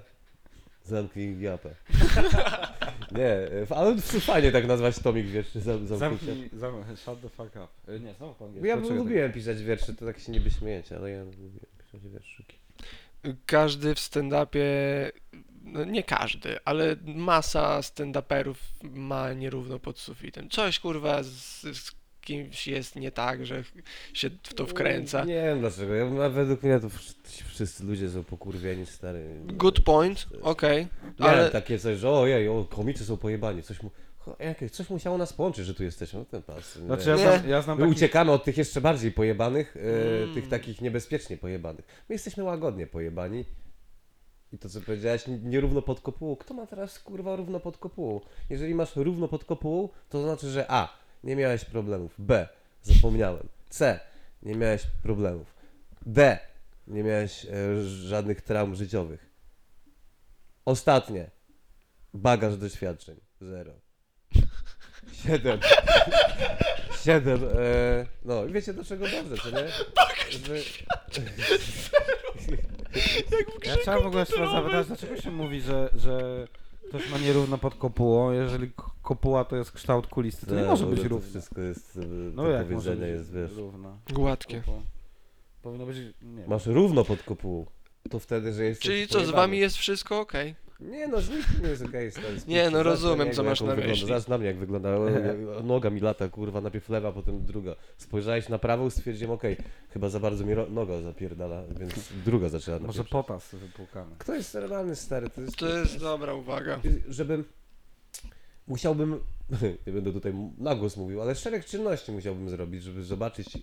Zamknij 0.84 1.40
japę. 1.40 1.74
Nie, 3.16 3.36
ale 3.70 3.96
fajnie 4.00 4.52
tak 4.52 4.66
nazwać 4.66 4.98
tomik, 4.98 5.26
wiesz, 5.26 5.54
zam, 5.54 5.86
zamknij 5.86 6.50
shut 6.96 7.20
the 7.20 7.28
fuck 7.28 7.50
up. 7.56 7.92
E, 7.92 8.00
Nie, 8.00 8.14
znowu 8.14 8.34
po 8.34 8.44
angielsku. 8.44 8.66
Ja 8.66 8.76
tak? 8.76 8.90
lubiłem 8.96 9.32
pisać 9.32 9.62
wiersze, 9.62 9.94
to 9.94 10.06
tak 10.06 10.18
się 10.18 10.32
niby 10.32 10.50
śmiejecie, 10.50 10.96
ale 10.96 11.10
ja 11.10 11.24
lubiłem 11.24 11.66
pisać 11.78 12.08
wierszyki. 12.12 12.59
Każdy 13.46 13.94
w 13.94 13.98
stand-upie, 13.98 14.64
no 15.64 15.84
nie 15.84 16.02
każdy, 16.02 16.56
ale 16.64 16.96
masa 17.04 17.80
stand-uperów 17.80 18.54
ma 18.82 19.32
nierówno 19.32 19.78
pod 19.78 19.98
sufitem. 19.98 20.48
Coś 20.50 20.78
kurwa 20.78 21.22
z, 21.22 21.60
z 21.60 21.92
kimś 22.20 22.66
jest 22.66 22.96
nie 22.96 23.10
tak, 23.12 23.46
że 23.46 23.64
się 24.14 24.30
w 24.42 24.54
to 24.54 24.66
wkręca. 24.66 25.24
Nie 25.24 25.34
wiem 25.42 25.60
dlaczego, 25.60 25.94
ja, 25.94 26.28
według 26.30 26.62
mnie 26.62 26.80
to 26.80 26.88
wsz- 26.88 27.42
wszyscy 27.48 27.84
ludzie 27.84 28.10
są 28.10 28.24
pokurwieni, 28.24 28.86
stary. 28.86 29.40
Good 29.46 29.80
point, 29.80 30.26
okej, 30.42 30.86
Nie, 31.20 31.26
ale 31.26 31.50
takie 31.50 31.78
coś, 31.78 31.98
że 31.98 32.10
ojej, 32.10 32.48
o, 32.48 32.64
komicy 32.64 33.04
są 33.04 33.16
pojebani, 33.16 33.62
coś, 33.62 33.82
mu, 33.82 33.90
jakieś, 34.38 34.70
coś 34.70 34.90
musiało 34.90 35.18
nas 35.18 35.32
połączyć, 35.32 35.66
że 35.66 35.74
tu 35.74 35.84
jesteśmy, 35.84 36.18
no 36.18 36.24
ten 36.24 36.42
pas. 36.42 36.74
Znaczy 36.74 37.08
ja 37.10 37.16
znam, 37.16 37.48
ja 37.48 37.62
znam 37.62 37.78
My 37.78 37.84
taki... 37.84 37.96
uciekamy 37.96 38.32
od 38.32 38.44
tych 38.44 38.56
jeszcze 38.58 38.80
bardziej 38.80 39.12
pojebanych, 39.12 39.76
Mm. 39.76 40.34
tych 40.34 40.48
takich 40.48 40.80
niebezpiecznie 40.80 41.36
pojebanych. 41.36 41.84
My 42.08 42.14
jesteśmy 42.14 42.44
łagodnie 42.44 42.86
pojebani. 42.86 43.44
I 44.52 44.58
to 44.58 44.68
co 44.68 44.80
powiedziałeś, 44.80 45.24
nierówno 45.42 45.82
pod 45.82 46.00
kopułą. 46.00 46.36
Kto 46.36 46.54
ma 46.54 46.66
teraz 46.66 46.98
kurwa 46.98 47.36
równo 47.36 47.60
pod 47.60 47.78
kopułą? 47.78 48.20
Jeżeli 48.50 48.74
masz 48.74 48.96
równo 48.96 49.28
pod 49.28 49.44
kopułą, 49.44 49.88
to 50.08 50.22
znaczy, 50.22 50.50
że 50.50 50.66
A. 50.70 50.88
Nie 51.24 51.36
miałeś 51.36 51.64
problemów. 51.64 52.14
B. 52.18 52.48
Zapomniałem. 52.82 53.48
C. 53.68 54.00
Nie 54.42 54.54
miałeś 54.54 54.82
problemów. 55.02 55.54
D. 56.06 56.38
Nie 56.86 57.02
miałeś 57.02 57.46
e, 57.46 57.82
żadnych 57.84 58.40
traum 58.40 58.74
życiowych. 58.74 59.30
Ostatnie. 60.64 61.30
Bagaż 62.14 62.56
doświadczeń. 62.56 63.16
Zero. 63.40 63.72
Siedem. 65.12 65.60
Siedem. 67.04 67.40
E, 67.44 68.06
no 68.24 68.44
i 68.44 68.52
wiecie 68.52 68.72
do 68.74 68.84
czego 68.84 69.04
dobrze, 69.08 69.36
co 69.42 69.50
nie? 69.50 69.68
Że... 70.46 70.56
Ja 73.66 73.76
chciałem 73.76 74.02
w 74.02 74.06
ogóle 74.06 74.26
się 74.26 74.38
was 74.38 74.52
zapytać, 74.52 74.86
dlaczego 74.86 75.16
się 75.20 75.30
mówi, 75.30 75.60
że, 75.60 75.90
że 75.96 76.46
ktoś 76.88 77.10
ma 77.10 77.18
nierówno 77.18 77.58
pod 77.58 77.74
kopułą, 77.74 78.32
jeżeli 78.32 78.70
k- 78.72 78.90
kopuła 79.02 79.44
to 79.44 79.56
jest 79.56 79.72
kształt 79.72 80.06
kulisty, 80.06 80.46
to 80.46 80.54
nie 80.54 80.62
może 80.62 80.84
No, 80.84 80.90
być 80.90 81.02
to 81.02 81.08
równo. 81.08 81.28
wszystko 81.30 81.60
jest, 81.60 81.96
e, 81.96 82.00
No 82.06 82.42
to 82.42 82.48
jak 82.48 82.70
może 82.70 82.90
powiedzenie 82.90 83.12
być 83.12 83.18
jest, 83.20 83.32
wiesz, 83.32 83.50
równo? 83.56 83.98
gładkie. 84.12 84.56
Kopuła. 84.60 84.82
Powinno 85.62 85.86
być, 85.86 85.96
nie 86.22 86.46
masz 86.46 86.66
równo 86.66 87.04
pod 87.04 87.22
kopułą, 87.22 87.66
to 88.10 88.18
wtedy, 88.18 88.52
że 88.52 88.64
jesteś 88.64 88.86
Czyli 88.86 89.06
co, 89.06 89.12
z 89.12 89.14
pojebany. 89.16 89.36
wami 89.42 89.58
jest 89.58 89.76
wszystko 89.76 90.20
okej? 90.20 90.54
Nie 90.80 91.08
no, 91.08 91.20
z 91.20 91.30
nikim 91.30 91.62
nie 91.62 91.68
jest 91.68 92.48
Nie, 92.48 92.70
no 92.70 92.82
rozumiem, 92.82 93.32
co 93.32 93.42
masz 93.42 93.60
na 93.60 93.76
myśli. 93.76 94.06
Zobacz 94.06 94.28
na 94.28 94.38
mnie, 94.38 94.46
jak 94.46 94.56
wygląda. 94.56 94.90
Noga 95.64 95.90
mi 95.90 96.00
lata, 96.00 96.28
kurwa, 96.28 96.60
najpierw 96.60 96.88
lewa, 96.88 97.12
potem 97.12 97.46
druga. 97.46 97.76
Spojrzałeś 97.96 98.48
na 98.48 98.58
prawą, 98.58 98.90
stwierdziłem, 98.90 99.30
okej, 99.30 99.56
chyba 99.90 100.08
za 100.08 100.20
bardzo 100.20 100.44
mi 100.44 100.54
noga 100.70 101.00
zapierdala, 101.00 101.62
więc 101.80 101.92
druga 102.24 102.48
zaczęła 102.48 102.78
Może 102.78 103.04
potas 103.04 103.54
wypłukany. 103.54 104.10
Kto 104.18 104.34
jest 104.34 104.54
normalny, 104.54 104.96
stary? 104.96 105.30
To 105.30 105.40
jest... 105.40 105.56
To 105.56 105.68
jest 105.68 105.98
dobra 105.98 106.34
uwaga. 106.34 106.80
żebym 107.08 107.44
musiałbym, 108.66 109.20
nie 109.86 109.92
będę 109.92 110.12
tutaj 110.12 110.32
na 110.58 110.74
głos 110.74 110.96
mówił, 110.96 111.22
ale 111.22 111.34
szereg 111.34 111.64
czynności 111.64 112.12
musiałbym 112.12 112.50
zrobić, 112.50 112.82
żeby 112.82 113.04
zobaczyć 113.04 113.58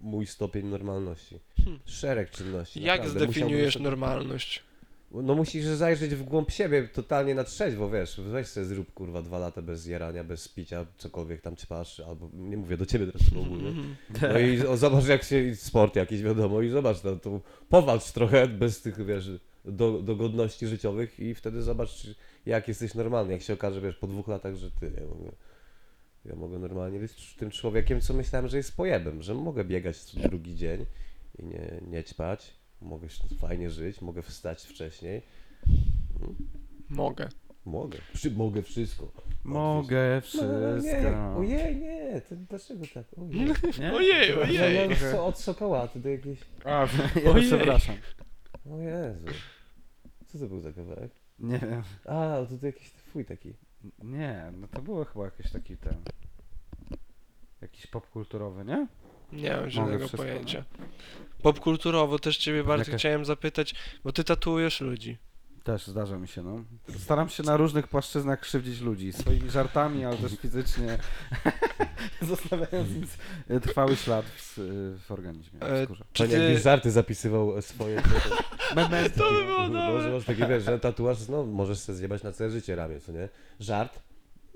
mój 0.00 0.26
stopień 0.26 0.66
normalności. 0.66 1.38
Hmm. 1.56 1.80
Szereg 1.84 2.30
czynności. 2.30 2.82
Jak 2.82 3.00
naprawdę. 3.00 3.24
zdefiniujesz 3.24 3.74
Musiałbym 3.74 3.90
normalność? 3.90 4.62
No 5.10 5.34
musisz 5.34 5.64
zajrzeć 5.64 6.14
w 6.14 6.22
głąb 6.22 6.50
siebie 6.50 6.88
totalnie 6.88 7.34
na 7.34 7.44
trzeźwo, 7.44 7.90
wiesz, 7.90 8.20
weź 8.20 8.46
sobie 8.46 8.66
zrób 8.66 8.94
kurwa 8.94 9.22
dwa 9.22 9.38
lata 9.38 9.62
bez 9.62 9.86
jarania, 9.86 10.24
bez 10.24 10.48
picia, 10.48 10.86
cokolwiek 10.98 11.40
tam 11.40 11.56
ćpasz, 11.56 12.00
albo 12.00 12.30
nie 12.34 12.56
mówię 12.56 12.76
do 12.76 12.86
ciebie 12.86 13.06
teraz 13.06 13.30
to 13.34 13.40
ogólnie. 13.40 13.72
No 14.22 14.38
i 14.38 14.66
o, 14.66 14.76
zobacz 14.76 15.06
jak 15.06 15.22
się, 15.22 15.56
sport 15.56 15.96
jakiś 15.96 16.22
wiadomo 16.22 16.62
i 16.62 16.68
zobacz, 16.68 17.04
no, 17.04 17.16
to 17.16 17.40
powalcz 17.68 18.12
trochę 18.12 18.48
bez 18.48 18.82
tych, 18.82 19.06
wiesz, 19.06 19.30
do, 19.64 20.02
dogodności 20.02 20.66
życiowych 20.66 21.20
i 21.20 21.34
wtedy 21.34 21.62
zobacz 21.62 22.06
jak 22.46 22.68
jesteś 22.68 22.94
normalny, 22.94 23.32
jak 23.32 23.42
się 23.42 23.52
okaże, 23.52 23.80
wiesz, 23.80 23.96
po 23.96 24.06
dwóch 24.06 24.28
latach, 24.28 24.54
że 24.54 24.70
ty, 24.70 24.92
ja 25.00 25.06
mogę, 25.06 25.32
ja 26.24 26.36
mogę 26.36 26.58
normalnie 26.58 26.98
być 26.98 27.34
tym 27.34 27.50
człowiekiem, 27.50 28.00
co 28.00 28.14
myślałem, 28.14 28.48
że 28.48 28.56
jest 28.56 28.76
pojebem, 28.76 29.22
że 29.22 29.34
mogę 29.34 29.64
biegać 29.64 29.96
co 29.96 30.20
drugi 30.20 30.56
dzień 30.56 30.86
i 31.38 31.44
nie, 31.44 31.80
nie 31.90 32.04
ćpać, 32.04 32.54
mogę 32.84 33.08
się 33.08 33.24
fajnie 33.40 33.70
żyć, 33.70 34.00
mogę 34.00 34.22
wstać 34.22 34.62
wcześniej, 34.64 35.22
Mogę. 36.90 37.28
mogę, 37.64 37.98
Przy, 38.14 38.30
mogę 38.30 38.62
wszystko. 38.62 39.12
Mogę 39.44 40.14
No, 40.14 40.20
wszystko. 40.20 40.82
nie, 40.82 41.36
ojej, 41.36 41.76
nie, 41.76 42.20
to 42.20 42.36
dlaczego 42.36 42.84
tak, 42.94 43.04
ojej. 43.18 43.46
Nie? 43.80 43.92
Ojej, 43.94 44.34
No, 44.36 44.42
ojej. 44.42 44.88
no, 44.88 44.96
co, 45.12 45.26
od 45.26 45.38
sokołaty 45.40 46.00
do 46.00 46.08
jakiejś... 46.08 46.38
A, 46.64 46.70
ja 47.24 47.30
Ojej. 47.30 47.46
przepraszam. 47.46 47.96
O 48.70 48.78
Jezu. 48.78 49.26
Co 50.26 50.38
to 50.38 50.46
był 50.46 50.60
za 50.60 50.72
kawałek? 50.72 51.10
Nie 51.38 51.58
wiem. 51.58 51.82
A, 52.04 52.46
to, 52.50 52.58
to 52.60 52.66
jakiś 52.66 52.90
twój 52.92 53.24
taki. 53.24 53.54
Nie, 54.02 54.52
no 54.60 54.68
to 54.68 54.82
było 54.82 55.04
chyba 55.04 55.24
jakiś 55.24 55.52
taki 55.52 55.76
ten... 55.76 55.94
Jakiś 57.62 57.86
popkulturowy, 57.86 58.64
nie? 58.64 58.86
Nie 59.34 59.56
mam 59.56 59.70
żadnego 59.70 59.98
wszystko, 59.98 60.16
pojęcia. 60.18 60.64
Popkulturowo 61.42 62.18
też 62.18 62.36
ciebie 62.36 62.64
bardzo 62.64 62.84
Jakaś- 62.90 63.00
chciałem 63.00 63.24
zapytać, 63.24 63.74
bo 64.04 64.12
ty 64.12 64.24
tatuujesz 64.24 64.80
ludzi. 64.80 65.16
Też 65.64 65.86
zdarza 65.86 66.18
mi 66.18 66.28
się, 66.28 66.42
no. 66.42 66.64
Staram 66.98 67.28
się 67.28 67.42
na 67.42 67.56
różnych 67.56 67.88
płaszczyznach 67.88 68.40
krzywdzić 68.40 68.80
ludzi. 68.80 69.12
Swoimi 69.12 69.50
żartami, 69.50 70.04
ale 70.04 70.16
też 70.16 70.32
fizycznie. 70.36 70.98
Zostawiając 72.22 72.90
im 72.90 73.02
s- 73.02 73.62
trwały 73.62 73.96
ślad 73.96 74.24
w, 74.26 74.54
w 75.06 75.12
organizmie, 75.12 75.60
w 75.60 75.62
E, 75.62 75.84
skórze. 75.84 76.04
Czy 76.12 76.22
Pan 76.22 76.30
ty... 76.32 76.58
żarty 76.58 76.90
zapisywał 76.90 77.62
swoje. 77.62 78.02
Memento. 78.76 79.18
To 79.24 79.32
by 79.32 79.44
było 79.44 79.68
No, 79.68 79.92
dobre. 79.92 80.10
masz 80.12 80.24
takie, 80.24 80.46
wiesz, 80.46 80.64
że 80.64 80.80
tatuaż, 80.80 81.28
no, 81.28 81.44
możesz 81.46 81.78
sobie 81.78 81.98
zjebać 81.98 82.22
na 82.22 82.32
całe 82.32 82.50
życie 82.50 82.76
ramię, 82.76 83.00
co 83.00 83.12
nie? 83.12 83.28
Żart. 83.60 83.98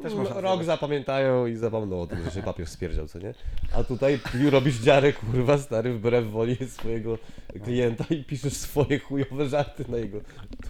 Też 0.03 0.13
No, 0.13 0.19
można 0.19 0.35
Rok 0.35 0.43
zjebać. 0.45 0.67
zapamiętają 0.67 1.47
i 1.47 1.57
zapomną 1.57 2.01
o 2.03 2.07
tym, 2.07 2.25
że 2.25 2.31
się 2.31 2.43
papier 2.43 2.67
spierdział, 2.67 3.09
co 3.09 3.19
nie? 3.19 3.35
A 3.73 3.85
tutaj 3.85 4.21
ty 4.33 4.51
robisz 4.51 4.77
dziarę, 4.77 5.13
kurwa, 5.13 5.59
stary, 5.59 5.93
wbrew 5.95 6.31
woli 6.31 6.57
swojego 6.69 7.19
klienta 7.65 8.05
i 8.11 8.25
piszesz 8.25 8.53
swoje 8.53 8.99
chujowe 8.99 9.49
żarty 9.49 9.85
na 9.89 9.97
jego 9.97 10.21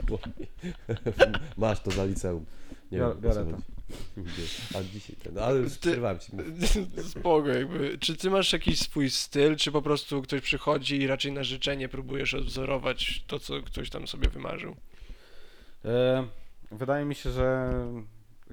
dłoni. 0.07 0.47
Masz 1.57 1.81
to 1.81 1.91
za 1.91 2.05
liceum. 2.05 2.45
Nie 2.93 2.99
Biorę- 2.99 3.13
wiem, 3.13 3.21
biorę 3.21 3.45
to. 3.45 3.59
A 4.79 4.83
dzisiaj 4.83 5.17
ten, 5.23 5.35
no, 5.35 5.41
ale 5.43 5.65
przerwałem 5.81 6.19
ci. 6.19 6.33
mów. 6.37 6.45
Spoko, 7.11 7.49
jakby. 7.49 7.99
Czy 7.99 8.17
ty 8.17 8.31
masz 8.31 8.53
jakiś 8.53 8.79
swój 8.81 9.11
styl, 9.11 9.57
czy 9.57 9.73
po 9.73 9.83
prostu 9.83 10.23
ktoś 10.23 10.41
przychodzi 10.41 10.97
i 11.01 11.07
raczej 11.07 11.33
na 11.33 11.45
życzenie 11.45 11.89
próbujesz 11.89 12.35
odwzorować 12.35 13.25
to, 13.27 13.39
co 13.39 13.63
ktoś 13.63 13.91
tam 13.91 14.07
sobie 14.07 14.29
wymarzył? 14.29 14.77
E, 15.85 16.27
wydaje 16.73 17.05
mi 17.05 17.15
się, 17.15 17.31
że 17.31 17.73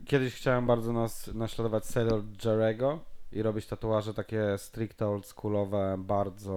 kiedyś 0.06 0.36
chciałem 0.36 0.66
bardzo 0.68 0.94
nas, 0.94 1.28
naśladować 1.34 1.86
serial 1.86 2.24
Jarego 2.46 3.00
i 3.32 3.42
robić 3.42 3.66
tatuaże 3.66 4.14
takie 4.14 4.58
stricte 4.58 5.08
oldschoolowe, 5.08 5.96
bardzo 6.00 6.54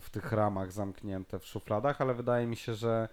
w 0.00 0.10
tych 0.10 0.32
ramach 0.32 0.72
zamknięte 0.72 1.38
w 1.38 1.46
szufladach, 1.46 2.00
ale 2.00 2.14
wydaje 2.14 2.46
mi 2.46 2.56
się, 2.56 2.74
że, 2.74 3.08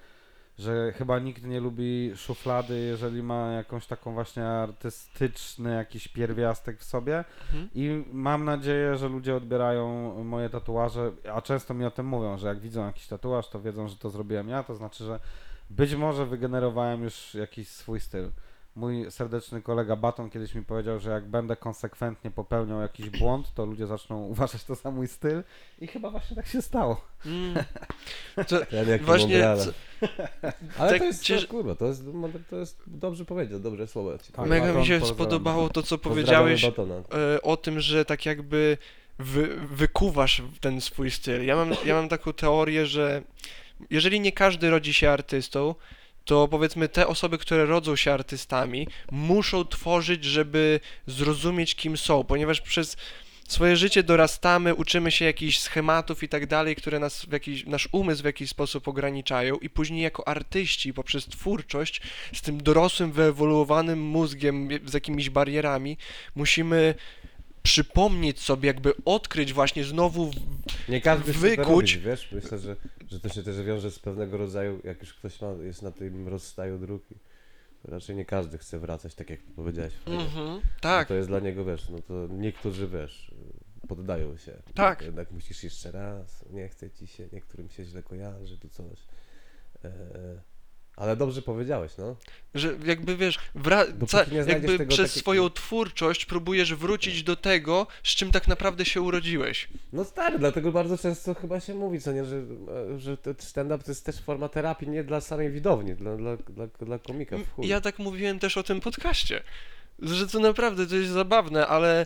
że 0.57 0.91
chyba 0.91 1.19
nikt 1.19 1.43
nie 1.43 1.59
lubi 1.59 2.11
szuflady, 2.15 2.79
jeżeli 2.79 3.23
ma 3.23 3.51
jakąś 3.51 3.87
taką 3.87 4.13
właśnie 4.13 4.47
artystyczny 4.47 5.75
jakiś 5.75 6.07
pierwiastek 6.07 6.79
w 6.79 6.83
sobie. 6.83 7.17
Mhm. 7.17 7.69
I 7.75 8.05
mam 8.11 8.45
nadzieję, 8.45 8.95
że 8.95 9.09
ludzie 9.09 9.35
odbierają 9.35 10.13
moje 10.23 10.49
tatuaże, 10.49 11.11
a 11.33 11.41
często 11.41 11.73
mi 11.73 11.85
o 11.85 11.91
tym 11.91 12.05
mówią, 12.05 12.37
że 12.37 12.47
jak 12.47 12.59
widzą 12.59 12.85
jakiś 12.85 13.07
tatuaż, 13.07 13.49
to 13.49 13.61
wiedzą, 13.61 13.87
że 13.87 13.95
to 13.95 14.09
zrobiłem 14.09 14.49
ja, 14.49 14.63
to 14.63 14.75
znaczy, 14.75 15.03
że 15.03 15.19
być 15.69 15.95
może 15.95 16.25
wygenerowałem 16.25 17.03
już 17.03 17.33
jakiś 17.33 17.67
swój 17.67 17.99
styl. 17.99 18.29
Mój 18.75 19.11
serdeczny 19.11 19.61
kolega 19.61 19.95
Baton 19.95 20.29
kiedyś 20.29 20.55
mi 20.55 20.65
powiedział, 20.65 20.99
że 20.99 21.09
jak 21.09 21.27
będę 21.27 21.55
konsekwentnie 21.55 22.31
popełniał 22.31 22.81
jakiś 22.81 23.09
błąd, 23.09 23.53
to 23.53 23.65
ludzie 23.65 23.87
zaczną 23.87 24.23
uważać 24.33 24.63
to 24.63 24.75
za 24.75 24.91
mój 24.91 25.07
styl 25.07 25.43
i 25.79 25.87
chyba 25.87 26.09
właśnie 26.09 26.35
tak 26.35 26.47
się 26.47 26.61
stało. 26.61 27.05
Mm. 27.25 27.63
Ten 28.69 28.89
jaki 28.89 29.05
właśnie, 29.05 29.43
co, 29.57 29.71
Ale 30.79 30.91
tak 30.91 30.99
to 30.99 31.05
jest, 31.05 31.23
cięż- 31.23 31.41
to, 31.41 31.47
kurwa, 31.47 31.75
to 31.75 31.85
jest, 31.85 32.05
mądre- 32.05 32.43
to 32.49 32.55
jest 32.55 32.83
dobrze 32.87 33.25
powiedział, 33.25 33.59
dobre 33.59 33.87
słowo. 33.87 34.17
Ci 34.17 34.33
Tak, 34.33 34.47
mega 34.47 34.73
mi 34.73 34.85
się 34.85 35.05
spodobało 35.05 35.69
to, 35.69 35.83
co 35.83 35.97
powiedziałeś 35.97 36.63
e, 36.63 37.41
o 37.41 37.57
tym, 37.57 37.79
że 37.79 38.05
tak 38.05 38.25
jakby 38.25 38.77
wy, 39.19 39.47
wykuwasz 39.71 40.41
ten 40.61 40.81
swój 40.81 41.11
styl. 41.11 41.45
Ja 41.45 41.55
mam, 41.55 41.71
ja 41.85 41.95
mam 41.95 42.09
taką 42.09 42.33
teorię, 42.33 42.85
że 42.85 43.21
jeżeli 43.89 44.19
nie 44.19 44.31
każdy 44.31 44.69
rodzi 44.69 44.93
się 44.93 45.09
artystą, 45.09 45.75
to 46.25 46.47
powiedzmy 46.47 46.89
te 46.89 47.07
osoby, 47.07 47.37
które 47.37 47.65
rodzą 47.65 47.95
się 47.95 48.13
artystami, 48.13 48.87
muszą 49.11 49.65
tworzyć, 49.65 50.23
żeby 50.23 50.79
zrozumieć, 51.07 51.75
kim 51.75 51.97
są, 51.97 52.23
ponieważ 52.23 52.61
przez 52.61 52.97
swoje 53.47 53.77
życie 53.77 54.03
dorastamy, 54.03 54.75
uczymy 54.75 55.11
się 55.11 55.25
jakichś 55.25 55.59
schematów 55.59 56.23
i 56.23 56.29
tak 56.29 56.47
dalej, 56.47 56.75
które 56.75 56.99
nas 56.99 57.25
w 57.25 57.31
jakiś, 57.31 57.65
nasz 57.65 57.89
umysł 57.91 58.21
w 58.21 58.25
jakiś 58.25 58.49
sposób 58.49 58.87
ograniczają 58.87 59.55
i 59.55 59.69
później 59.69 60.01
jako 60.01 60.27
artyści 60.27 60.93
poprzez 60.93 61.25
twórczość 61.25 62.01
z 62.33 62.41
tym 62.41 62.63
dorosłym, 62.63 63.11
wyewoluowanym 63.11 64.01
mózgiem, 64.01 64.69
z 64.85 64.93
jakimiś 64.93 65.29
barierami, 65.29 65.97
musimy 66.35 66.95
przypomnieć 67.63 68.39
sobie, 68.39 68.67
jakby 68.67 68.93
odkryć 69.05 69.53
właśnie 69.53 69.83
znowu 69.83 70.31
Nie 70.89 71.01
każdy 71.01 71.33
chce 71.33 71.41
to 71.41 71.47
Wykuć. 71.47 71.67
robić, 71.67 71.97
wiesz? 71.97 72.31
Myślę, 72.31 72.57
że, 72.59 72.75
że 73.09 73.19
to 73.19 73.29
się 73.29 73.43
też 73.43 73.61
wiąże 73.61 73.91
z 73.91 73.99
pewnego 73.99 74.37
rodzaju, 74.37 74.81
jak 74.83 74.99
już 75.01 75.13
ktoś 75.13 75.41
ma, 75.41 75.47
jest 75.63 75.81
na 75.81 75.91
tym 75.91 76.27
rozstaju 76.27 76.77
drugi, 76.79 77.15
to 77.85 77.91
raczej 77.91 78.15
nie 78.15 78.25
każdy 78.25 78.57
chce 78.57 78.79
wracać, 78.79 79.15
tak 79.15 79.29
jak 79.29 79.39
powiedziałeś. 79.43 79.93
Mhm, 80.05 80.45
No 80.45 80.61
tak, 80.81 81.07
to 81.07 81.13
jest 81.13 81.29
dla 81.29 81.39
niego, 81.39 81.65
wiesz, 81.65 81.89
no 81.89 81.99
to 81.99 82.27
niektórzy, 82.33 82.87
wiesz, 82.87 83.31
poddają 83.87 84.37
się. 84.37 84.51
Tak. 84.75 85.01
Jednak 85.01 85.31
musisz 85.31 85.63
jeszcze 85.63 85.91
raz, 85.91 86.45
nie 86.49 86.67
chce 86.69 86.91
ci 86.91 87.07
się, 87.07 87.27
niektórym 87.33 87.69
się 87.69 87.85
źle 87.85 88.03
kojarzy, 88.03 88.57
tu 88.57 88.69
coś. 88.69 88.99
E, 89.85 89.89
ale 90.95 91.15
dobrze 91.15 91.41
powiedziałeś, 91.41 91.91
no. 91.97 92.15
że 92.55 92.75
jakby 92.85 93.17
wiesz, 93.17 93.39
wra- 93.55 94.07
ca- 94.07 94.19
nie 94.23 94.43
znajdziesz 94.43 94.47
jakby 94.47 94.77
tego 94.77 94.89
przez 94.89 95.09
takiego- 95.09 95.19
swoją 95.19 95.49
twórczość 95.49 96.25
próbujesz 96.25 96.73
wrócić 96.75 97.23
do 97.23 97.35
tego, 97.35 97.87
z 98.03 98.09
czym 98.09 98.31
tak 98.31 98.47
naprawdę 98.47 98.85
się 98.85 99.01
urodziłeś. 99.01 99.67
No 99.93 100.03
stary, 100.03 100.39
dlatego 100.39 100.71
bardzo 100.71 100.97
często 100.97 101.33
chyba 101.33 101.59
się 101.59 101.75
mówi, 101.75 102.01
co 102.01 102.11
nie, 102.11 102.25
że, 102.25 102.41
że 102.97 103.17
te- 103.17 103.35
stand-up 103.39 103.83
to 103.83 103.91
jest 103.91 104.05
też 104.05 104.21
forma 104.21 104.49
terapii 104.49 104.89
nie 104.89 105.03
dla 105.03 105.21
samej 105.21 105.51
widowni, 105.51 105.95
dla, 105.95 106.17
dla, 106.17 106.37
dla, 106.37 106.67
dla 106.67 106.99
komika 106.99 107.37
w 107.37 107.49
chuj. 107.55 107.67
Ja 107.67 107.81
tak 107.81 107.99
mówiłem 107.99 108.39
też 108.39 108.57
o 108.57 108.63
tym 108.63 108.81
podcaście, 108.81 109.43
że 109.99 110.27
to 110.27 110.39
naprawdę 110.39 110.87
to 110.87 110.95
jest 110.95 111.11
zabawne, 111.11 111.67
ale 111.67 112.05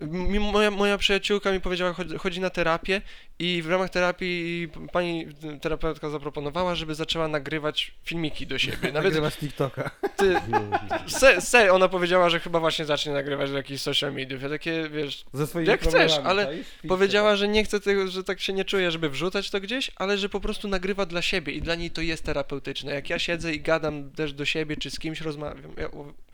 mi, 0.00 0.38
moja, 0.40 0.70
moja 0.70 0.98
przyjaciółka 0.98 1.52
mi 1.52 1.60
powiedziała, 1.60 1.92
chodzi, 1.92 2.18
chodzi 2.18 2.40
na 2.40 2.50
terapię 2.50 3.02
i 3.38 3.62
w 3.62 3.70
ramach 3.70 3.90
terapii 3.90 4.68
pani 4.92 5.26
terapeutka 5.60 6.10
zaproponowała, 6.10 6.74
żeby 6.74 6.94
zaczęła 6.94 7.28
nagrywać 7.28 7.94
filmiki 8.04 8.46
do 8.46 8.58
siebie. 8.58 8.76
Nawet 8.82 8.94
Nagrywasz 8.94 9.36
TikToka. 9.36 9.90
ty, 10.16 10.34
se, 11.18 11.40
se, 11.40 11.72
ona 11.72 11.88
powiedziała, 11.88 12.30
że 12.30 12.40
chyba 12.40 12.60
właśnie 12.60 12.84
zacznie 12.84 13.12
nagrywać 13.12 13.50
do 13.50 13.56
jakichś 13.56 13.82
social 13.82 14.12
mediów. 14.12 14.42
Ja 14.42 14.48
takie, 14.48 14.88
wiesz, 14.88 15.24
Ze 15.32 15.46
swoimi 15.46 15.68
Jak 15.68 15.80
chcesz, 15.80 16.12
problemami, 16.12 16.28
ale? 16.28 16.56
Pisze 16.58 16.88
Powiedziała, 16.88 17.36
że 17.36 17.48
nie 17.48 17.64
chce 17.64 17.80
tego, 17.80 18.08
że 18.08 18.24
tak 18.24 18.40
się 18.40 18.52
nie 18.52 18.64
czuje, 18.64 18.90
żeby 18.90 19.10
wrzucać 19.10 19.50
to 19.50 19.60
gdzieś, 19.60 19.90
ale 19.96 20.18
że 20.18 20.28
po 20.28 20.40
prostu 20.40 20.68
nagrywa 20.68 21.06
dla 21.06 21.22
siebie 21.22 21.52
i 21.52 21.62
dla 21.62 21.74
niej 21.74 21.90
to 21.90 22.00
jest 22.00 22.24
terapeutyczne. 22.24 22.94
Jak 22.94 23.10
ja 23.10 23.18
siedzę 23.18 23.54
i 23.54 23.60
gadam 23.60 24.10
też 24.10 24.32
do 24.32 24.44
siebie, 24.44 24.76
czy 24.76 24.90
z 24.90 24.98
kimś 24.98 25.20
rozmawiam, 25.20 25.72
ja, 25.76 25.88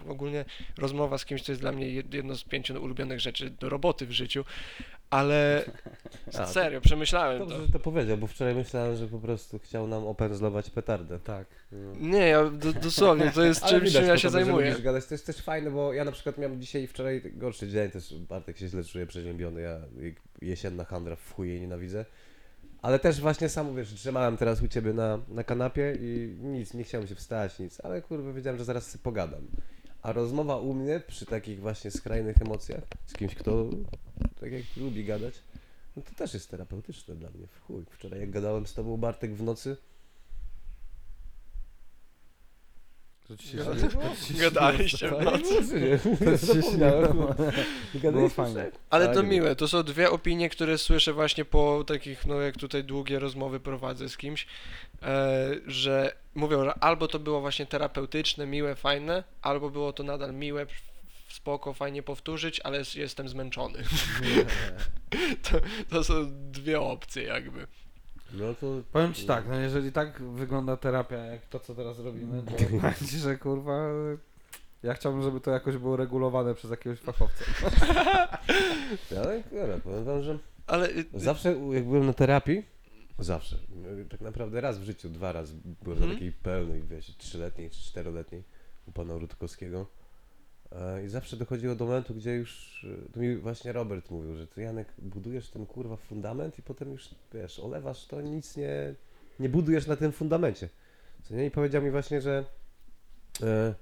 ogólnie 0.08 0.44
rozmowa 0.78 1.18
z 1.18 1.24
kimś 1.24 1.42
to 1.42 1.52
jest 1.52 1.60
dla 1.62 1.72
mnie 1.72 1.86
jed- 1.86 2.14
jedno 2.14 2.34
z 2.36 2.44
pięciu 2.44 2.82
ulubionych 2.82 3.20
rzeczy 3.20 3.49
do 3.50 3.68
roboty 3.68 4.06
w 4.06 4.12
życiu, 4.12 4.44
ale 5.10 5.64
A, 6.38 6.46
serio, 6.46 6.80
przemyślałem 6.80 7.38
to. 7.38 7.46
Dobrze, 7.46 7.66
że 7.66 7.72
to 7.72 7.78
powiedział, 7.78 8.18
bo 8.18 8.26
wczoraj 8.26 8.54
myślałem, 8.54 8.96
że 8.96 9.06
po 9.06 9.18
prostu 9.18 9.58
chciał 9.58 9.86
nam 9.86 10.06
opędzlować 10.06 10.70
petardę. 10.70 11.18
Tak. 11.20 11.46
No. 11.72 11.92
Nie, 12.00 12.28
ja 12.28 12.50
do, 12.50 12.72
dosłownie, 12.72 13.30
to 13.30 13.42
jest 13.42 13.64
czymś, 13.70 13.84
widać 13.88 14.02
czym 14.02 14.08
ja 14.08 14.18
się 14.18 14.30
zajmuję. 14.30 14.76
gadać. 14.82 15.06
To 15.06 15.14
jest 15.14 15.26
też 15.26 15.36
fajne, 15.36 15.70
bo 15.70 15.92
ja 15.92 16.04
na 16.04 16.12
przykład 16.12 16.38
miałem 16.38 16.60
dzisiaj, 16.60 16.86
wczoraj 16.86 17.22
gorszy 17.34 17.68
dzień, 17.68 17.90
też 17.90 18.14
Bartek 18.14 18.58
się 18.58 18.68
źle 18.68 18.84
czuje, 18.84 19.06
przeziębiony, 19.06 19.60
ja 19.60 19.80
jesienna 20.42 20.84
handra 20.84 21.16
w 21.16 21.32
chuj 21.34 21.48
jej 21.48 21.60
nienawidzę. 21.60 22.04
Ale 22.82 22.98
też 22.98 23.20
właśnie 23.20 23.48
sam, 23.48 23.76
wiesz, 23.76 23.94
trzymałem 23.94 24.36
teraz 24.36 24.62
u 24.62 24.68
ciebie 24.68 24.92
na, 24.92 25.18
na 25.28 25.44
kanapie 25.44 25.96
i 26.00 26.36
nic, 26.42 26.74
nie 26.74 26.84
chciałem 26.84 27.06
się 27.06 27.14
wstać, 27.14 27.58
nic, 27.58 27.80
ale 27.84 28.02
kurwa 28.02 28.32
wiedziałem, 28.32 28.58
że 28.58 28.64
zaraz 28.64 28.90
sobie 28.90 29.02
pogadam. 29.02 29.40
A 30.02 30.12
rozmowa 30.12 30.56
u 30.56 30.74
mnie 30.74 31.00
przy 31.06 31.26
takich 31.26 31.60
właśnie 31.60 31.90
skrajnych 31.90 32.42
emocjach 32.42 32.82
z 33.06 33.12
kimś, 33.12 33.34
kto 33.34 33.70
tak 34.40 34.52
jak 34.52 34.62
lubi 34.76 35.04
gadać, 35.04 35.34
no 35.96 36.02
to 36.02 36.14
też 36.14 36.34
jest 36.34 36.50
terapeutyczne 36.50 37.14
dla 37.14 37.30
mnie, 37.30 37.46
w 37.46 37.60
chuj. 37.60 37.84
Wczoraj 37.90 38.20
jak 38.20 38.30
gadałem 38.30 38.66
z 38.66 38.74
tobą 38.74 38.96
Bartek 38.96 39.34
w 39.34 39.42
nocy, 39.42 39.76
To 39.76 39.76
ci 39.76 39.76
się 39.76 39.80
Gada- 39.80 39.86
śni- 39.86 39.90
to 43.10 43.16
ci 43.18 43.19
się 43.19 43.19
Gadaliście 44.38 45.08
w 45.08 45.20
nocy. 45.24 46.00
Było 48.12 48.28
fajnie. 48.28 48.70
Ale 48.90 49.08
to 49.08 49.14
Fajnie. 49.14 49.28
miłe, 49.28 49.56
to 49.56 49.68
są 49.68 49.82
dwie 49.82 50.10
opinie, 50.10 50.48
które 50.50 50.78
słyszę 50.78 51.12
właśnie 51.12 51.44
po 51.44 51.84
takich, 51.86 52.26
no 52.26 52.40
jak 52.40 52.56
tutaj 52.56 52.84
długie 52.84 53.18
rozmowy 53.18 53.60
prowadzę 53.60 54.08
z 54.08 54.16
kimś, 54.16 54.46
e, 55.02 55.50
że 55.66 56.14
mówią, 56.34 56.64
że 56.64 56.74
albo 56.78 57.08
to 57.08 57.18
było 57.18 57.40
właśnie 57.40 57.66
terapeutyczne, 57.66 58.46
miłe, 58.46 58.74
fajne, 58.74 59.24
albo 59.42 59.70
było 59.70 59.92
to 59.92 60.02
nadal 60.02 60.34
miłe, 60.34 60.66
spoko, 61.28 61.74
fajnie 61.74 62.02
powtórzyć, 62.02 62.60
ale 62.60 62.82
jestem 62.94 63.28
zmęczony. 63.28 63.82
To, 65.42 65.60
to 65.90 66.04
są 66.04 66.14
dwie 66.50 66.80
opcje 66.80 67.22
jakby. 67.22 67.66
No 68.32 68.54
to 68.54 68.66
Powiem 68.92 69.14
ci 69.14 69.26
tak, 69.26 69.48
no 69.48 69.54
jeżeli 69.54 69.92
tak 69.92 70.22
wygląda 70.22 70.76
terapia, 70.76 71.16
jak 71.16 71.46
to 71.46 71.60
co 71.60 71.74
teraz 71.74 71.98
robimy, 71.98 72.42
to 72.42 72.52
powiem 72.80 72.94
ci, 73.08 73.18
że 73.18 73.36
kurwa... 73.38 73.78
Ja 74.82 74.94
chciałbym, 74.94 75.22
żeby 75.22 75.40
to 75.40 75.50
jakoś 75.50 75.76
było 75.76 75.96
regulowane 75.96 76.54
przez 76.54 76.70
jakiegoś 76.70 76.98
fachowca. 77.00 77.44
Ale 79.24 79.42
dobra, 79.52 79.78
powiem 79.84 80.04
wam, 80.04 80.22
że 80.22 80.38
Ale 80.66 80.88
y, 80.90 81.04
zawsze 81.14 81.56
u- 81.56 81.72
jak 81.72 81.84
byłem 81.84 82.06
na 82.06 82.12
terapii, 82.12 82.62
zawsze, 83.18 83.56
y, 83.56 84.06
tak 84.10 84.20
naprawdę 84.20 84.60
raz 84.60 84.78
w 84.78 84.82
życiu, 84.82 85.08
dwa 85.08 85.32
razy 85.32 85.54
byłem 85.82 85.98
na 85.98 86.04
Mhm. 86.04 86.12
takiej 86.12 86.32
pełnej, 86.32 86.82
wiesz, 86.82 87.16
trzyletniej 87.16 87.70
czy 87.70 87.80
czteroletniej 87.80 88.42
u 88.86 88.92
pana 88.92 89.18
Rutkowskiego 89.18 89.86
i 91.04 91.08
zawsze 91.08 91.36
dochodziło 91.36 91.74
do 91.74 91.86
momentu, 91.86 92.14
gdzie 92.14 92.34
już, 92.34 92.84
y, 92.84 93.12
to 93.12 93.20
mi 93.20 93.36
właśnie 93.36 93.72
Robert 93.72 94.10
mówił, 94.10 94.36
że 94.36 94.46
ty 94.46 94.62
Janek 94.62 94.88
budujesz 94.98 95.50
ten 95.50 95.66
kurwa 95.66 95.96
fundament 95.96 96.58
i 96.58 96.62
potem 96.62 96.92
już, 96.92 97.08
wiesz, 97.34 97.58
olewasz 97.58 98.06
to, 98.06 98.20
nic 98.20 98.56
nie, 98.56 98.94
nie 99.40 99.48
budujesz 99.48 99.86
na 99.86 99.96
tym 99.96 100.12
fundamencie. 100.12 100.68
Co 101.22 101.34
nie? 101.34 101.46
I 101.46 101.50
powiedział 101.50 101.82
mi 101.82 101.90
właśnie, 101.90 102.20
że 102.20 102.44
e, 103.42 103.74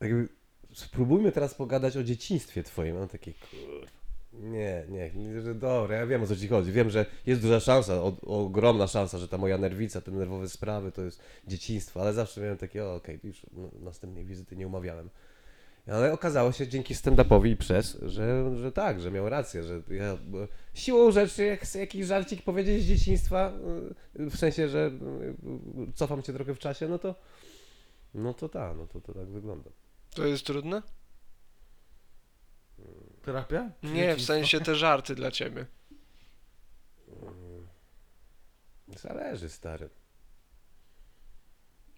jakby 0.00 0.28
spróbujmy 0.72 1.32
teraz 1.32 1.54
pogadać 1.54 1.96
o 1.96 2.04
dzieciństwie 2.04 2.62
twoim. 2.62 2.98
Mam 2.98 3.08
takie, 3.08 3.32
kurwa, 3.32 3.86
nie, 4.40 4.84
nie, 4.88 5.40
że 5.40 5.54
dobra, 5.54 5.96
ja 5.96 6.06
wiem 6.06 6.22
o 6.22 6.26
co 6.26 6.36
ci 6.36 6.48
chodzi. 6.48 6.72
Wiem, 6.72 6.90
że 6.90 7.06
jest 7.26 7.42
duża 7.42 7.60
szansa, 7.60 7.94
o, 7.94 8.16
ogromna 8.22 8.86
szansa, 8.86 9.18
że 9.18 9.28
ta 9.28 9.38
moja 9.38 9.58
nerwica, 9.58 10.00
te 10.00 10.10
nerwowe 10.10 10.48
sprawy 10.48 10.92
to 10.92 11.02
jest 11.02 11.22
dzieciństwo, 11.46 12.00
ale 12.00 12.12
zawsze 12.12 12.40
miałem 12.40 12.58
takie, 12.58 12.86
okej, 12.86 13.20
już 13.24 13.46
no, 13.52 13.70
następnej 13.80 14.24
wizyty 14.24 14.56
nie 14.56 14.66
umawiałem. 14.66 15.10
Ale 15.86 16.12
okazało 16.12 16.52
się 16.52 16.68
dzięki 16.68 16.94
stand-upowi 16.94 17.50
i 17.50 17.56
przez, 17.56 17.98
że, 18.02 18.56
że 18.56 18.72
tak, 18.72 19.00
że 19.00 19.10
miał 19.10 19.28
rację, 19.28 19.62
że 19.62 19.82
ja 19.90 20.18
siłą 20.74 21.10
rzeczy, 21.10 21.44
jak 21.44 21.60
chcę 21.60 21.78
jakiś 21.78 22.06
żarcik 22.06 22.42
powiedzieć 22.42 22.82
z 22.82 22.86
dzieciństwa, 22.86 23.52
w 24.14 24.36
sensie, 24.36 24.68
że 24.68 24.90
cofam 25.94 26.22
cię 26.22 26.32
trochę 26.32 26.54
w 26.54 26.58
czasie, 26.58 26.88
no 26.88 26.98
to 26.98 27.14
no 28.14 28.34
to 28.34 28.48
tak, 28.48 28.76
no 28.76 28.86
to, 28.86 29.00
to 29.00 29.14
tak 29.14 29.26
wygląda. 29.28 29.70
to 30.14 30.26
jest 30.26 30.46
trudne? 30.46 30.82
Terapia? 33.30 33.70
Nie, 33.82 34.16
w 34.16 34.22
sensie 34.22 34.60
te 34.60 34.74
żarty 34.74 35.14
dla 35.14 35.30
ciebie. 35.30 35.66
Mm. 37.22 37.66
Zależy, 38.96 39.48
stary. 39.48 39.88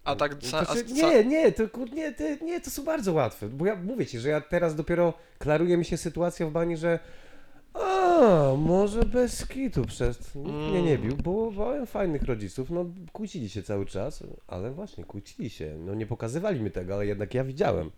A 0.03 0.15
tak 0.15 0.35
To 0.35 0.47
sa, 0.47 0.59
a, 0.59 0.75
się- 0.75 0.87
sa, 0.87 0.93
nie, 0.93 1.25
nie, 1.25 1.51
to 1.51 1.63
nie, 1.93 2.13
to, 2.13 2.45
nie, 2.45 2.61
to 2.61 2.69
są 2.69 2.83
bardzo 2.83 3.13
łatwe. 3.13 3.49
Bo 3.49 3.65
ja 3.65 3.75
mówię 3.75 4.05
ci, 4.05 4.19
że 4.19 4.29
ja 4.29 4.41
teraz 4.41 4.75
dopiero 4.75 5.13
klaruje 5.39 5.77
mi 5.77 5.85
się 5.85 5.97
sytuacja 5.97 6.47
w 6.47 6.51
bani, 6.51 6.77
że 6.77 6.99
a, 7.73 8.53
może 8.57 9.05
bez 9.05 9.47
kitu 9.47 9.85
przez 9.85 10.35
nikt 10.35 10.57
mnie 10.69 10.81
nie 10.83 10.97
bił, 10.97 11.17
bo 11.17 11.51
byłem 11.51 11.87
fajnych 11.87 12.23
rodziców, 12.23 12.69
no 12.69 12.85
kłócili 13.13 13.49
się 13.49 13.63
cały 13.63 13.85
czas, 13.85 14.23
ale 14.47 14.71
właśnie 14.71 15.03
kłócili 15.05 15.49
się, 15.49 15.77
no 15.79 15.93
nie 15.95 16.05
pokazywali 16.05 16.61
mi 16.61 16.71
tego, 16.71 16.93
ale 16.93 17.05
jednak 17.05 17.33
ja 17.33 17.43
widziałem. 17.43 17.91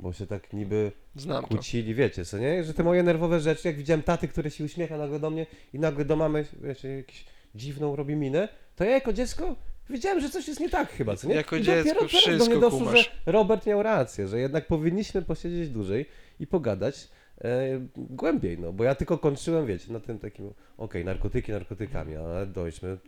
Bo 0.00 0.12
się 0.12 0.26
tak 0.26 0.52
niby 0.52 0.92
znam 1.16 1.42
to. 1.42 1.48
kłócili, 1.48 1.94
wiecie, 1.94 2.24
co 2.24 2.38
nie? 2.38 2.64
Że 2.64 2.74
te 2.74 2.84
moje 2.84 3.02
nerwowe 3.02 3.40
rzeczy, 3.40 3.68
jak 3.68 3.76
widziałem 3.76 4.02
taty, 4.02 4.28
który 4.28 4.50
się 4.50 4.64
uśmiecha 4.64 4.96
nagle 4.98 5.20
do 5.20 5.30
mnie 5.30 5.46
i 5.72 5.78
nagle 5.78 6.04
do 6.04 6.16
mamy, 6.16 6.44
wiecie, 6.62 6.88
jakąś 6.88 7.24
dziwną 7.54 7.96
robi 7.96 8.16
minę, 8.16 8.48
to 8.76 8.84
ja 8.84 8.90
jako 8.90 9.12
dziecko 9.12 9.56
wiedziałem, 9.90 10.20
że 10.20 10.30
coś 10.30 10.48
jest 10.48 10.60
nie 10.60 10.68
tak 10.70 10.90
chyba, 10.92 11.16
co 11.16 11.28
nie? 11.28 11.34
Jako 11.34 11.56
I 11.56 11.62
dziecko 11.62 11.76
dopiero 11.94 12.00
teraz 12.00 12.12
do 12.12 12.18
wszystko 12.18 12.50
mnie 12.50 12.60
doszło, 12.60 12.78
kumasz. 12.78 13.10
że 13.26 13.32
Robert 13.32 13.66
miał 13.66 13.82
rację, 13.82 14.28
że 14.28 14.40
jednak 14.40 14.66
powinniśmy 14.66 15.22
posiedzieć 15.22 15.68
dłużej 15.70 16.06
i 16.40 16.46
pogadać 16.46 17.08
e, 17.40 17.80
głębiej, 17.96 18.58
no, 18.58 18.72
bo 18.72 18.84
ja 18.84 18.94
tylko 18.94 19.18
kończyłem, 19.18 19.66
wiecie, 19.66 19.92
na 19.92 20.00
tym 20.00 20.18
takim, 20.18 20.52
okej, 20.78 21.04
narkotyki 21.04 21.52
narkotykami, 21.52 22.16
ale 22.16 22.46
dojdźmy 22.46 22.98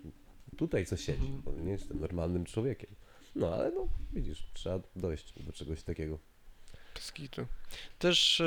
tutaj, 0.56 0.86
co 0.86 0.96
siedzi, 0.96 1.26
Mhm. 1.26 1.42
bo 1.44 1.64
nie 1.64 1.72
jestem 1.72 2.00
normalnym 2.00 2.44
człowiekiem. 2.44 2.90
No, 3.34 3.54
ale 3.54 3.70
no, 3.74 3.88
widzisz, 4.12 4.50
trzeba 4.54 4.80
dojść 4.96 5.34
do 5.46 5.52
czegoś 5.52 5.82
takiego. 5.82 6.18
Bez 6.94 7.12
kitu. 7.12 7.46
Też 7.98 8.40
e, 8.40 8.44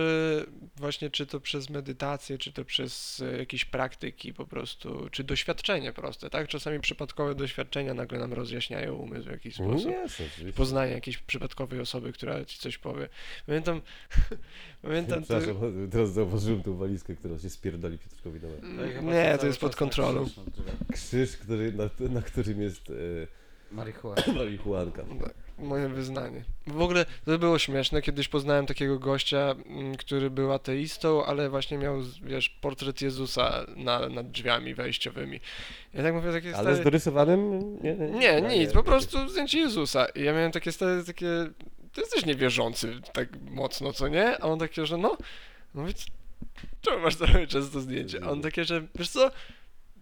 właśnie 0.77 1.09
czy 1.09 1.25
to 1.25 1.39
przez 1.39 1.69
medytację, 1.69 2.37
czy 2.37 2.51
to 2.51 2.65
przez 2.65 3.21
e, 3.33 3.37
jakieś 3.37 3.65
praktyki 3.65 4.33
po 4.33 4.45
prostu, 4.45 5.09
czy 5.11 5.23
doświadczenie 5.23 5.93
proste, 5.93 6.29
tak? 6.29 6.47
Czasami 6.47 6.79
przypadkowe 6.79 7.35
doświadczenia 7.35 7.93
nagle 7.93 8.19
nam 8.19 8.33
rozjaśniają 8.33 8.93
umysł 8.95 9.27
w 9.27 9.31
jakiś 9.31 9.59
Mm, 9.59 9.71
sposób. 9.79 9.91
Oczywiście. 10.05 10.53
Poznanie 10.53 10.91
jakiejś 10.91 11.17
przypadkowej 11.17 11.79
osoby, 11.79 12.13
która 12.13 12.45
ci 12.45 12.59
coś 12.59 12.77
powie. 12.77 13.09
Pamiętam, 13.45 13.81
pamiętam 14.81 15.23
to, 15.23 15.35
teraz 15.91 16.09
zauważyłem 16.11 16.63
tą 16.63 16.77
walizkę, 16.77 17.15
która 17.15 17.39
się 17.39 17.49
spierdoli 17.49 17.97
Piotrkowi 17.97 18.39
łeb. 18.45 18.61
No 19.03 19.11
Nie, 19.13 19.37
to 19.39 19.47
jest 19.47 19.59
pod 19.59 19.75
kontrolą. 19.75 20.29
krzyż 20.93 21.37
który, 21.37 21.71
na, 21.73 21.89
na 22.09 22.21
którym 22.21 22.61
jest 22.61 22.81
Marihuana. 23.71 24.21
e, 24.25 24.33
marihuanka. 24.39 25.03
Tak, 25.03 25.33
moje 25.58 25.89
wyznanie. 25.89 26.43
W 26.68 26.82
ogóle 26.82 27.06
to 27.26 27.38
było 27.39 27.60
śmieszne, 27.60 28.01
kiedyś 28.01 28.28
poznałem 28.28 28.66
takiego 28.66 28.99
gościa, 28.99 29.56
mm, 29.66 29.95
który 29.95 30.30
był 30.30 30.53
ateistą, 30.53 31.26
ale 31.26 31.49
właśnie 31.49 31.78
miał, 31.78 31.95
wiesz, 32.24 32.49
portret 32.49 33.01
Jezusa 33.01 33.66
na, 33.76 34.10
nad 34.10 34.32
drzwiami 34.32 34.74
wejściowymi. 34.76 35.39
Ja 35.93 36.03
tak 36.03 36.14
mówię, 36.14 36.32
takie 36.32 36.56
Ale 36.58 36.76
z 36.76 36.82
dorysowanym? 36.82 37.62
Nie, 37.84 37.95
Nie, 37.95 38.41
nic, 38.41 38.74
po 38.74 38.84
prostu 38.84 39.30
zdjęcie 39.30 39.60
Jezusa. 39.60 40.06
I 40.06 40.24
ja 40.24 40.34
miałem 40.34 40.51
takie 40.51 40.72
stare, 40.72 41.03
takie, 41.03 41.28
ty 41.93 42.01
jesteś 42.01 42.26
niewierzący 42.26 42.93
tak 43.14 43.30
mocno, 43.51 43.93
co 43.93 44.08
nie? 44.08 44.38
A 44.43 44.45
on 44.47 44.60
takie, 44.60 44.86
że 44.86 44.97
no, 44.97 45.18
mówię, 45.74 45.93
"C- 45.93 46.06
czemu 46.82 46.99
masz 47.03 47.16
cały 47.16 47.47
czas 47.47 47.70
to 47.72 47.80
zdjęcie? 47.82 48.20
A 48.24 48.30
on 48.30 48.41
takie, 48.41 48.66
że, 48.66 48.82
wiesz 48.95 49.10
co, 49.10 49.32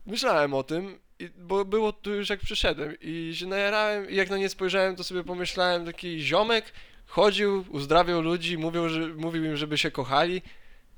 myślałem 0.06 0.54
o 0.54 0.64
tym, 0.64 1.00
i, 1.24 1.30
bo 1.38 1.66
było 1.66 1.94
tu 1.94 2.14
już 2.14 2.30
jak 2.30 2.40
przyszedłem 2.40 2.96
i 3.02 3.32
się 3.36 3.46
najarałem 3.48 4.10
i 4.10 4.16
jak 4.16 4.30
na 4.30 4.38
nie 4.38 4.50
spojrzałem, 4.50 4.96
to 4.96 5.04
sobie 5.04 5.24
pomyślałem, 5.24 5.86
taki 5.86 6.22
ziomek 6.22 6.66
chodził, 7.06 7.66
uzdrawiał 7.70 8.22
ludzi, 8.22 8.58
mówił, 8.58 8.90
że, 8.90 9.08
mówił 9.08 9.46
im, 9.46 9.58
żeby 9.58 9.78
się 9.78 9.92
kochali. 9.92 10.42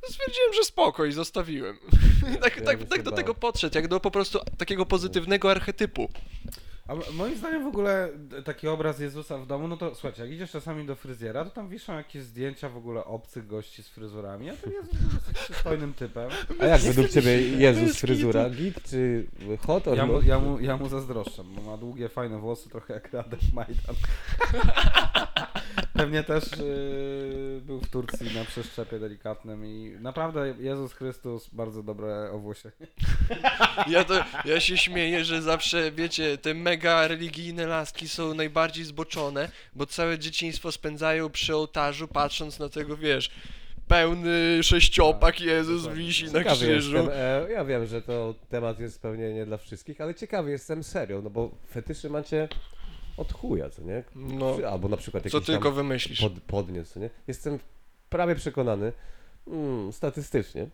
Stwierdziłem, 0.09 0.53
że 0.53 0.63
spoko 0.63 1.05
i 1.05 1.11
zostawiłem. 1.11 1.77
Tak, 2.41 2.61
tak, 2.61 2.83
tak 2.83 3.03
do 3.03 3.11
tego 3.11 3.35
podszedł, 3.35 3.75
jak 3.77 3.87
do 3.87 3.99
po 3.99 4.11
prostu 4.11 4.39
takiego 4.57 4.85
pozytywnego 4.85 5.51
archetypu. 5.51 6.09
A 6.87 6.93
moim 7.13 7.37
zdaniem 7.37 7.63
w 7.63 7.67
ogóle 7.67 8.09
taki 8.45 8.67
obraz 8.67 8.99
Jezusa 8.99 9.37
w 9.37 9.47
domu, 9.47 9.67
no 9.67 9.77
to 9.77 9.95
słuchajcie, 9.95 10.21
jak 10.21 10.31
idziesz 10.31 10.51
czasami 10.51 10.85
do 10.85 10.95
fryzjera, 10.95 11.45
to 11.45 11.51
tam 11.51 11.69
wiszą 11.69 11.97
jakieś 11.97 12.23
zdjęcia 12.23 12.69
w 12.69 12.77
ogóle 12.77 13.05
obcych 13.05 13.47
gości 13.47 13.83
z 13.83 13.89
fryzurami, 13.89 14.49
a 14.49 14.53
ten 14.53 14.73
Jezus 14.73 14.93
dosyć 15.13 15.37
przystojnym 15.37 15.93
typem. 15.93 16.29
A 16.59 16.65
jak 16.65 16.81
według 16.81 17.09
ciebie 17.09 17.41
Jezus 17.41 17.99
fryzura? 17.99 18.49
Git 18.49 18.83
czy 18.89 19.27
hot 19.59 19.87
or 19.87 19.97
Ja 19.97 20.05
mu, 20.05 20.21
ja 20.21 20.39
mu, 20.39 20.59
ja 20.59 20.77
mu 20.77 20.89
zazdroszczam, 20.89 21.45
bo 21.55 21.61
ma 21.61 21.77
długie, 21.77 22.09
fajne 22.09 22.39
włosy, 22.39 22.69
trochę 22.69 22.93
jak 22.93 23.13
Radek 23.13 23.39
Majdan. 23.53 23.95
Pewnie 25.93 26.23
też 26.23 26.57
yy, 26.57 27.61
był 27.65 27.79
w 27.79 27.89
Turcji 27.89 28.35
na 28.35 28.45
przeszczepie 28.45 28.99
delikatnym 28.99 29.65
i 29.65 29.95
naprawdę 29.99 30.53
Jezus 30.59 30.93
Chrystus, 30.93 31.49
bardzo 31.49 31.83
dobre 31.83 32.31
owłosienie. 32.31 32.87
Ja, 33.87 34.03
to, 34.03 34.13
ja 34.45 34.59
się 34.59 34.77
śmieję, 34.77 35.25
że 35.25 35.41
zawsze, 35.41 35.91
wiecie, 35.91 36.37
te 36.37 36.53
mega 36.53 36.74
religijne 36.83 37.67
laski 37.67 38.09
są 38.09 38.33
najbardziej 38.33 38.85
zboczone, 38.85 39.49
bo 39.75 39.85
całe 39.85 40.19
dzieciństwo 40.19 40.71
spędzają 40.71 41.29
przy 41.29 41.55
ołtarzu, 41.55 42.07
patrząc 42.07 42.59
na 42.59 42.69
tego, 42.69 42.97
wiesz, 42.97 43.29
pełny 43.87 44.63
sześciopak 44.63 45.41
Jezus 45.41 45.81
dokładnie. 45.81 46.05
wisi 46.05 46.25
na 46.25 46.31
Ciekawy 46.31 46.55
krzyżu. 46.65 46.97
jestem, 46.97 47.13
e, 47.15 47.51
ja 47.51 47.65
wiem, 47.65 47.85
że 47.85 48.01
to 48.01 48.35
temat 48.49 48.79
jest 48.79 49.01
pewnie 49.01 49.33
nie 49.33 49.45
dla 49.45 49.57
wszystkich, 49.57 50.01
ale 50.01 50.15
ciekawy 50.15 50.51
jestem 50.51 50.83
serio, 50.83 51.21
no 51.21 51.29
bo 51.29 51.51
fetyszy 51.71 52.09
macie 52.09 52.47
od 53.17 53.33
chuja, 53.33 53.69
co 53.69 53.81
nie? 53.81 54.03
No, 54.15 54.57
Albo 54.71 54.87
na 54.87 54.97
przykład 54.97 55.23
co 55.23 55.37
jakiś 55.37 55.47
tylko 55.47 55.63
tam 55.69 55.75
wymyślisz. 55.75 56.19
pod, 56.21 56.33
podniec, 56.47 56.89
co 56.93 56.99
nie? 56.99 57.09
Jestem 57.27 57.59
prawie 58.09 58.35
przekonany, 58.35 58.91
mm, 59.47 59.93
statystycznie, 59.93 60.67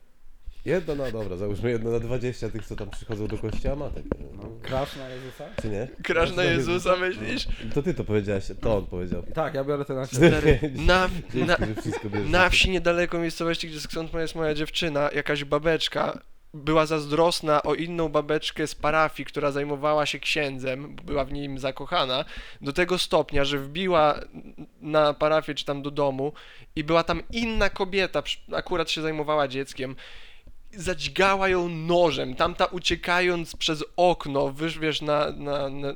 jedno 0.66 0.96
na, 0.96 1.12
dobra, 1.12 1.38
załóżmy 1.38 1.70
jedno 1.72 1.92
na 1.92 2.00
20 2.00 2.50
tych, 2.50 2.66
co 2.66 2.76
tam 2.76 2.90
przychodzą 2.90 3.28
do 3.28 3.38
kościoła 3.38 3.76
ma 3.76 3.90
takie, 3.90 4.10
No, 4.20 4.44
no. 4.44 4.50
Krasz 4.62 4.96
na 4.96 5.10
Jezusa? 5.10 5.46
czy 5.62 5.70
nie? 5.70 5.88
Krasz 6.04 6.36
na 6.36 6.44
Jezusa, 6.44 6.96
myślisz? 6.96 7.48
To 7.74 7.84
ty 7.84 7.94
to 7.94 8.04
powiedziałeś, 8.04 8.46
to 8.62 8.78
on 8.78 8.86
powiedział. 8.86 9.24
Tak, 9.34 9.54
ja 9.54 9.64
biorę 9.64 9.86
ten 9.86 9.96
na 9.96 10.06
siebie. 10.08 10.32
Na, 10.76 11.10
Dzięki, 11.34 11.44
na, 11.44 11.58
na 12.26 12.50
wsi 12.50 12.70
niedaleko 12.70 13.20
miejscowości, 13.20 13.68
gdzie 13.68 13.80
skąd 13.80 14.14
jest 14.14 14.36
moja 14.36 14.54
dziewczyna, 14.54 15.10
jakaś 15.16 15.44
babeczka 15.44 16.20
była 16.54 16.86
zazdrosna 16.86 17.64
o 17.64 17.76
inną 17.76 18.10
babeczkę 18.10 18.68
z 18.68 18.76
parafii, 18.76 19.26
która 19.26 19.52
zajmowała 19.52 20.06
się 20.06 20.20
księdzem, 20.20 20.96
była 20.96 21.26
w 21.26 21.32
nim 21.34 21.60
zakochana, 21.60 22.26
do 22.62 22.74
tego 22.74 22.98
stopnia, 22.98 23.46
że 23.46 23.58
wbiła 23.58 24.20
na 24.82 25.14
parafię 25.14 25.56
czy 25.56 25.66
tam 25.66 25.82
do 25.82 25.92
domu 25.92 26.34
i 26.76 26.84
była 26.84 27.04
tam 27.04 27.24
inna 27.32 27.70
kobieta, 27.70 28.24
akurat 28.54 28.90
się 28.92 29.02
zajmowała 29.02 29.48
dzieckiem. 29.48 29.96
Zadźgała 30.78 31.50
ją 31.50 31.70
nożem, 31.70 32.36
tamta 32.36 32.66
uciekając 32.66 33.56
przez 33.56 33.84
okno, 33.96 34.52
wysz, 34.52 34.80
wiesz, 34.80 35.02
na, 35.02 35.32
na, 35.32 35.70
na, 35.70 35.94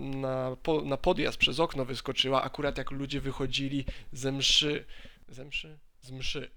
na, 0.00 0.56
po, 0.62 0.82
na 0.82 0.96
podjazd 0.96 1.38
przez 1.38 1.60
okno 1.60 1.84
wyskoczyła, 1.84 2.42
akurat 2.42 2.78
jak 2.78 2.90
ludzie 2.90 3.20
wychodzili 3.20 3.84
ze 4.12 4.32
mszy. 4.32 4.84
Ze 5.28 5.44
mszy? 5.44 5.78
Z 6.00 6.10
mszy. 6.10 6.50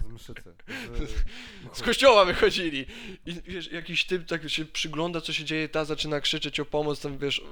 Z 0.00 0.12
mszycy. 0.12 0.54
Z... 1.72 1.76
Z 1.78 1.82
kościoła 1.82 2.24
wychodzili. 2.24 2.86
I 3.26 3.32
wiesz, 3.46 3.72
jakiś 3.72 4.04
typ 4.04 4.26
tak 4.26 4.50
się 4.50 4.64
przygląda, 4.64 5.20
co 5.20 5.32
się 5.32 5.44
dzieje, 5.44 5.68
ta 5.68 5.84
zaczyna 5.84 6.20
krzyczeć 6.20 6.60
o 6.60 6.64
pomoc, 6.64 7.00
tam 7.00 7.18
wiesz, 7.18 7.42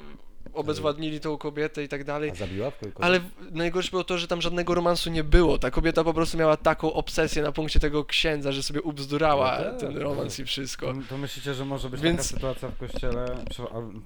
obezwładnili 0.54 1.20
tą 1.20 1.38
kobietę 1.38 1.84
i 1.84 1.88
tak 1.88 2.04
dalej. 2.04 2.30
A 2.30 2.34
zabiła 2.34 2.70
w 2.70 2.78
końcu? 2.78 2.98
Ale 3.00 3.20
najgorsze 3.52 3.90
było 3.90 4.04
to, 4.04 4.18
że 4.18 4.28
tam 4.28 4.42
żadnego 4.42 4.74
romansu 4.74 5.10
nie 5.10 5.24
było. 5.24 5.58
Ta 5.58 5.70
kobieta 5.70 6.04
po 6.04 6.14
prostu 6.14 6.38
miała 6.38 6.56
taką 6.56 6.92
obsesję 6.92 7.42
na 7.42 7.52
punkcie 7.52 7.80
tego 7.80 8.04
księdza, 8.04 8.52
że 8.52 8.62
sobie 8.62 8.82
ubzdurała 8.82 9.58
No 9.58 9.64
tak, 9.70 9.80
ten 9.80 9.92
tak. 9.92 10.02
romans 10.02 10.38
i 10.38 10.44
wszystko. 10.44 10.92
To, 11.08 11.18
myślicie, 11.18 11.54
że 11.54 11.64
może 11.64 11.90
być 11.90 12.00
Więc- 12.00 12.16
taka 12.18 12.28
sytuacja 12.34 12.68
w 12.68 12.76
kościele? 12.76 13.26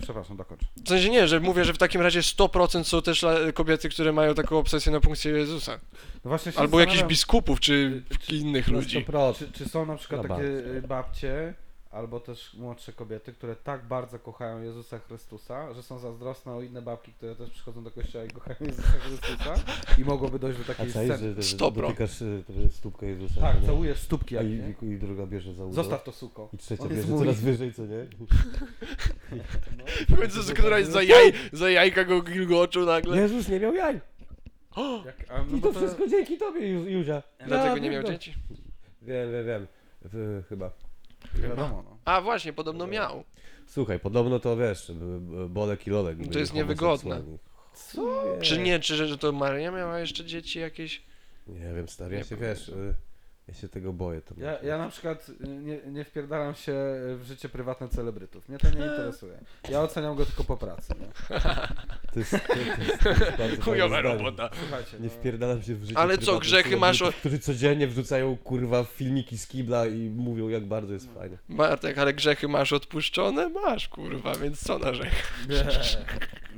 Przepraszam, 0.03 0.37
dokończ. 0.37 0.61
W 0.85 0.89
sensie 0.89 1.11
nie, 1.11 1.29
że 1.29 1.41
mówię, 1.41 1.65
że 1.65 1.73
w 1.73 1.79
takim 1.79 2.01
razie 2.01 2.21
100% 2.23 2.85
są 2.85 3.03
też 3.03 3.25
kobiety, 3.55 3.89
które 3.89 4.13
mają 4.13 4.35
taką 4.35 4.59
obsesję 4.59 4.93
na 4.93 5.01
punkcie 5.01 5.31
Jezusa. 5.31 5.79
No 6.25 6.29
właśnie 6.29 6.53
się 6.53 6.59
Albo 6.59 6.81
jakichś 6.81 7.03
biskupów, 7.03 7.61
czy 7.61 8.03
Czy- 8.27 8.37
innych 8.37 8.69
No 8.69 8.75
ludzi. 8.75 9.05
100%. 9.07 9.35
Czy, 9.39 9.53
czy 9.53 9.69
są 9.69 9.87
na 9.87 9.97
przykład 9.97 10.23
Na 10.23 10.37
takie 10.37 10.83
babcie. 10.89 11.55
Albo 11.99 12.21
też 12.21 12.55
młodsze 12.55 12.93
kobiety, 12.93 13.33
które 13.33 13.57
tak 13.57 13.85
bardzo 13.85 14.19
kochają 14.19 14.63
Jezusa 14.63 14.99
Chrystusa, 14.99 15.75
że 15.75 15.83
są 15.83 15.99
zazdrosne 15.99 16.53
o 16.53 16.63
inne 16.63 16.83
babki, 16.83 17.13
które 17.13 17.35
też 17.37 17.51
przychodzą 17.51 17.85
do 17.85 17.91
kościoła 17.91 18.25
i 18.25 18.29
kochają 18.29 18.57
Jezusa 18.61 18.89
Chrystusa 18.93 19.55
i 19.99 20.05
mogłoby 20.05 20.39
dojść 20.39 20.59
do 20.59 20.65
takiej 20.65 20.91
sceny. 20.91 21.19
że, 21.19 21.43
że 21.43 21.57
100%. 21.57 21.73
dotykasz 21.81 22.23
y, 22.23 22.45
trochę 22.47 22.69
stópkę 22.71 23.07
Jezusa? 23.07 23.41
Tak, 23.41 23.61
nie? 23.61 23.67
całujesz 23.67 23.99
stópki 23.99 24.39
A 24.39 24.43
jak 24.43 24.51
i, 24.53 24.55
nie? 24.55 24.75
i, 24.83 24.95
i 24.95 24.99
druga 24.99 25.27
bierze 25.27 25.55
za 25.55 25.65
udo. 25.65 25.75
Zostaw 25.75 26.05
to 26.05 26.13
suko. 26.13 26.49
I 26.53 26.59
trzecia 26.59 26.83
On 26.83 26.89
bierze 26.89 27.09
mój. 27.09 27.19
coraz 27.19 27.41
wyżej, 27.41 27.73
co 27.75 27.83
nie? 27.87 28.07
W 30.09 30.17
końcu 30.17 30.43
z 30.43 30.53
któraś 30.53 30.87
za, 30.87 31.03
jaj, 31.03 31.33
za 31.53 31.71
jajka 31.71 32.05
go 32.05 32.23
gilgoczył 32.23 32.87
nagle. 32.87 33.17
Jezus 33.21 33.49
nie 33.49 33.61
miał 33.61 33.75
jaj! 33.75 34.01
Jak, 35.07 35.31
a, 35.31 35.45
no 35.51 35.57
I 35.57 35.61
bo 35.61 35.73
to 35.73 35.79
wszystko 35.79 36.09
dzięki 36.09 36.39
tobie, 36.39 36.61
Ju- 36.61 36.89
Juzia. 36.89 37.23
Dlatego 37.47 37.77
Ja 37.77 37.83
nie 37.83 37.91
miał 37.91 38.03
dzieci? 38.03 38.35
Wiem, 39.03 39.33
wiem, 39.33 39.47
wiem. 39.47 39.67
Chyba. 40.49 40.71
Wiadomo, 41.35 41.83
no. 41.91 41.99
A 42.05 42.21
właśnie, 42.21 42.53
podobno 42.53 42.87
miał. 42.87 43.25
Słuchaj, 43.67 44.01
podobno 44.01 44.41
to 44.41 44.57
wiesz, 44.57 44.93
Bolek 45.49 45.87
i 45.87 45.91
Lolek. 45.91 46.17
byli 46.17 46.41
jest 46.41 46.55
niewygodne. 46.55 47.17
homoseksualni. 47.17 47.39
Co? 47.75 48.41
Czy 48.43 48.59
nie, 48.59 48.81
czy 48.81 49.07
że 49.09 49.19
to 49.19 49.33
Maria 49.33 49.71
miała 49.71 49.99
jeszcze 49.99 50.25
dzieci 50.25 50.59
jakieś? 50.59 51.03
Nie 51.47 51.75
wiem, 51.75 51.89
stary, 51.89 52.15
ja 52.15 52.21
Nie 52.21 52.27
się 52.27 52.37
wiesz, 52.37 52.69
y, 52.69 52.95
ja 53.49 53.55
się 53.55 53.69
tego 53.69 53.93
boję. 53.93 54.21
To 54.21 54.35
Ja, 54.39 54.59
ja 54.63 54.79
na 54.79 54.89
przykład 54.89 55.29
y, 55.29 55.49
nie, 55.49 55.79
nie 55.87 56.05
wpierdalam 56.05 56.55
się 56.55 56.73
w 57.17 57.23
życie 57.25 57.49
prywatne 57.49 57.89
celebrytów. 57.89 58.49
Mnie 58.49 58.59
to 58.59 58.71
nie 58.71 58.87
interesuje. 58.91 59.39
Ja 59.71 59.83
oceniam 59.83 60.17
go 60.17 60.27
tylko 60.27 60.45
po 60.45 60.57
pracy. 60.57 60.95
Nie? 61.01 61.39
To 62.13 62.19
jest, 62.19 62.31
to, 62.31 62.37
jest, 62.59 63.03
to 63.03 63.09
jest 63.09 63.37
bardzo 63.39 63.63
Chujowa 63.63 63.97
fajne 63.97 64.13
robota. 64.13 64.51
Słuchajcie, 64.61 64.97
Nie 65.01 65.09
no, 65.09 65.11
wpierdalam 65.11 65.63
się 65.63 65.75
w 65.75 65.85
życie 65.85 65.99
Ale 65.99 66.15
co, 66.15 66.25
prywatne 66.25 66.41
grzechy 66.41 66.77
masz 66.77 66.99
celebrytów, 66.99 67.21
Którzy 67.21 67.39
codziennie 67.39 67.87
wrzucają, 67.89 68.37
kurwa, 68.37 68.85
filmiki 68.85 69.39
z 69.39 69.47
kibla 69.47 69.87
i 69.87 70.11
mówią, 70.11 70.49
jak 70.49 70.65
bardzo 70.67 70.93
jest 70.93 71.15
fajne. 71.15 71.39
Bartek, 71.49 71.99
ale 71.99 72.15
grzechy 72.15 72.49
masz 72.49 72.73
odpuszczone? 72.73 73.49
Masz, 73.49 73.89
kurwa, 73.89 74.35
więc 74.35 74.61
co 74.65 74.79
narzekasz? 74.79 75.33
nie. 75.49 75.65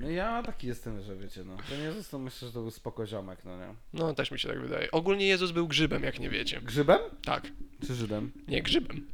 No 0.01 0.11
ja 0.11 0.43
taki 0.43 0.67
jestem, 0.67 1.03
że 1.03 1.17
wiecie, 1.17 1.45
no. 1.45 1.57
Ten 1.69 1.81
Jezus 1.81 2.09
to 2.09 2.19
myślę, 2.19 2.49
że 2.49 2.55
to 2.55 2.61
był 2.61 2.71
spoko 2.71 3.07
ziomek, 3.07 3.39
no 3.45 3.57
nie? 3.59 3.75
No, 3.93 4.15
też 4.15 4.31
mi 4.31 4.39
się 4.39 4.49
tak 4.49 4.61
wydaje. 4.61 4.91
Ogólnie 4.91 5.27
Jezus 5.27 5.51
był 5.51 5.69
grzybem, 5.69 6.03
jak 6.03 6.21
nie 6.21 6.31
wiecie. 6.31 6.61
Grzybem? 6.61 6.99
Tak, 7.25 7.53
Czy 7.87 7.95
Żydem? 7.95 8.33
nie 8.49 8.63
grzybem. 8.63 9.07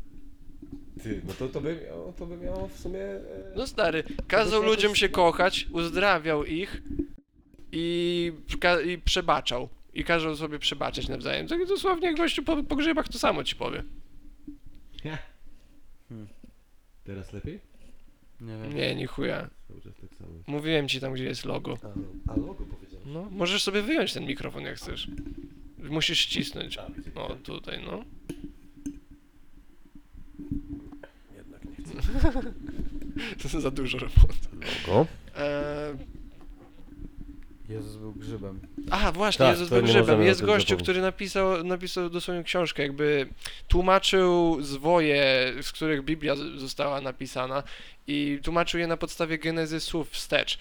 Ty, 1.03 1.22
no 1.26 1.32
to, 1.39 1.49
to, 1.49 1.61
by 1.61 1.80
miało, 1.87 2.12
to 2.12 2.26
by 2.26 2.37
miało 2.37 2.68
w 2.68 2.78
sumie... 2.78 3.01
e, 3.01 3.20
No 3.57 3.66
stary, 3.66 4.05
kazał 4.28 4.62
jakoś- 4.62 4.76
ludziom 4.76 4.95
się 4.95 5.09
kochać, 5.09 5.66
uzdrawiał 5.72 6.45
ich 6.45 6.82
i, 7.72 8.32
ka- 8.61 8.80
i 8.80 8.99
przebaczał. 8.99 9.68
I 9.95 10.05
kazał 10.05 10.37
sobie 10.37 10.59
przebaczać 10.59 11.09
nawzajem. 11.09 11.49
Tak 11.49 11.66
dosłownie 11.66 12.07
jak 12.07 12.16
gościu 12.16 12.43
po, 12.43 12.62
po 12.62 12.76
grzybach 12.76 13.09
to 13.09 13.18
samo 13.18 13.45
ci 13.45 13.57
powie. 13.57 13.82
Teraz 17.05 17.32
lepiej? 17.32 17.61
Nie 18.41 18.57
wiem. 18.62 18.74
Nie, 18.74 18.95
nie 18.95 19.07
chuja. 19.07 19.51
Cały 19.69 19.81
czas 19.81 19.93
tak 20.01 20.14
samo. 20.19 20.31
Mówiłem 20.47 20.89
ci 20.89 21.01
tam, 21.01 21.12
gdzie 21.12 21.25
jest 21.25 21.45
logo. 21.45 21.79
A, 21.83 22.33
a 22.33 22.37
logo 22.37 22.67
powiedziałem. 22.67 23.12
No, 23.12 23.29
możesz 23.31 23.62
sobie 23.62 23.83
wyjąć 23.83 24.12
ten 24.12 24.25
mikrofon, 24.27 24.64
jak 24.64 24.77
chcesz. 24.77 25.09
Musisz 25.79 26.19
ścisnąć. 26.19 26.79
O, 27.14 27.35
tutaj, 27.35 27.85
no. 27.85 28.05
Jednak 31.37 31.64
nie 31.64 31.85
chcę. 31.85 31.95
To 33.53 33.61
za 33.61 33.71
dużo 33.71 33.99
roboty. 33.99 34.35
Logo. 34.87 35.07
Eee, 35.37 35.97
Jezus 37.69 37.97
był 37.97 38.12
grzybem. 38.12 38.61
A, 38.91 39.12
właśnie, 39.12 39.39
Tak, 39.47 39.53
Jezus 39.55 39.69
to 39.69 39.75
był 39.75 39.83
nie 39.83 39.89
grzybem. 39.89 40.07
możemy 40.07 40.23
o 40.23 40.27
Jest 40.27 40.41
tym 40.41 40.47
gościu, 40.47 40.69
zapomnieć. 40.69 40.83
który 40.85 41.01
napisał, 41.01 41.64
napisał 41.64 42.11
dosłownie 42.11 42.45
książkę, 42.45 42.83
jakby 42.83 43.29
tłumaczył 43.69 44.59
zwoje, 44.62 45.53
z 45.62 45.73
których 45.73 46.05
Biblia 46.05 46.37
z- 46.37 46.61
została 46.61 47.01
napisana 47.01 47.62
i 48.07 48.39
tłumaczył 48.45 48.81
je 48.81 48.87
na 48.87 48.97
podstawie 48.97 49.39
genezysów 49.39 50.11
wstecz. 50.11 50.59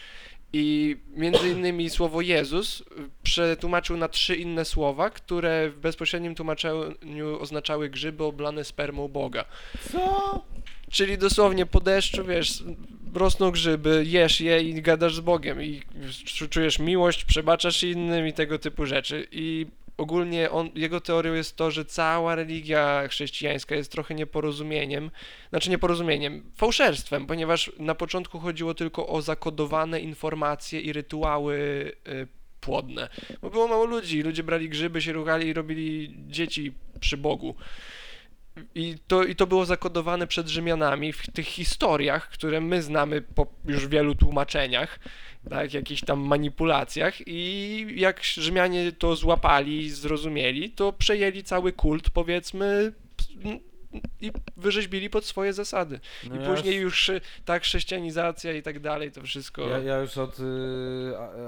I 0.54 0.98
między 1.16 1.50
innymi 1.50 1.90
słowo 1.90 2.22
Jezus 2.22 2.84
przetłumaczył 3.24 3.98
na 3.98 4.08
trzy 4.10 4.36
inne 4.36 4.66
słowa, 4.66 5.10
które 5.10 5.70
w 5.70 5.78
bezpośrednim 5.80 6.36
tłumaczeniu 6.36 7.40
oznaczały 7.40 7.90
grzyby 7.90 8.24
oblane 8.24 8.64
spermą 8.64 9.08
Boga. 9.08 9.46
Co? 9.92 10.46
Czyli 10.96 11.18
dosłownie 11.18 11.66
po 11.66 11.80
deszczu, 11.80 12.26
wiesz, 12.26 12.64
rosną 13.14 13.52
grzyby, 13.52 14.04
jesz 14.08 14.42
je 14.42 14.62
i 14.62 14.82
gadasz 14.82 15.16
z 15.16 15.20
Bogiem 15.20 15.64
i 15.64 15.82
czu- 16.26 16.50
czujesz 16.50 16.80
miłość, 16.80 17.26
przebaczasz 17.26 17.84
innym 17.84 18.28
i 18.28 18.34
tego 18.34 18.60
typu 18.60 18.86
rzeczy. 18.86 19.28
I 19.32 19.66
ogólnie 19.98 20.52
on, 20.52 20.70
jego 20.76 21.02
teorią 21.02 21.34
jest 21.34 21.56
to, 21.56 21.72
że 21.72 21.86
cała 21.86 22.36
religia 22.36 23.08
chrześcijańska 23.08 23.76
jest 23.76 23.92
trochę 23.92 24.16
nieporozumieniem, 24.16 25.12
znaczy 25.50 25.70
nieporozumieniem, 25.70 26.44
fałszerstwem, 26.56 27.26
ponieważ 27.26 27.72
na 27.80 27.96
początku 27.96 28.40
chodziło 28.40 28.74
tylko 28.74 29.08
o 29.08 29.22
zakodowane 29.22 30.00
informacje 30.00 30.82
i 30.82 30.94
rytuały 30.94 31.56
y, 32.08 32.28
płodne. 32.62 33.10
Bo 33.42 33.50
było 33.50 33.68
mało 33.68 33.86
ludzi, 33.86 34.22
ludzie 34.22 34.44
brali 34.44 34.70
grzyby, 34.70 35.02
się 35.02 35.14
ruchali 35.14 35.48
i 35.48 35.54
robili 35.54 36.16
dzieci 36.28 36.74
przy 37.00 37.18
Bogu. 37.18 37.56
I 38.76 38.96
to, 39.08 39.24
I 39.24 39.36
to 39.36 39.48
było 39.48 39.66
zakodowane 39.66 40.28
przed 40.28 40.48
Rzymianami 40.48 41.14
w 41.14 41.32
tych 41.32 41.46
historiach, 41.46 42.30
które 42.30 42.62
my 42.62 42.82
znamy 42.82 43.22
po 43.22 43.48
już 43.66 43.88
wielu 43.88 44.16
tłumaczeniach, 44.16 45.00
tak, 45.50 45.74
jakichś 45.74 46.02
tam 46.02 46.20
manipulacjach 46.20 47.28
i 47.28 47.88
jak 47.96 48.24
Rzymianie 48.24 48.92
to 48.92 49.16
złapali 49.16 49.82
i 49.82 49.90
zrozumieli, 49.90 50.70
to 50.72 50.94
przejęli 50.94 51.44
cały 51.44 51.74
kult, 51.74 52.10
powiedzmy, 52.10 52.94
i 54.22 54.32
wyrzeźbili 54.58 55.10
pod 55.10 55.26
swoje 55.26 55.54
zasady. 55.54 56.00
No 56.30 56.36
I 56.36 56.40
ja 56.40 56.46
później 56.50 56.76
już, 56.76 57.10
już 57.10 57.22
ta 57.46 57.60
chrześcianizacja 57.60 58.54
i 58.54 58.62
tak 58.62 58.80
dalej, 58.80 59.12
to 59.12 59.22
wszystko... 59.22 59.70
ja, 59.70 59.80
ja 59.80 59.98
już 59.98 60.18
od 60.18 60.40
y, 60.40 60.44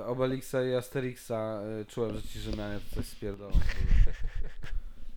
Obelixa 0.05 0.55
i 0.72 0.74
Asterixa 0.74 1.62
y, 1.82 1.86
czułem, 1.86 2.16
że 2.16 2.22
ci 2.22 2.39
Rzymianie 2.39 2.80
to 2.89 2.95
coś 2.95 3.05
spierdolą. 3.05 3.51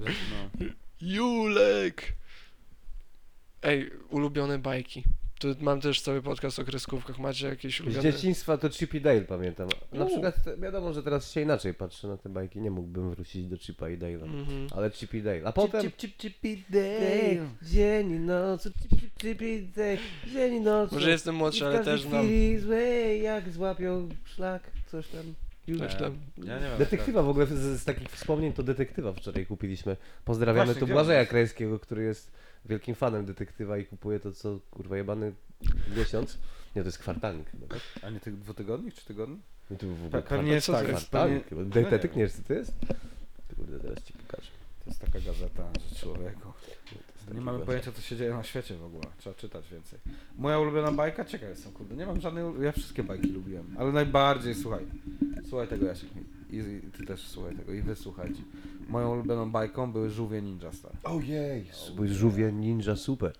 Że, 0.00 0.06
no. 0.06 0.66
Julek! 1.02 2.12
Ej, 3.62 3.90
ulubione 4.10 4.58
bajki. 4.58 5.04
Tu 5.38 5.48
mam 5.60 5.80
też 5.80 6.00
cały 6.00 6.22
podcast 6.22 6.58
o 6.58 6.64
kreskówkach. 6.64 7.18
Macie 7.18 7.46
jakieś 7.46 7.76
Z 7.76 7.80
ulubione... 7.80 8.12
dzieciństwa 8.12 8.58
to 8.58 8.70
Chip 8.70 8.94
i 8.94 9.00
Dale 9.00 9.20
pamiętam. 9.20 9.68
Na 9.92 10.04
U. 10.04 10.08
przykład 10.08 10.44
te- 10.44 10.56
wiadomo, 10.56 10.92
że 10.92 11.02
teraz 11.02 11.32
się 11.32 11.40
inaczej 11.40 11.74
patrzę 11.74 12.08
na 12.08 12.16
te 12.16 12.28
bajki. 12.28 12.60
Nie 12.60 12.70
mógłbym 12.70 13.10
wrócić 13.10 13.46
do 13.46 13.58
Chipa 13.58 13.88
i 13.90 13.98
Dale'a. 13.98 14.22
Mhm. 14.22 14.68
Ale 14.76 14.90
Chip 14.90 15.14
i 15.14 15.22
Dale. 15.22 15.42
A 15.44 15.52
potem... 15.52 15.82
Chip, 15.82 15.96
chip, 15.96 16.16
chip, 16.16 16.40
chip, 16.40 16.60
Dale, 16.70 17.48
dzień 17.62 18.10
i 18.10 18.18
noc, 18.18 18.62
chip, 18.62 19.00
chip, 19.00 19.18
chip 19.18 19.42
i 19.42 19.62
Dale, 19.76 19.98
dzień 20.32 20.54
i 20.54 20.60
noc. 20.60 20.92
Może 20.92 21.10
jestem 21.10 21.34
młodszy, 21.34 21.66
ale 21.66 21.84
też 21.84 22.02
znam. 22.02 22.26
Złe, 22.58 23.16
jak 23.18 23.50
złapią 23.50 24.08
szlak, 24.24 24.62
coś 24.86 25.08
tam. 25.08 25.34
Coś 25.78 25.94
tam. 25.94 26.18
Ja 26.44 26.54
nie 26.58 26.68
wiem. 26.68 26.78
Detektywa 26.78 27.22
w 27.22 27.28
ogóle, 27.28 27.46
z, 27.46 27.80
z 27.80 27.84
takich 27.84 28.08
wspomnień 28.08 28.52
to 28.52 28.62
detektywa 28.62 29.12
wczoraj 29.12 29.46
kupiliśmy. 29.46 29.96
Pozdrawiamy 30.24 30.64
Właśnie, 30.66 30.80
tu 30.80 30.86
gdzie 30.86 30.94
Błażeja 30.94 31.18
jest? 31.18 31.30
Krajskiego, 31.30 31.78
który 31.78 32.02
jest 32.02 32.32
wielkim 32.64 32.94
fanem 32.94 33.24
detektywa 33.24 33.78
i 33.78 33.84
kupuje 33.84 34.20
to 34.20 34.32
co 34.32 34.58
kurwa 34.70 34.96
jebany 34.96 35.32
miesiąc. 35.96 36.38
Nie, 36.76 36.82
to 36.82 36.88
jest 36.88 36.98
kwartalnik 36.98 37.50
chyba, 37.50 37.66
tak? 37.66 37.80
A 38.02 38.10
nie 38.10 38.20
tych 38.20 38.38
dwutygodni 38.38 38.92
czy 38.92 39.04
tygodni? 39.04 39.38
No 39.70 39.76
to 39.76 39.86
w 39.86 40.04
ogóle 40.06 40.22
Pe- 40.22 40.26
pewnie 40.28 40.52
jest 40.52 40.66
co 40.66 40.72
to 40.72 40.78
tak. 40.78 40.88
jest? 40.88 41.06
Kwartalnik. 41.08 41.44
pewnie- 41.44 41.48
chyba. 41.48 41.60
no 41.60 41.76
nie 41.80 41.84
Detektyw 41.84 42.10
wiem. 42.10 42.18
nie 42.18 42.24
wiesz 42.24 42.32
co 42.32 42.42
to 42.42 42.54
jest? 42.54 42.72
Kurde, 43.56 43.80
teraz 43.80 44.02
ci 44.04 44.12
pokażę. 44.12 44.50
To 44.84 44.90
jest 44.90 45.00
taka 45.00 45.20
gazeta, 45.20 45.70
że 45.90 46.00
człowieku. 46.00 46.52
Nie 47.34 47.40
mamy 47.40 47.58
pojęcia, 47.58 47.92
co 47.92 48.02
się 48.02 48.16
dzieje 48.16 48.30
na 48.30 48.42
świecie 48.42 48.76
w 48.76 48.84
ogóle. 48.84 49.04
Trzeba 49.18 49.34
czytać 49.34 49.68
więcej. 49.68 49.98
Moja 50.38 50.58
ulubiona 50.58 50.92
bajka? 50.92 51.24
Ciekaw 51.24 51.48
jestem, 51.48 51.72
kurde. 51.72 51.96
Nie 51.96 52.06
mam 52.06 52.20
żadnej... 52.20 52.44
Ja 52.60 52.72
wszystkie 52.72 53.02
bajki 53.02 53.28
lubiłem. 53.28 53.76
Ale 53.78 53.92
najbardziej, 53.92 54.54
słuchaj. 54.54 54.84
Słuchaj 55.48 55.68
tego, 55.68 55.86
Jasiek. 55.86 56.10
I, 56.50 56.56
I 56.56 56.90
ty 56.96 57.06
też 57.06 57.28
słuchaj 57.28 57.56
tego. 57.56 57.72
I 57.72 57.82
wy 57.82 57.96
słuchajcie. 57.96 58.42
Moją 58.88 59.12
ulubioną 59.12 59.50
bajką 59.50 59.92
były 59.92 60.10
Żółwie 60.10 60.42
Ninja 60.42 60.72
Star. 60.72 60.92
Ojej, 61.04 61.64
bo 61.96 62.06
żółwie 62.06 62.52
ninja 62.52 62.96
super. 62.96 63.32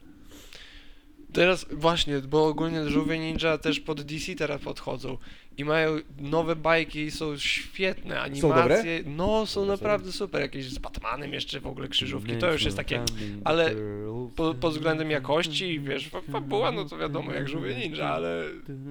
Teraz 1.33 1.67
właśnie, 1.73 2.21
bo 2.21 2.47
ogólnie 2.47 2.89
żółwie 2.89 3.19
ninja 3.19 3.59
też 3.59 3.81
pod 3.81 4.03
DC 4.03 4.35
teraz 4.35 4.61
podchodzą 4.61 5.19
i 5.61 5.65
mają 5.65 5.99
nowe 6.19 6.57
bajki 6.57 7.01
i 7.01 7.11
są 7.11 7.37
świetne, 7.39 8.21
animacje. 8.21 9.03
No, 9.07 9.47
są 9.47 9.61
Dobre 9.61 9.77
są. 9.77 9.83
naprawdę 9.83 10.13
super. 10.13 10.41
Jakieś 10.41 10.71
z 10.71 10.79
Batmanem 10.79 11.33
jeszcze 11.33 11.61
w 11.61 11.67
ogóle 11.67 11.89
krzyżówki. 11.89 12.37
To 12.37 12.53
już 12.53 12.65
jest 12.65 12.77
takie 12.77 13.05
ale 13.45 13.75
pod, 14.37 14.57
pod 14.57 14.73
względem 14.73 15.11
jakości, 15.11 15.81
wiesz, 15.81 16.09
fa- 16.09 16.21
fabuła, 16.21 16.73
no 16.73 16.85
to 16.85 16.99
wiadomo, 16.99 17.33
jak 17.33 17.49
żółwie 17.49 17.75
ninja, 17.75 18.09
ale 18.09 18.45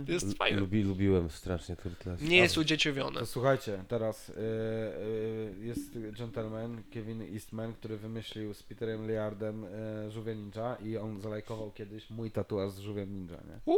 jest 0.07 0.37
fajne. 0.37 0.59
Lubi, 0.59 0.83
lubiłem 0.83 1.29
strasznie 1.29 1.75
Turtles. 1.75 2.21
Nie 2.21 2.37
jest 2.37 2.57
udzieciowione. 2.57 3.19
To 3.19 3.25
słuchajcie, 3.25 3.83
teraz 3.87 4.29
y, 4.29 4.33
y, 4.33 5.65
jest 5.65 5.99
gentleman 6.17 6.83
Kevin 6.93 7.21
Eastman, 7.21 7.73
który 7.73 7.97
wymyślił 7.97 8.53
z 8.53 8.63
Peterem 8.63 9.07
Liardem 9.07 9.63
y, 9.63 10.11
Żółwie 10.11 10.35
Ninja 10.35 10.75
i 10.85 10.97
on 10.97 11.21
zalajkował 11.21 11.71
kiedyś 11.71 12.09
mój 12.09 12.31
tatuaż 12.31 12.71
z 12.71 12.79
Żółwiem 12.79 13.13
Ninja, 13.13 13.37
nie? 13.37 13.59
Uuu. 13.65 13.77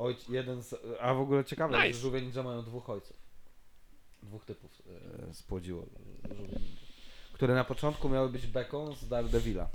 Ojc, 0.00 0.28
jeden 0.28 0.62
z, 0.62 0.74
a 1.00 1.14
w 1.14 1.20
ogóle 1.20 1.44
ciekawe, 1.44 1.76
Nice. 1.76 1.92
że 1.92 2.00
Żółwie 2.00 2.22
Ninja 2.22 2.42
mają 2.42 2.62
dwóch 2.62 2.90
ojców. 2.90 3.16
Dwóch 4.22 4.44
typów 4.44 4.82
y, 5.30 5.34
spłodziło 5.34 5.86
Żółwie 6.36 6.52
Ninja. 6.52 6.80
Które 7.32 7.54
na 7.54 7.64
początku 7.64 8.08
miały 8.08 8.28
być 8.28 8.46
beką 8.46 8.94
z 8.94 9.08
Daredevila. 9.08 9.68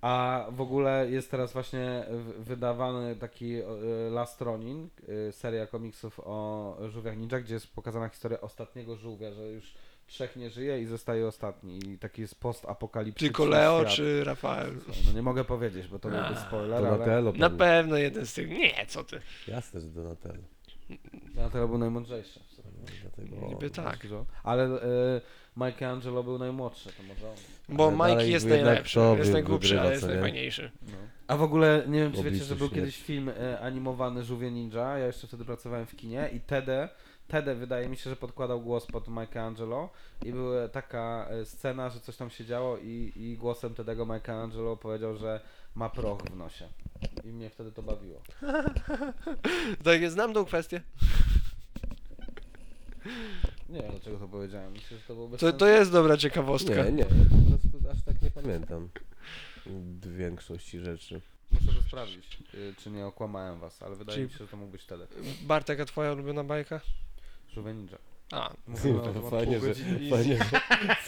A 0.00 0.46
w 0.50 0.60
ogóle 0.60 1.10
jest 1.10 1.30
teraz 1.30 1.52
właśnie 1.52 2.06
wydawany 2.38 3.16
taki 3.16 3.54
y, 3.56 3.64
Last 4.10 4.40
Ronin, 4.40 4.88
y, 5.28 5.32
seria 5.32 5.66
komiksów 5.66 6.20
o 6.24 6.76
żółwiach 6.88 7.16
ninja, 7.16 7.40
gdzie 7.40 7.54
jest 7.54 7.74
pokazana 7.74 8.08
historia 8.08 8.40
ostatniego 8.40 8.96
żółwia, 8.96 9.32
że 9.32 9.48
już 9.48 9.74
trzech 10.12 10.36
nie 10.36 10.50
żyje 10.50 10.80
i 10.82 10.86
zostaje 10.86 11.26
ostatni. 11.26 11.78
I 11.88 11.98
taki 11.98 12.22
jest 12.22 12.40
post-apokaliptyczny 12.40 13.28
Tylko 13.28 13.44
Leo 13.46 13.80
świat. 13.80 13.92
czy 13.94 14.24
Rafael? 14.24 14.72
No 15.06 15.12
nie 15.12 15.22
mogę 15.22 15.44
powiedzieć, 15.44 15.88
bo 15.88 15.98
to 15.98 16.08
byłby 16.08 16.24
A, 16.26 16.46
spoiler, 16.46 16.74
ale 16.76 16.90
Donatello. 16.90 17.32
Na 17.32 17.50
pewnie. 17.50 17.58
pewno 17.58 17.96
jeden 17.96 18.26
z 18.26 18.34
tych. 18.34 18.48
Nie, 18.50 18.86
co 18.88 19.04
ty? 19.04 19.20
Jasne, 19.48 19.80
że 19.80 19.86
Donatello. 19.86 20.42
Donatello 21.34 21.68
był 21.68 21.78
najmądrzejszy. 21.78 22.40
w 22.40 22.52
sumie. 22.54 22.68
Dlatego... 23.02 23.48
Niby 23.48 23.70
tak. 23.70 24.04
Że- 24.04 24.24
Ale 24.44 24.66
y, 24.66 25.20
Michelangelo 25.56 26.22
był 26.22 26.38
najmłodszy, 26.38 26.88
to 26.96 27.02
może 27.02 27.28
on. 27.30 27.36
Bo 27.68 27.84
Ale 27.86 27.92
Mike 27.92 28.08
dalej 28.08 28.32
jest 28.32 28.46
jednak 28.46 28.64
najlepszy, 28.64 28.94
to 28.94 29.16
jest 29.16 29.28
wy- 29.30 29.32
najgłupszy, 29.32 29.68
wygrywa, 29.68 29.82
ale 29.82 29.90
jest 29.90 30.02
co 30.02 30.08
nie? 30.08 30.14
najfajniejszy. 30.14 30.70
No. 30.82 30.92
A 31.28 31.36
w 31.36 31.42
ogóle 31.42 31.82
nie 31.86 31.98
wiem, 32.00 32.10
czy 32.12 32.16
wiecie, 32.16 32.28
Obliczu 32.28 32.44
że 32.46 32.56
był 32.56 32.68
śmierci. 32.68 32.80
kiedyś 32.80 33.02
film 33.06 33.28
e, 33.28 33.60
animowany 33.60 34.24
Żółwie 34.24 34.50
Ninja. 34.50 34.98
Ja 34.98 35.06
jeszcze 35.06 35.26
wtedy 35.26 35.44
pracowałem 35.44 35.86
w 35.86 35.96
kinie 35.96 36.30
i 36.32 36.40
Tede, 36.40 36.88
Tede 37.32 37.54
wydaje 37.54 37.88
mi 37.88 37.96
się, 37.96 38.10
że 38.10 38.16
podkładał 38.16 38.60
głos 38.60 38.86
pod 38.86 39.08
Michelangelo 39.08 39.90
i 40.24 40.32
była 40.32 40.68
taka 40.68 41.26
e, 41.30 41.46
scena, 41.46 41.90
że 41.90 42.00
coś 42.00 42.16
tam 42.16 42.30
się 42.30 42.44
działo 42.44 42.78
i, 42.78 43.12
i 43.16 43.36
głosem 43.36 43.74
Tedego 43.74 44.06
Michelangelo 44.06 44.76
powiedział, 44.76 45.16
że 45.16 45.40
ma 45.74 45.90
proch 45.90 46.22
w 46.22 46.36
nosie. 46.36 46.68
I 47.24 47.28
mnie 47.28 47.50
wtedy 47.50 47.72
to 47.72 47.82
bawiło. 47.82 48.22
Tak, 49.84 50.10
znam 50.10 50.34
tą 50.34 50.44
kwestię. 50.44 50.80
Nie 53.68 53.82
wiem, 53.82 53.90
dlaczego 53.90 54.18
to 54.18 54.28
powiedziałem. 54.28 54.72
Myślę, 54.72 54.98
że 54.98 55.04
to 55.04 55.14
było 55.14 55.28
bez 55.28 55.40
To, 55.40 55.52
to 55.52 55.66
jest 55.66 55.92
dobra 55.92 56.16
ciekawostka. 56.16 56.84
Nie, 56.84 56.92
nie, 56.92 57.04
po 57.04 57.10
prostu 57.48 57.90
aż 57.90 58.02
tak 58.02 58.22
nie 58.22 58.30
pamiętam 58.30 58.88
w 59.66 60.16
większości 60.16 60.78
rzeczy. 60.80 61.20
Muszę 61.50 61.72
to 61.72 61.82
sprawdzić, 61.82 62.38
y, 62.54 62.74
czy 62.78 62.90
nie 62.90 63.06
okłamałem 63.06 63.58
was, 63.58 63.82
ale 63.82 63.96
wydaje 63.96 64.16
Czyli- 64.16 64.26
mi 64.26 64.32
się, 64.32 64.38
że 64.38 64.48
to 64.48 64.56
mógł 64.56 64.72
być 64.72 64.84
Tede. 64.86 65.06
Bartek, 65.42 65.80
a 65.80 65.84
twoja 65.84 66.12
ulubiona 66.12 66.44
bajka? 66.44 66.80
Żółwie 67.54 67.74
Ninja. 67.74 67.98
A, 68.32 68.52
Mówimy 68.66 69.02
o 69.02 69.08
tym 69.08 69.24
od 69.24 69.30
Fajnie, 69.30 69.60
że, 69.60 69.66
godziny. 69.66 70.10
fajnie, 70.10 70.36
że, 70.36 70.60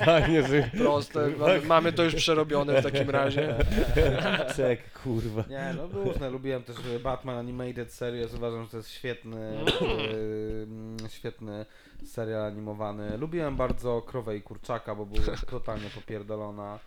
fajnie, 0.04 0.42
że... 0.42 0.70
proste. 0.78 1.28
Mamy, 1.38 1.60
mamy 1.60 1.92
to 1.92 2.04
już 2.04 2.14
przerobione 2.14 2.80
w 2.80 2.84
takim 2.84 3.10
razie. 3.10 3.54
Czek, 4.56 4.92
kurwa. 4.92 5.44
Nie, 5.50 5.74
no 5.76 5.86
różne. 5.86 6.30
Lubiłem 6.30 6.62
też 6.62 6.76
Batman 7.02 7.38
Animated 7.38 7.92
Series. 7.92 8.34
Uważam, 8.34 8.64
że 8.64 8.70
to 8.70 8.76
jest 8.76 8.90
świetny, 8.90 9.64
y, 9.82 10.62
mm, 10.62 10.96
świetny 11.08 11.66
serial 12.06 12.42
animowany. 12.44 13.18
Lubiłem 13.18 13.56
bardzo 13.56 14.02
Krowę 14.02 14.36
i 14.36 14.42
Kurczaka, 14.42 14.94
bo 14.94 15.06
była 15.06 15.36
totalnie 15.50 15.90
popierdolona. 15.94 16.78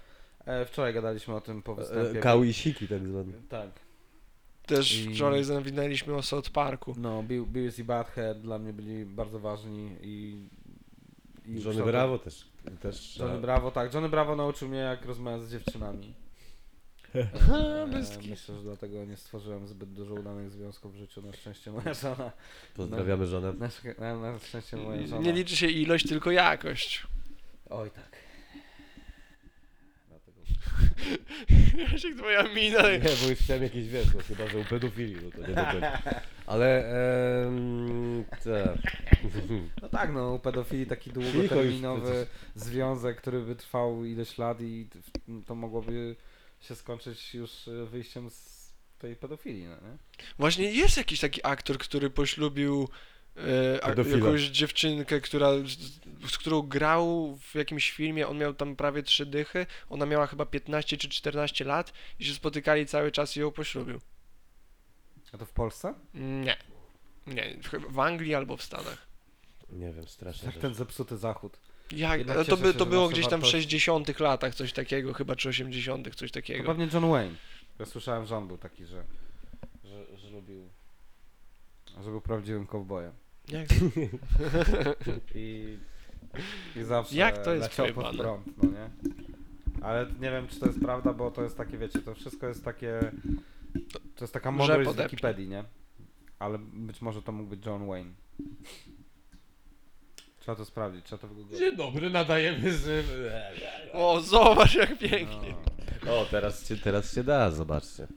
E, 0.45 0.65
wczoraj 0.65 0.93
gadaliśmy 0.93 1.35
o 1.35 1.41
tym 1.41 1.61
po 1.61 1.75
występie. 1.75 2.19
Kał 2.19 2.43
i 2.43 2.53
siki 2.53 2.87
tak 2.87 3.07
zwane. 3.07 3.33
Tak. 3.49 3.69
Też 4.67 4.95
I- 4.99 5.15
wczoraj 5.15 5.43
zawinęliśmy 5.43 6.15
o 6.15 6.21
South 6.21 6.49
Parku. 6.49 6.95
No, 6.97 7.23
Beavis 7.23 7.79
i 7.79 7.83
Butthead 7.83 8.41
dla 8.41 8.59
mnie 8.59 8.73
byli 8.73 9.05
bardzo 9.05 9.39
ważni 9.39 9.95
i 10.01 10.47
i 11.45 11.63
Johnny. 11.63 11.83
Bravo 11.83 12.19
też. 12.19 12.45
też 12.81 13.17
Johnny 13.17 13.33
trzeba- 13.33 13.41
Bravo, 13.41 13.71
tak. 13.71 13.93
Johnny 13.93 14.09
Bravo 14.09 14.35
nauczył 14.35 14.69
mnie, 14.69 14.77
jak 14.79 15.05
rozmawiać 15.05 15.41
z 15.43 15.51
dziewczynami. 15.51 16.13
Eee, 17.15 17.25
kitu. 18.17 18.29
myślę, 18.29 18.55
że 18.55 18.61
dlatego 18.63 19.05
nie 19.05 19.17
stworzyłem 19.17 19.67
zbyt 19.67 19.93
dużo 19.93 20.13
udanych 20.13 20.51
związków 20.51 20.93
w 20.93 20.97
życiu. 20.97 21.21
Na 21.21 21.33
szczęście 21.33 21.71
moja 21.71 21.93
żona. 21.93 22.31
Pozdrawiamy 22.75 23.25
żonę. 23.25 23.53
Na, 23.99 24.15
na, 24.15 24.31
na 24.31 24.39
szczęście 24.39 24.77
moja 24.77 25.07
żona. 25.07 25.21
Nie 25.21 25.33
liczy 25.33 25.55
się 25.55 25.67
ilość, 25.67 26.07
tylko 26.09 26.31
jakość. 26.31 27.07
Oj 27.69 27.91
tak. 27.91 28.16
Jasiek, 31.91 32.15
twoja 32.17 32.43
mina. 32.43 32.81
Nie, 32.81 32.99
bo 32.99 33.29
już 33.29 33.39
chciałem 33.39 33.63
jakieś 33.63 33.87
wiesz, 33.87 34.07
no 34.15 34.21
chyba, 34.27 34.47
że 34.47 34.57
u 34.57 34.65
pedofili, 34.65 35.15
no 35.15 35.31
to 35.31 35.47
nie 35.47 35.55
do 35.55 35.65
końca. 35.65 36.01
Ale, 36.45 36.85
em, 37.45 38.25
tak. 38.29 38.77
No 39.81 39.89
tak, 39.89 40.13
no 40.13 40.33
u 40.33 40.39
pedofili 40.39 40.85
taki 40.85 41.11
długoterminowy 41.11 42.27
już 42.55 42.63
związek, 42.63 43.17
który 43.17 43.41
by 43.41 43.55
trwał 43.55 44.05
ileś 44.05 44.37
lat 44.37 44.61
i 44.61 44.87
to 45.45 45.55
mogłoby 45.55 46.15
się 46.59 46.75
skończyć 46.75 47.35
już 47.35 47.67
e, 47.67 47.85
wyjściem 47.85 48.29
z 48.29 48.57
tej 48.99 49.15
pedofilii, 49.15 49.65
no 49.65 49.75
nie? 49.75 49.97
Właśnie 50.39 50.71
jest 50.71 50.97
jakiś 50.97 51.19
taki 51.19 51.41
aktor, 51.43 51.77
który 51.77 52.09
poślubił 52.09 52.89
Pedofila. 53.81 54.17
jakąś 54.17 54.41
dziewczynkę, 54.41 55.21
która, 55.21 55.49
z, 56.29 56.37
którą 56.37 56.61
grał 56.61 57.37
w 57.41 57.55
jakimś 57.55 57.91
filmie, 57.91 58.27
on 58.27 58.37
miał 58.37 58.53
tam 58.53 58.75
prawie 58.75 59.03
trzy 59.03 59.25
dychy, 59.25 59.65
ona 59.89 60.05
miała 60.05 60.27
chyba 60.27 60.45
15 60.45 60.97
czy 60.97 61.09
14 61.09 61.65
lat 61.65 61.93
i 62.19 62.25
się 62.25 62.33
spotykali 62.33 62.85
cały 62.85 63.11
czas 63.11 63.37
i 63.37 63.39
ją 63.39 63.51
poślubił. 63.51 63.99
A 65.33 65.37
to 65.37 65.45
w 65.45 65.51
Polsce? 65.51 65.93
Nie. 66.13 66.57
Nie, 67.27 67.57
chyba 67.71 67.89
w 67.89 67.99
Anglii 67.99 68.35
albo 68.35 68.57
w 68.57 68.63
Stanach. 68.63 69.07
Nie 69.69 69.91
wiem, 69.93 70.07
strasznie. 70.07 70.45
Jak 70.45 70.57
ten 70.57 70.73
zepsuty 70.73 71.17
zachód. 71.17 71.59
Jak, 71.91 72.19
Jednak 72.19 72.37
ale 72.37 72.45
to, 72.45 72.51
cieszę 72.51 72.63
by, 72.67 72.71
się, 72.73 72.77
to 72.79 72.85
było 72.85 73.09
gdzieś 73.09 73.27
tam 73.27 73.41
w 73.41 73.43
wartości- 73.43 73.51
60 73.51 74.19
latach, 74.19 74.55
coś 74.55 74.73
takiego, 74.73 75.13
chyba 75.13 75.35
czy 75.35 75.49
80 75.49 76.15
coś 76.15 76.31
To 76.31 76.33
takiego. 76.33 76.63
pewnie 76.63 76.87
John 76.93 77.09
Wayne. 77.09 77.35
Ja 77.79 77.85
słyszałem, 77.85 78.25
że 78.25 78.37
on 78.37 78.47
był 78.47 78.57
taki, 78.57 78.85
że, 78.85 79.03
że, 79.83 80.17
że 80.17 80.29
lubił, 80.29 80.69
że 82.03 82.09
był 82.09 82.21
prawdziwym 82.21 82.67
kowbojem. 82.67 83.13
Jak? 83.51 83.67
I, 85.35 85.77
i 86.75 86.83
zawsze 86.83 87.15
Jak 87.15 87.43
to 87.43 87.53
jest 87.53 87.63
leciał 87.63 87.85
pod 87.85 87.95
pojebane? 87.95 88.23
prąd, 88.23 88.63
no 88.63 88.69
nie? 88.69 88.89
Ale 89.81 90.05
nie 90.19 90.31
wiem, 90.31 90.47
czy 90.47 90.59
to 90.59 90.65
jest 90.65 90.79
prawda, 90.79 91.13
bo 91.13 91.31
to 91.31 91.43
jest 91.43 91.57
takie, 91.57 91.77
wiecie, 91.77 91.99
to 91.99 92.15
wszystko 92.15 92.47
jest 92.47 92.65
takie, 92.65 92.99
to 94.15 94.23
jest 94.23 94.33
taka 94.33 94.49
Że 94.51 94.57
mądrość 94.57 94.89
z 94.89 94.93
podepnie. 94.93 95.09
Wikipedii, 95.09 95.47
nie? 95.47 95.63
Ale 96.39 96.57
być 96.73 97.01
może 97.01 97.21
to 97.21 97.31
mógł 97.31 97.49
być 97.49 97.65
John 97.65 97.87
Wayne. 97.87 98.11
Trzeba 100.39 100.55
to 100.55 100.65
sprawdzić, 100.65 101.05
trzeba 101.05 101.21
to 101.21 101.27
wygooglować. 101.27 101.59
Dzień 101.59 101.77
dobry, 101.77 102.09
nadajemy 102.09 102.73
z... 102.73 103.05
O, 103.93 104.21
zobacz 104.21 104.75
jak 104.75 104.97
pięknie. 104.97 105.55
No. 106.05 106.19
O, 106.19 106.25
teraz 106.25 106.67
się, 106.67 106.77
teraz 106.77 107.13
się 107.13 107.23
da, 107.23 107.51
zobaczcie. 107.51 108.07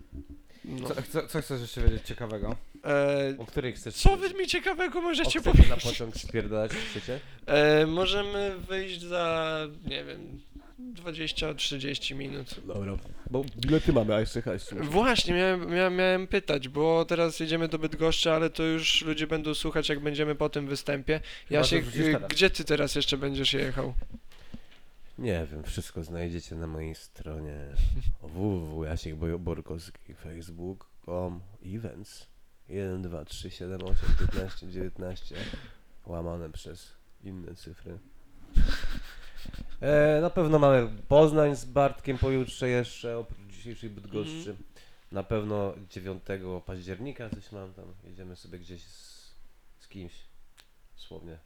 No. 0.64 0.88
Co, 0.88 0.94
co, 1.02 1.26
co 1.28 1.42
chcesz 1.42 1.60
jeszcze 1.60 1.82
wiedzieć 1.82 2.02
ciekawego? 2.02 2.56
E, 2.84 3.34
O 3.38 3.46
której 3.46 3.72
chcesz... 3.72 3.94
co 3.94 4.16
wy 4.16 4.34
mi 4.34 4.46
ciekawego 4.46 4.98
o, 4.98 5.02
możecie 5.02 5.38
na 5.38 5.44
powiedzieć? 5.44 5.82
pociąg 5.84 6.16
spierdalać, 6.16 6.72
chcecie? 6.90 7.20
E, 7.46 7.86
możemy 7.86 8.56
wyjść 8.68 9.02
za, 9.02 9.58
nie 9.86 10.04
wiem, 10.04 10.40
20-30 10.94 12.14
minut. 12.16 12.60
Dobra. 12.66 12.96
Bo 13.30 13.44
bilety 13.56 13.92
mamy, 13.92 14.14
a 14.14 14.20
jeszcze 14.20 14.38
jechać. 14.38 14.62
Właśnie, 14.80 15.34
miałem, 15.34 15.70
miałem, 15.70 15.96
miałem 15.96 16.26
pytać, 16.26 16.68
bo 16.68 17.04
teraz 17.04 17.40
jedziemy 17.40 17.68
do 17.68 17.78
Bydgoszczy, 17.78 18.32
ale 18.32 18.50
to 18.50 18.62
już 18.62 19.02
ludzie 19.02 19.26
będą 19.26 19.54
słuchać, 19.54 19.88
jak 19.88 20.00
będziemy 20.00 20.34
po 20.34 20.48
tym 20.48 20.66
występie. 20.66 21.20
Chyba, 21.48 21.64
że 21.64 21.76
Jasiek, 21.76 21.84
wrzucisz 21.84 22.06
y, 22.06 22.12
teraz. 22.12 22.28
gdzie 22.30 22.50
ty 22.50 22.64
teraz 22.64 22.94
jeszcze 22.94 23.16
będziesz 23.16 23.52
jechał? 23.52 23.94
Nie 25.18 25.46
wiem, 25.52 25.62
wszystko 25.64 26.04
znajdziecie 26.04 26.54
na 26.54 26.66
mojej 26.66 26.94
stronie 26.94 27.56
www.jasiekborkowski 28.34 30.14
facebook.com 30.14 31.40
events 31.66 32.26
1, 32.70 33.02
2, 33.02 33.24
3, 33.24 33.50
7, 33.50 33.82
8, 33.82 33.96
15, 34.18 34.68
19 34.68 35.36
łamane 36.06 36.50
przez 36.50 36.92
inne 37.24 37.54
cyfry. 37.54 37.98
E, 39.80 40.20
na 40.20 40.30
pewno 40.30 40.58
mamy 40.58 40.88
Poznań 41.08 41.56
z 41.56 41.64
Bartkiem 41.64 42.18
pojutrze 42.18 42.68
jeszcze, 42.68 43.18
oprócz 43.18 43.38
dzisiejszej 43.48 43.90
Bydgoszczy. 43.90 44.50
Mhm. 44.50 44.56
Na 45.12 45.22
pewno 45.22 45.74
9 45.90 46.22
października 46.66 47.30
coś 47.30 47.52
mam 47.52 47.74
tam, 47.74 47.84
jedziemy 48.04 48.36
sobie 48.36 48.58
gdzieś 48.58 48.82
z, 48.84 49.30
z 49.78 49.88
kimś, 49.88 50.12
słownie. 50.96 51.38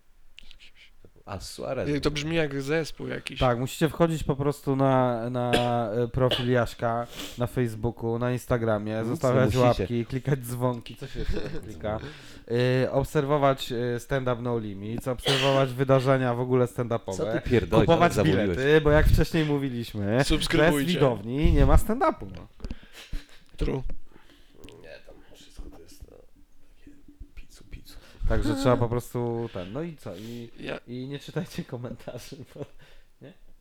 A, 1.27 1.41
Suarez. 1.41 2.03
To 2.03 2.11
brzmi 2.11 2.37
jak 2.37 2.63
zespół 2.63 3.07
jakiś. 3.07 3.39
Tak, 3.41 3.59
musicie 3.59 3.89
wchodzić 3.89 4.25
po 4.25 4.37
prostu 4.37 4.77
na, 4.77 5.31
na 5.31 5.53
e, 5.53 6.09
profil 6.09 6.51
Jaśka 6.51 7.07
na 7.39 7.47
Facebooku, 7.47 8.19
na 8.19 8.33
Instagramie, 8.33 8.93
Nic 8.93 9.03
nie 9.03 9.09
zostawiać 9.09 9.57
łapki, 9.57 10.07
klikać 10.07 10.41
dzwonki, 10.41 10.97
co 10.97 11.07
się 11.07 11.25
klika, 11.65 11.99
y, 12.85 12.91
obserwować 12.91 13.73
y, 13.73 14.01
stand-up 14.01 14.43
No 14.43 14.59
Limits, 14.59 15.09
obserwować 15.09 15.73
wydarzenia 15.73 16.35
w 16.35 16.41
ogóle 16.41 16.69
Co 16.69 16.75
stand-upowe, 16.75 17.33
ty 17.33 17.51
pierdolisz, 17.51 17.87
kupować 17.87 18.17
bilety, 18.17 18.81
bo 18.81 18.91
jak 18.91 19.07
wcześniej 19.07 19.45
mówiliśmy, 19.45 20.19
bez 20.57 20.77
widowni 20.85 21.53
nie 21.53 21.67
ma 21.67 21.77
stand-upu. 21.77 22.27
No. 22.37 22.47
True. 23.57 23.83
Nie, 24.83 24.99
tam 25.07 25.15
wszystko 25.35 25.63
to 25.71 25.83
jest 25.83 26.11
no, 26.11 26.17
takie 26.77 26.91
picu, 27.35 27.65
picu. 27.71 27.99
Także 28.29 28.55
trzeba 28.61 28.77
po 28.77 28.89
prostu 28.89 29.49
ten, 29.53 29.73
no 29.73 29.83
i 29.83 29.97
co, 29.97 30.17
i, 30.17 30.49
Ja, 30.61 30.79
i 30.89 31.07
nie 31.09 31.19
czytajcie 31.19 31.65
komentarzy, 31.65 32.37
bo 32.55 32.65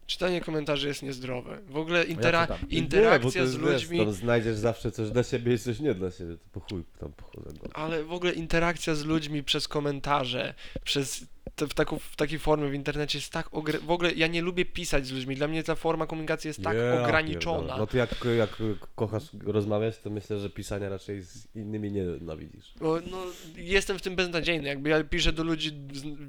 czytanie 0.08 0.42
komentarzy 0.42 0.88
jest 0.88 1.04
niezdrowe. 1.04 1.60
W 1.70 1.78
ogóle 1.78 2.06
czytam. 2.06 2.18
intera- 2.22 2.58
Nie, 2.72 2.78
interakcja 2.78 3.46
z 3.46 3.56
ludźmi... 3.56 3.98
Wiesz, 3.98 4.06
tam 4.06 4.14
znajdziesz 4.14 4.56
zawsze 4.58 4.92
coś 4.92 5.10
dla 5.12 5.24
siebie 5.24 5.54
i 5.54 5.60
coś 5.60 5.80
nie 5.80 5.94
dla 5.94 6.12
siebie, 6.12 6.38
to 6.38 6.44
po 6.52 6.60
chuj 6.60 6.84
tam 7.00 7.12
pochodzę. 7.14 7.50
Ale 7.74 8.04
w 8.04 8.12
ogóle 8.14 8.32
interakcja 8.34 8.96
z 8.96 9.06
ludźmi 9.06 9.44
przez 9.44 9.68
komentarze, 9.68 10.54
przez 10.84 11.26
w, 11.58 11.74
taką, 11.74 12.00
w 12.00 12.16
takiej 12.16 12.40
formie 12.40 12.70
w 12.70 12.74
internecie 12.74 13.18
jest 13.18 13.32
tak 13.32 13.48
ogre... 13.52 13.80
W 13.80 13.92
ogóle 13.92 14.12
ja 14.14 14.28
nie 14.28 14.42
lubię 14.42 14.66
pisać 14.66 15.08
z 15.08 15.12
ludźmi. 15.12 15.36
Dla 15.36 15.48
mnie 15.48 15.64
ta 15.64 15.76
forma 15.76 16.08
komunikacji 16.08 16.48
jest 16.48 16.64
tak 16.64 16.78
Ja 16.78 17.04
ograniczona. 17.04 17.58
pierdolę. 17.60 17.80
No 17.80 17.88
to 17.88 17.98
jak, 17.98 18.10
jak 18.38 18.50
kochasz 18.96 19.24
rozmawiać, 19.44 19.98
to 19.98 20.10
myślę, 20.10 20.40
że 20.40 20.50
pisania 20.50 20.90
raczej 20.90 21.22
z 21.24 21.56
innymi 21.56 21.92
nie 21.92 22.04
nienawidzisz. 22.04 22.74
Bo, 22.80 23.00
no, 23.12 23.18
jestem 23.56 24.00
w 24.00 24.02
tym 24.02 24.16
beznadziejny. 24.16 24.68
Jakby 24.68 24.90
ja 24.90 25.04
piszę 25.04 25.34
do 25.34 25.44
ludzi 25.44 25.72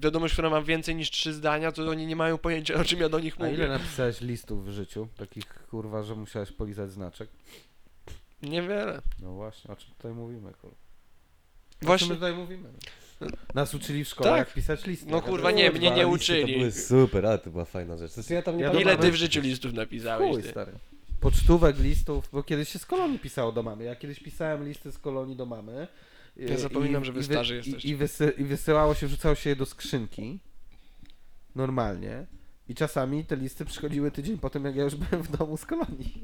wiadomość, 0.01 0.33
która 0.35 0.51
ma 0.51 0.63
więcej 0.63 0.95
niż 0.97 1.11
trzy 1.11 1.33
zdania, 1.33 1.73
to 1.73 1.89
oni 1.89 2.07
nie 2.07 2.17
mają 2.17 2.39
pojęcia, 2.39 2.75
o 2.75 2.85
czym 2.85 3.01
ja 3.01 3.09
do 3.09 3.21
nich 3.21 3.35
A 3.41 3.49
ile 3.49 3.51
mówię. 3.51 3.69
napisałeś 3.69 4.21
listów 4.21 4.67
w 4.67 4.71
życiu? 4.71 5.09
Takich 5.17 5.45
kurwa, 5.71 6.03
że 6.03 6.15
musiałeś 6.15 6.53
polizać 6.53 6.91
znaczek? 6.91 7.29
Niewiele. 8.43 9.03
No 9.23 9.33
właśnie, 9.33 9.71
o 9.73 9.77
czym 9.77 9.91
tutaj 9.95 10.13
mówimy, 10.13 10.53
kurwa. 10.53 10.77
O 10.77 11.79
czym 11.79 11.87
Właśnie, 11.87 12.09
tutaj 12.15 12.35
mówimy? 12.35 12.69
Nas 13.55 13.75
uczyli 13.75 14.05
w 14.05 14.09
szkole, 14.09 14.31
Tak. 14.31 14.39
jak 14.39 14.55
pisać 14.55 14.87
listy. 14.87 15.07
No 15.11 15.23
kurwa, 15.23 15.51
nie, 15.51 15.71
mnie 15.71 15.91
nie 15.91 16.07
uczyli. 16.09 16.53
To 16.53 16.59
były 16.59 16.73
super, 16.73 17.27
ale 17.27 17.39
to 17.39 17.51
była 17.51 17.65
fajna 17.65 17.97
rzecz. 17.97 18.13
To 18.29 18.35
ja 18.35 18.43
tam 18.43 18.57
nie 18.57 18.63
Ja 18.63 18.71
pamiętam. 18.71 18.93
ile 18.95 19.03
ty 19.03 19.13
w 19.13 19.15
życiu 19.15 19.41
listów 19.41 19.73
napisałeś? 19.73 20.31
Chuj, 20.35 20.43
Ty? 20.43 20.49
stary. 20.51 20.73
Pocztówek 21.21 21.79
listów, 21.79 22.29
bo 22.33 22.43
kiedyś 22.43 22.69
się 22.69 22.79
z 22.79 22.87
kolonii 22.87 23.19
pisało 23.19 23.53
do 23.53 23.63
mamy. 23.63 23.85
Ja 23.85 23.97
kiedyś 23.97 24.21
pisałem 24.21 24.65
listy 24.65 24.93
z 24.93 24.99
kolonii 24.99 25.37
do 25.37 25.47
mamy. 25.47 25.89
Ja 26.37 26.59
zapominam, 26.59 27.05
że 27.05 27.13
wy 27.13 27.23
starzy 27.23 27.55
i, 27.55 27.57
jesteście. 27.57 27.89
I, 27.89 27.97
wysy, 27.97 28.33
I 28.39 28.45
wysyłało 28.45 28.95
się, 28.95 29.07
wrzucało 29.07 29.35
się 29.35 29.51
je 29.51 29.57
do 29.57 29.67
skrzynki. 29.67 30.39
Normalnie. 31.55 32.27
I 32.69 32.75
czasami 32.75 33.25
te 33.25 33.37
listy 33.37 33.65
przychodziły 33.65 34.11
tydzień 34.11 34.39
po 34.39 34.51
tym, 34.51 34.65
jak 34.65 34.77
ja 34.77 34.85
już 34.85 34.95
byłem 34.95 35.25
w 35.25 35.37
domu 35.37 35.57
z 35.57 35.67
kolonii. 35.67 36.15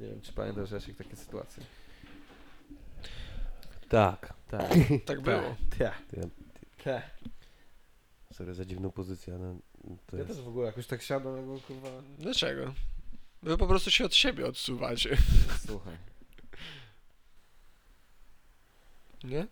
Nie 0.00 0.06
wiem, 0.06 0.20
czy 0.22 0.32
pamiętasz, 0.32 0.70
Jasiek, 0.70 0.96
takie 0.96 1.16
sytuacje. 1.16 1.62
Tak. 3.88 4.36
Tak. 4.50 4.70
Tak 5.06 5.20
było. 5.20 5.56
Tak. 5.78 6.02
Tak. 6.84 7.10
Sorry 8.32 8.54
za 8.54 8.64
dziwną 8.64 8.90
pozycję, 8.90 9.34
ale 9.34 9.58
to 10.06 10.16
Ja 10.16 10.22
jest... 10.22 10.34
też 10.36 10.44
w 10.44 10.48
ogóle 10.48 10.66
jakoś 10.66 10.86
tak 10.86 11.02
siadam, 11.02 11.36
jakby 11.36 11.60
kurwa... 11.60 11.88
Dlaczego? 12.18 12.74
Wy 13.42 13.56
po 13.58 13.66
prostu 13.66 13.90
się 13.90 14.04
od 14.04 14.14
siebie 14.14 14.46
odsuwacie. 14.46 15.16
Słuchaj. 15.66 15.96
Nie? 19.24 19.46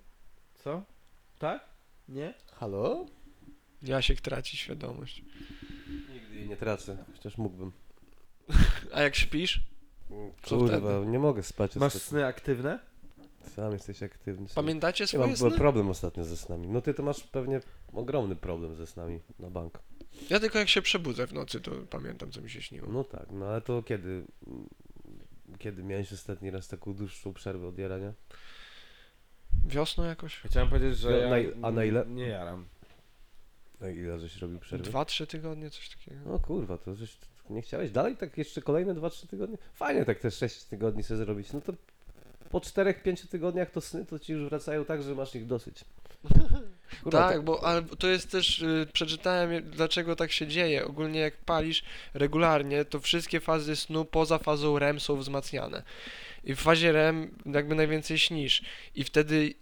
Co? 0.55 0.83
Tak? 1.39 1.65
Nie? 2.09 2.35
Halo? 2.53 3.07
Jasiek 3.83 4.21
traci 4.21 4.57
świadomość. 4.57 5.23
Nigdy 6.13 6.35
jej 6.35 6.49
nie 6.49 6.57
tracę, 6.57 7.05
chociaż 7.17 7.39
mógłbym. 7.39 7.73
A 8.95 9.03
jak 9.03 9.17
śpisz? 9.17 9.61
Co 10.43 10.59
Kurwa, 10.59 10.79
wtedy? 10.79 11.07
nie 11.07 11.19
mogę 11.19 11.43
spać. 11.43 11.77
Masz 11.77 11.87
ostatnio. 11.97 12.09
sny 12.09 12.27
aktywne? 12.27 12.79
Sam 13.45 13.73
jesteś 13.73 14.03
aktywny. 14.03 14.47
Pamiętacie 14.55 15.05
Ja 15.13 15.19
mam 15.19 15.37
swoje 15.37 15.51
sny? 15.51 15.59
problem 15.59 15.89
ostatnio 15.89 16.25
ze 16.25 16.37
snami. 16.37 16.69
No 16.69 16.81
ty 16.83 16.95
to 16.95 17.03
masz 17.03 17.21
pewnie 17.23 17.61
ogromny 17.93 18.37
problem 18.37 18.75
ze 18.75 18.87
snami 18.87 19.21
na 19.39 19.51
bank. 19.51 19.79
Ja 20.31 20.41
tylko 20.41 20.59
jak 20.59 20.69
się 20.69 20.83
przebudzę 20.83 21.27
w 21.27 21.33
nocy, 21.33 21.61
to 21.61 21.71
pamiętam, 21.91 22.31
co 22.31 22.41
mi 22.41 22.51
się 22.51 22.63
śniło. 22.63 22.89
No 22.93 23.05
tak, 23.05 23.27
no 23.33 23.47
ale 23.47 23.61
to 23.61 23.83
kiedy... 23.83 24.25
Kiedy 25.59 25.83
miałeś 25.83 26.13
ostatni 26.13 26.51
raz 26.51 26.69
taką 26.69 26.95
dłuższą 26.95 27.35
przerwę 27.35 27.67
od 27.69 27.79
jarania? 27.79 28.13
Wiosną 29.67 30.05
jakoś? 30.05 30.37
Chciałem 30.37 30.69
powiedzieć, 30.69 30.99
że 30.99 31.13
Ja- 31.13 31.37
ja 31.39 31.53
na- 31.57 31.69
a 31.69 31.71
na 31.71 31.85
ile? 31.85 32.07
nie 32.07 32.27
jaram. 32.29 32.67
A 33.81 33.89
ile 33.89 34.19
żeś 34.21 34.37
robił 34.37 34.59
przerwy? 34.59 34.85
Dwa, 34.85 35.05
trzy 35.05 35.27
tygodnie, 35.27 35.71
coś 35.71 35.89
takiego. 35.91 36.17
No 36.27 36.39
kurwa, 36.39 36.79
to 36.79 36.95
żeś 36.95 37.17
nie 37.51 37.63
chciałeś 37.63 37.91
dalej 37.91 38.17
tak 38.17 38.39
jeszcze 38.39 38.63
kolejne 38.63 38.95
2-3 38.95 39.27
tygodnie? 39.27 39.59
Fajnie 39.75 40.05
tak 40.05 40.19
te 40.19 40.31
6 40.31 40.65
tygodni 40.65 41.03
sobie 41.03 41.19
zrobić. 41.19 41.53
No 41.53 41.61
to 41.61 41.73
po 42.55 42.61
4-5 42.61 43.29
tygodniach 43.29 43.71
to 43.71 43.81
sny 43.81 44.07
to 44.07 44.19
ci 44.19 44.33
już 44.33 44.49
wracają 44.49 44.85
tak, 44.85 45.03
że 45.03 45.15
masz 45.15 45.35
ich 45.35 45.47
dosyć. 45.47 45.85
Kurwa, 47.03 47.29
tak, 47.29 47.43
bo 47.43 47.65
ale 47.65 47.83
to 47.83 48.07
jest 48.07 48.31
też, 48.31 48.59
y, 48.59 48.87
przeczytałem 48.93 49.71
dlaczego 49.71 50.17
tak 50.17 50.33
się 50.33 50.47
dzieje. 50.47 50.85
Ogólnie 50.85 51.21
jak 51.21 51.37
palisz 51.37 51.83
regularnie, 52.15 52.85
to 52.85 53.01
wszystkie 53.01 53.41
fazy 53.41 53.77
snu 53.77 54.05
poza 54.05 54.39
fazą 54.39 54.79
REM 54.79 55.01
są 55.01 55.17
wzmacniane. 55.17 55.83
I 56.45 56.55
w 56.55 56.61
fazie 56.61 56.93
REM 56.93 57.39
jakby 57.47 57.75
najwięcej 57.75 58.19
śnisz. 58.19 58.63
I 58.95 59.05
wtedy, 59.05 59.55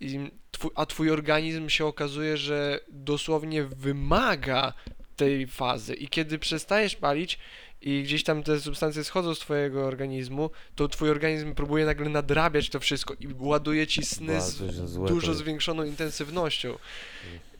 twój, 0.50 0.70
a 0.74 0.86
twój 0.86 1.10
organizm 1.10 1.68
się 1.68 1.86
okazuje, 1.86 2.36
że 2.36 2.80
dosłownie 2.88 3.64
wymaga 3.64 4.72
tej 5.16 5.46
fazy. 5.46 5.94
I 5.94 6.08
kiedy 6.08 6.38
przestajesz 6.38 6.96
palić 6.96 7.38
i 7.82 8.02
gdzieś 8.02 8.24
tam 8.24 8.42
te 8.42 8.60
substancje 8.60 9.04
schodzą 9.04 9.34
z 9.34 9.38
twojego 9.38 9.84
organizmu, 9.86 10.50
to 10.74 10.88
twój 10.88 11.10
organizm 11.10 11.54
próbuje 11.54 11.86
nagle 11.86 12.08
nadrabiać 12.08 12.68
to 12.70 12.80
wszystko 12.80 13.14
i 13.20 13.28
ładuje 13.38 13.86
ci 13.86 14.02
sny 14.04 14.40
z 14.40 14.72
złe 14.90 15.08
dużo 15.08 15.26
to- 15.26 15.34
zwiększoną 15.34 15.84
intensywnością. 15.84 16.74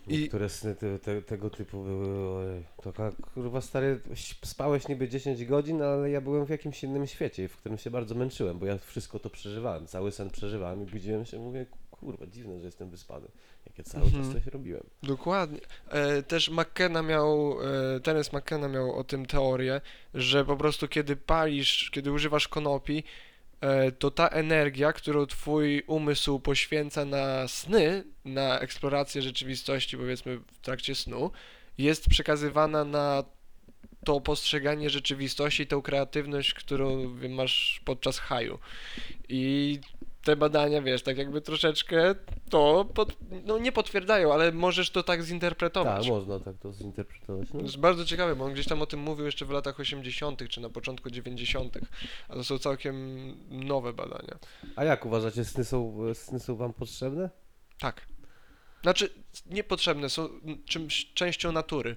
i- 0.09 0.19
Niektóre 0.19 0.49
sny 0.49 0.75
te, 0.75 0.99
te, 0.99 1.23
tego 1.23 1.51
typu 1.51 1.85
były, 1.85 2.63
taka 2.85 3.13
kurwa 3.35 3.61
stary, 3.61 4.01
spałeś 4.45 4.89
niby 4.89 5.09
10 5.09 5.45
godzin, 5.45 5.83
ale 5.83 6.11
ja 6.11 6.21
byłem 6.21 6.47
w 6.47 6.51
jakimś 6.51 6.85
innym 6.85 7.07
świecie, 7.07 7.49
w 7.49 7.57
którym 7.57 7.79
się 7.79 7.91
bardzo 7.91 8.15
męczyłem, 8.15 8.59
bo 8.59 8.67
ja 8.67 8.79
wszystko 8.79 9.19
to 9.19 9.31
przeżywałem, 9.31 9.87
cały 9.87 10.13
sen 10.13 10.31
przeżywałem 10.31 10.83
i 10.83 10.87
budziłem 10.87 11.25
się, 11.27 11.39
mówię, 11.39 11.67
kurwa, 12.03 12.27
dziwne, 12.27 12.59
że 12.61 12.67
jestem 12.67 12.91
wyspany, 12.91 13.29
jak 13.67 13.79
ja 13.79 13.85
cały 13.85 14.05
Mhm. 14.05 14.25
czas 14.25 14.33
coś 14.33 14.47
robiłem. 14.47 14.83
Dokładnie. 15.03 15.61
E, 15.89 16.23
też 16.23 16.51
McKenna 16.51 17.03
miał, 17.03 17.59
e, 17.97 18.01
Terence 18.01 18.37
McKenna 18.39 18.69
miał 18.69 18.99
o 18.99 19.05
tym 19.05 19.27
teorię, 19.27 19.81
że 20.15 20.45
po 20.45 20.57
prostu 20.57 20.89
kiedy 20.89 21.17
palisz, 21.17 21.91
kiedy 21.91 22.13
używasz 22.13 22.49
konopi, 22.49 23.05
e, 23.61 23.93
to 23.93 24.11
ta 24.11 24.29
energia, 24.29 24.93
którą 24.93 25.27
twój 25.27 25.83
umysł 25.87 26.41
poświęca 26.41 27.05
na 27.05 27.49
sny, 27.49 28.05
na 28.25 28.61
eksplorację 28.61 29.23
rzeczywistości, 29.23 29.97
powiedzmy 29.97 30.39
w 30.39 30.61
trakcie 30.61 30.95
snu, 30.95 31.31
jest 31.79 32.09
przekazywana 32.09 32.85
na 32.85 33.25
to 34.05 34.21
postrzeganie 34.21 34.91
rzeczywistości, 34.91 35.67
tą 35.67 35.83
kreatywność, 35.83 36.55
którą 36.55 37.15
masz 37.29 37.81
podczas 37.85 38.19
haju. 38.19 38.59
I 39.29 39.79
te 40.25 40.37
badania, 40.37 40.83
wiesz, 40.83 41.03
tak 41.03 41.19
jakby 41.19 41.41
troszeczkę 41.41 42.15
to 42.51 42.87
pod, 42.95 43.17
no 43.45 43.59
nie 43.59 43.73
potwierdzają, 43.73 44.33
ale 44.33 44.53
możesz 44.53 44.91
to 44.91 45.03
tak 45.03 45.23
zinterpretować. 45.23 46.03
Tak, 46.03 46.13
można 46.13 46.41
tak 46.41 46.59
to 46.59 46.73
zinterpretować. 46.73 47.49
No. 47.53 47.61
To 47.61 47.65
jest 47.67 47.79
bardzo 47.79 48.05
ciekawe, 48.05 48.37
bo 48.37 48.45
on 48.45 48.53
gdzieś 48.53 48.67
tam 48.67 48.83
o 48.83 48.87
tym 48.87 49.01
mówił 49.01 49.27
jeszcze 49.27 49.45
w 49.45 49.51
latach 49.51 49.81
80., 49.81 50.49
czy 50.49 50.61
na 50.61 50.71
początku 50.71 51.11
90., 51.11 51.79
a 52.29 52.35
to 52.35 52.45
są 52.45 52.59
całkiem 52.59 53.37
nowe 53.51 53.93
badania. 53.93 54.39
A 54.77 54.85
jak 54.85 55.07
uważacie, 55.07 55.45
sny 55.45 55.65
są, 55.65 55.99
sny 56.15 56.41
są 56.41 56.57
wam 56.57 56.73
potrzebne? 56.73 57.31
Tak. 57.81 58.07
Znaczy, 58.83 59.11
niepotrzebne, 59.47 60.09
są 60.09 60.29
czymś, 60.65 61.13
częścią 61.15 61.53
natury. 61.53 61.97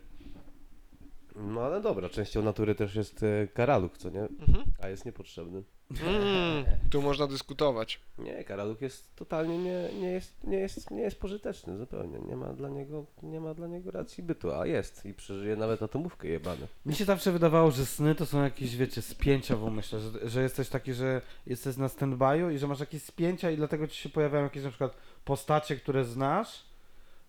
No 1.36 1.61
ale 1.61 1.81
dobra, 1.81 2.09
częścią 2.09 2.41
natury 2.41 2.75
też 2.75 2.95
jest 2.95 3.23
e, 3.23 3.47
karaluch, 3.47 3.97
co 3.97 4.09
nie? 4.09 4.21
Mhm. 4.21 4.63
A 4.81 4.89
jest 4.89 5.05
niepotrzebny. 5.05 5.63
Mm, 5.91 6.65
tu 6.91 7.01
można 7.01 7.27
dyskutować. 7.27 7.99
Nie, 8.17 8.43
karaluch 8.43 8.81
jest 8.81 9.15
totalnie 9.15 9.57
nie, 9.57 9.89
nie, 10.01 10.11
jest, 10.11 10.43
nie, 10.43 10.57
jest, 10.57 10.91
nie 10.91 11.01
jest 11.01 11.19
pożyteczny 11.19 11.77
zupełnie. 11.77 12.19
Nie 12.19 12.36
ma, 12.36 12.53
dla 12.53 12.69
niego, 12.69 13.05
nie 13.23 13.39
ma 13.39 13.53
dla 13.53 13.67
niego 13.67 13.91
racji 13.91 14.23
bytu, 14.23 14.51
a 14.51 14.67
jest 14.67 15.05
i 15.05 15.13
przeżyje 15.13 15.55
nawet 15.55 15.83
atomówkę 15.83 16.27
jebane. 16.27 16.67
Mi 16.86 16.95
się 16.95 17.05
zawsze 17.05 17.31
wydawało, 17.31 17.71
że 17.71 17.86
sny 17.86 18.15
to 18.15 18.25
są 18.25 18.43
jakieś, 18.43 18.75
wiecie, 18.75 19.01
spięcia, 19.01 19.55
bo 19.55 19.69
myślę, 19.69 19.99
że, 19.99 20.29
że 20.29 20.41
jesteś 20.41 20.69
taki, 20.69 20.93
że 20.93 21.21
jesteś 21.45 21.77
na 21.77 21.88
stand-by'u 21.88 22.53
i 22.53 22.57
że 22.57 22.67
masz 22.67 22.79
jakieś 22.79 23.03
spięcia 23.03 23.51
i 23.51 23.57
dlatego 23.57 23.88
ci 23.88 24.01
się 24.01 24.09
pojawiają 24.09 24.43
jakieś 24.43 24.63
na 24.63 24.69
przykład 24.69 24.97
postacie, 25.25 25.75
które 25.75 26.05
znasz 26.05 26.74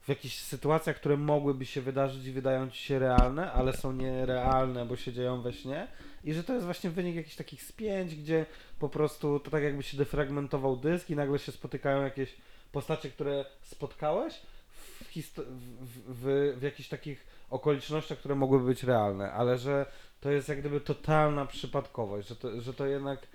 w 0.07 0.09
jakichś 0.09 0.39
sytuacjach, 0.39 0.97
które 0.97 1.17
mogłyby 1.17 1.67
się 1.67 1.81
wydarzyć 1.81 2.27
i 2.27 2.33
wydają 2.33 2.71
ci 2.71 2.79
się 2.79 2.99
realne, 2.99 3.53
ale 3.53 3.73
są 3.73 3.93
nierealne, 3.93 4.87
bo 4.87 4.97
się 4.97 5.13
dzieją 5.13 5.43
we 5.43 5.53
śnie 5.53 5.89
i 6.25 6.35
że 6.35 6.45
to 6.45 6.53
jest 6.53 6.65
właśnie 6.65 6.91
wynik 6.91 7.17
jakichś 7.17 7.37
takich 7.37 7.63
spięć, 7.63 8.15
gdzie 8.15 8.47
po 8.79 8.89
prostu 8.89 9.41
to 9.41 9.51
tak 9.51 9.63
jakby 9.63 9.83
się 9.83 9.97
defragmentował 9.97 10.77
dysk 10.77 11.11
i 11.11 11.17
nagle 11.17 11.39
się 11.39 11.53
spotykają 11.53 12.03
jakieś 12.03 12.37
postacie, 12.73 13.11
które 13.11 13.45
spotkałeś 13.63 14.35
w, 14.71 15.13
histo- 15.15 15.45
w, 15.45 16.15
w, 16.15 16.59
w, 16.59 16.63
jakichś 16.63 16.89
takich 16.89 17.27
okolicznościach, 17.51 18.19
które 18.19 18.35
mogłyby 18.35 18.65
być 18.65 18.83
realne, 18.83 19.33
ale 19.33 19.59
że 19.59 19.87
to 20.21 20.31
jest 20.31 20.49
jak 20.49 20.61
gdyby 20.61 20.81
totalna 20.81 21.47
przypadkowość, 21.47 22.29
że 22.29 22.37
to, 22.37 22.61
że 22.61 22.75
to 22.75 22.87
jednak 22.87 23.27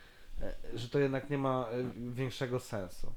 e, 0.42 0.54
że 0.74 0.90
to 0.90 1.00
jednak 1.00 1.30
nie 1.30 1.38
ma 1.38 1.68
e, 1.70 1.84
większego 2.14 2.60
sensu. 2.60 3.14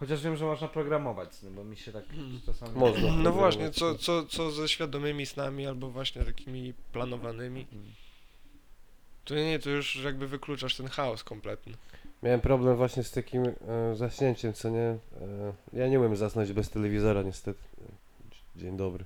Chociaż 0.00 0.22
wiem, 0.22 0.36
że 0.36 0.44
można 0.44 0.68
programować 0.68 1.34
sny, 1.34 1.50
bo 1.50 1.64
mi 1.64 1.76
się 1.76 1.92
tak 1.92 2.04
czasami... 2.46 2.78
Można. 2.78 3.12
No 3.12 3.32
właśnie, 3.32 3.70
co, 3.70 3.94
co, 3.94 4.26
co 4.26 4.50
ze 4.50 4.68
świadomymi 4.68 5.26
snami, 5.26 5.66
albo 5.66 5.90
właśnie 5.90 6.24
takimi 6.24 6.74
planowanymi. 6.92 7.66
To 9.24 9.34
nie, 9.34 9.58
to 9.58 9.70
już 9.70 9.96
jakby 9.96 10.28
wykluczasz 10.28 10.76
ten 10.76 10.88
chaos 10.88 11.24
kompletny. 11.24 11.72
Miałem 12.22 12.40
problem 12.40 12.76
właśnie 12.76 13.04
z 13.04 13.10
takim 13.10 13.42
e, 13.46 13.54
zaśnięciem, 13.96 14.52
co 14.52 14.70
nie. 14.70 14.78
E, 14.80 14.98
ja 15.72 15.88
nie 15.88 16.00
umiem 16.00 16.16
zasnąć 16.16 16.52
bez 16.52 16.70
telewizora, 16.70 17.22
niestety. 17.22 17.60
Dzień 18.56 18.76
dobry. 18.76 19.04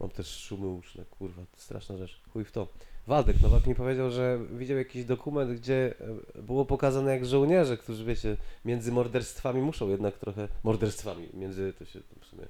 Mam 0.00 0.10
też 0.10 0.26
szumy 0.26 0.66
uszne, 0.66 1.04
kurwa, 1.04 1.42
to 1.52 1.60
straszna 1.60 1.96
rzecz. 1.96 2.20
Chuj 2.32 2.44
w 2.44 2.52
to. 2.52 2.68
Waldek 3.08 3.40
Nowak 3.40 3.66
mi 3.66 3.74
powiedział, 3.74 4.10
że 4.10 4.38
widział 4.50 4.78
jakiś 4.78 5.04
dokument, 5.04 5.52
gdzie 5.52 5.94
e, 6.36 6.42
było 6.42 6.64
pokazane 6.64 7.10
jak 7.10 7.26
żołnierze, 7.26 7.76
którzy 7.76 8.04
wiecie, 8.04 8.36
między 8.64 8.92
morderstwami 8.92 9.60
muszą 9.60 9.88
jednak 9.88 10.18
trochę, 10.18 10.48
morderstwami, 10.64 11.28
między, 11.34 11.72
to 11.78 11.84
się 11.84 12.00
w 12.20 12.26
sumie 12.26 12.46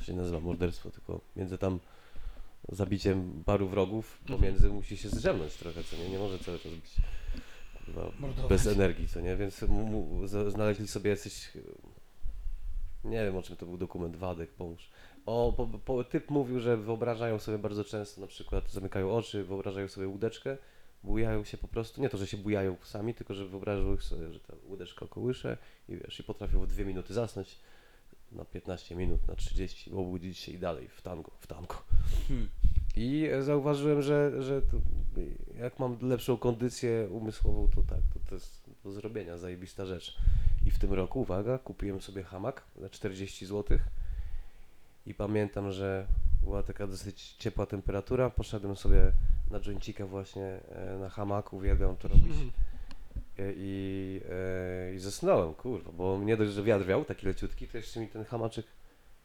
się 0.00 0.12
nazywa 0.12 0.40
morderstwo, 0.40 0.90
tylko 0.90 1.20
między 1.36 1.58
tam 1.58 1.80
zabiciem 2.68 3.42
paru 3.46 3.68
wrogów, 3.68 4.18
pomiędzy 4.26 4.68
musi 4.68 4.96
się 4.96 5.08
zdrzemnąć 5.08 5.54
trochę, 5.54 5.84
co 5.84 5.96
nie, 5.96 6.08
nie 6.08 6.18
może 6.18 6.38
cały 6.38 6.58
czas 6.58 6.72
być 6.72 6.94
kurwa, 7.84 8.12
bez 8.48 8.66
energii, 8.66 9.08
co 9.08 9.20
nie, 9.20 9.36
więc 9.36 9.62
mu, 9.62 10.20
znaleźli 10.48 10.88
sobie 10.88 11.10
jacyś, 11.10 11.50
nie 13.04 13.24
wiem 13.24 13.36
o 13.36 13.42
czym 13.42 13.56
to 13.56 13.66
był 13.66 13.76
dokument, 13.76 14.16
Wadek, 14.16 14.50
pomóż. 14.50 14.90
O, 15.26 15.52
po, 15.56 15.66
po, 15.66 16.04
typ 16.04 16.30
mówił, 16.30 16.60
że 16.60 16.76
wyobrażają 16.76 17.38
sobie 17.38 17.58
bardzo 17.58 17.84
często, 17.84 18.20
na 18.20 18.26
przykład 18.26 18.70
zamykają 18.72 19.12
oczy, 19.12 19.44
wyobrażają 19.44 19.88
sobie 19.88 20.08
łódeczkę, 20.08 20.56
bujają 21.04 21.44
się 21.44 21.58
po 21.58 21.68
prostu, 21.68 22.00
nie 22.00 22.08
to, 22.08 22.18
że 22.18 22.26
się 22.26 22.36
bujają 22.36 22.76
sami, 22.82 23.14
tylko 23.14 23.34
że 23.34 23.46
wyobrażają 23.46 23.96
sobie, 23.96 24.32
że 24.32 24.40
ta 24.40 24.54
łódeczka 24.68 25.06
kołysze 25.06 25.56
i 25.88 25.96
wiesz, 25.96 26.20
i 26.20 26.22
potrafią 26.22 26.60
w 26.60 26.66
dwie 26.66 26.84
minuty 26.84 27.14
zasnąć, 27.14 27.58
na 28.32 28.44
15 28.44 28.96
minut, 28.96 29.28
na 29.28 29.34
30, 29.34 29.92
obudzić 29.92 30.38
się 30.38 30.52
i 30.52 30.58
dalej 30.58 30.88
w 30.88 31.02
tango, 31.02 31.30
w 31.38 31.46
tango. 31.46 31.74
Hmm. 32.28 32.48
I 32.96 33.28
zauważyłem, 33.40 34.02
że, 34.02 34.42
że 34.42 34.62
to, 34.62 34.76
jak 35.58 35.78
mam 35.78 35.98
lepszą 36.02 36.36
kondycję 36.36 37.08
umysłową, 37.10 37.68
to 37.68 37.82
tak, 37.82 38.00
to, 38.14 38.20
to 38.28 38.34
jest 38.34 38.70
do 38.84 38.92
zrobienia, 38.92 39.38
zajebista 39.38 39.86
rzecz. 39.86 40.16
I 40.66 40.70
w 40.70 40.78
tym 40.78 40.92
roku, 40.92 41.20
uwaga, 41.20 41.58
kupiłem 41.58 42.00
sobie 42.00 42.22
hamak 42.22 42.64
za 42.76 42.90
40 42.90 43.46
zł 43.46 43.78
i 45.06 45.14
pamiętam, 45.14 45.72
że 45.72 46.06
była 46.42 46.62
taka 46.62 46.86
dosyć 46.86 47.34
ciepła 47.38 47.66
temperatura, 47.66 48.30
poszedłem 48.30 48.76
sobie 48.76 49.12
na 49.50 49.60
jointika 49.60 50.06
właśnie 50.06 50.44
e, 50.44 50.98
na 51.00 51.08
hamaku, 51.08 51.56
uwielbiam 51.56 51.96
to 51.96 52.08
robić 52.08 52.34
E, 53.38 53.52
i, 53.56 54.20
e, 54.30 54.94
i 54.94 54.98
zasnąłem, 54.98 55.54
kurwa, 55.54 55.92
bo 55.92 56.18
nie 56.18 56.36
dość, 56.36 56.52
że 56.52 56.62
wiatr 56.62 56.86
wiał, 56.86 57.04
taki 57.04 57.26
leciutki, 57.26 57.68
to 57.68 57.76
jeszcze 57.76 58.00
mi 58.00 58.08
ten 58.08 58.24
hamaczek 58.24 58.66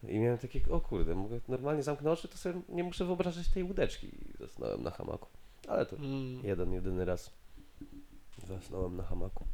i 0.03 0.19
miałem 0.19 0.37
takie, 0.37 0.61
o 0.71 0.81
kurde, 0.81 1.15
mogę 1.15 1.39
normalnie 1.47 1.83
zamknę 1.83 2.11
oczy, 2.11 2.27
to 2.27 2.37
sobie 2.37 2.61
nie 2.69 2.83
muszę 2.83 3.05
wyobrażać 3.05 3.47
tej 3.47 3.63
łódeczki 3.63 4.07
i 4.07 4.37
zasnąłem 4.39 4.83
na 4.83 4.91
hamaku. 4.91 5.27
Ale 5.67 5.85
to 5.85 5.95
Mm. 5.95 6.45
jeden, 6.45 6.73
jedyny 6.73 7.05
raz 7.05 7.31
zasnąłem 8.47 8.97
na 8.97 9.03
hamaku. 9.03 9.45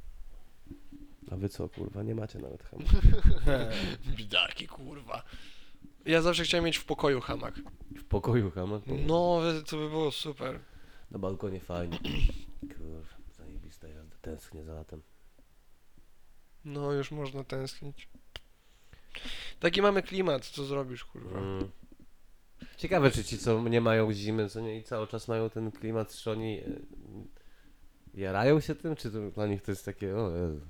A 1.31 1.35
wy 1.35 1.49
co, 1.49 1.69
kurwa, 1.69 2.03
nie 2.03 2.15
macie 2.15 2.39
nawet 2.39 2.63
hamaku. 2.63 2.95
Bidaki, 4.17 4.67
kurwa. 4.67 5.23
Ja 6.05 6.21
zawsze 6.21 6.43
chciałem 6.43 6.65
mieć 6.65 6.77
w 6.77 6.85
pokoju 6.85 7.21
hamak. 7.21 7.55
W 7.97 8.03
pokoju 8.03 8.51
hamak? 8.51 8.81
No, 9.07 9.41
to 9.69 9.77
by 9.77 9.89
było 9.89 10.11
super. 10.11 10.59
Na 11.11 11.19
balkonie 11.19 11.59
fajnie. 11.59 11.99
Kurwa, 12.77 13.01
zajebista 13.37 13.87
jazda, 13.87 14.15
tęsknię 14.21 14.63
za 14.63 14.73
latem. 14.73 15.01
No, 16.65 16.91
już 16.91 17.11
można 17.11 17.43
tęsknić. 17.43 18.09
Taki 19.59 19.81
mamy 19.81 20.03
klimat, 20.03 20.45
co 20.45 20.63
zrobisz, 20.63 21.05
kurwa. 21.05 21.39
Mm. 21.39 21.71
Ciekawe, 22.77 23.11
czy 23.11 23.23
ci, 23.23 23.37
co 23.37 23.69
nie 23.69 23.81
mają 23.81 24.13
zimy, 24.13 24.49
co 24.49 24.61
nie 24.61 24.77
i 24.77 24.83
cały 24.83 25.07
czas 25.07 25.27
mają 25.27 25.49
ten 25.49 25.71
klimat, 25.71 26.15
czy 26.15 26.31
oni 26.31 26.59
e, 26.59 26.63
jarają 28.13 28.59
się 28.59 28.75
tym, 28.75 28.95
czy 28.95 29.11
to 29.11 29.31
dla 29.31 29.47
nich 29.47 29.61
to 29.61 29.71
jest 29.71 29.85
takie, 29.85 30.17
o 30.17 30.37
Jezu, 30.37 30.61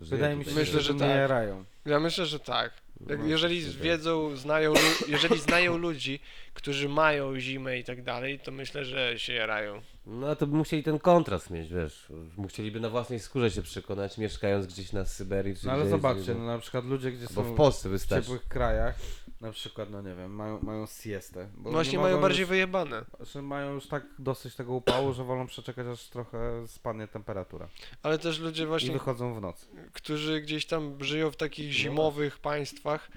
Wydaje 0.00 0.36
mi 0.36 0.44
się. 0.44 0.50
Myślę, 0.50 0.80
że, 0.80 0.80
że 0.80 0.94
nie 0.94 1.00
tak. 1.00 1.08
jarają. 1.08 1.64
Ja 1.84 2.00
myślę, 2.00 2.26
że 2.26 2.40
tak. 2.40 2.81
Jak, 3.08 3.24
jeżeli 3.26 3.60
wiedzą, 3.60 4.36
znają, 4.36 4.72
lu- 4.72 5.06
jeżeli 5.08 5.40
znają 5.40 5.78
ludzi, 5.78 6.20
którzy 6.54 6.88
mają 6.88 7.40
zimę 7.40 7.78
i 7.78 7.84
tak 7.84 8.02
dalej, 8.02 8.38
to 8.40 8.50
myślę, 8.50 8.84
że 8.84 9.18
się 9.18 9.32
jarają. 9.32 9.82
No 10.06 10.36
to 10.36 10.46
by 10.46 10.56
musieli 10.56 10.82
ten 10.82 10.98
kontrast 10.98 11.50
mieć, 11.50 11.68
wiesz. 11.68 12.06
Musieliby 12.36 12.80
na 12.80 12.88
własnej 12.90 13.20
skórze 13.20 13.50
się 13.50 13.62
przekonać, 13.62 14.18
mieszkając 14.18 14.66
gdzieś 14.66 14.92
na 14.92 15.04
Syberii 15.04 15.56
czy 15.56 15.66
No 15.66 15.72
ale 15.72 15.80
gdzieś, 15.82 15.90
zobaczcie, 15.90 16.34
no, 16.34 16.44
na 16.46 16.58
przykład 16.58 16.84
ludzie, 16.84 17.12
gdzie 17.12 17.26
Bo 17.26 17.32
są 17.32 17.42
w 17.42 17.56
Polsce 17.56 17.88
w 17.88 17.92
wystarczy. 17.92 18.24
ciepłych 18.26 18.48
krajach, 18.48 18.94
na 19.40 19.52
przykład, 19.52 19.90
no 19.90 20.02
nie 20.02 20.14
wiem, 20.14 20.34
mają, 20.34 20.58
mają 20.62 20.86
siestę. 20.86 21.48
Bo 21.56 21.70
Właśnie 21.70 21.92
nie 21.92 21.98
mają 21.98 22.14
mogą 22.14 22.22
bardziej 22.22 22.40
już, 22.40 22.48
wyjebane. 22.48 23.04
że 23.20 23.42
mają 23.42 23.74
już 23.74 23.86
tak 23.88 24.02
dosyć 24.18 24.54
tego 24.54 24.72
upału, 24.72 25.12
że 25.12 25.24
wolą 25.24 25.46
przeczekać, 25.46 25.86
aż 25.86 26.08
trochę 26.08 26.68
spadnie 26.68 27.08
temperatura. 27.08 27.68
Ale 28.02 28.18
też 28.18 28.38
ludzie 28.38 28.62
I 28.62 28.66
właśnie, 28.66 28.92
wychodzą 28.92 29.34
w 29.34 29.40
nocy. 29.40 29.66
którzy 29.92 30.40
gdzieś 30.40 30.66
tam 30.66 31.04
żyją 31.04 31.30
w 31.30 31.36
takich 31.36 31.66
No 31.66 31.72
zimowych 31.72 32.38
państwach, 32.38 33.10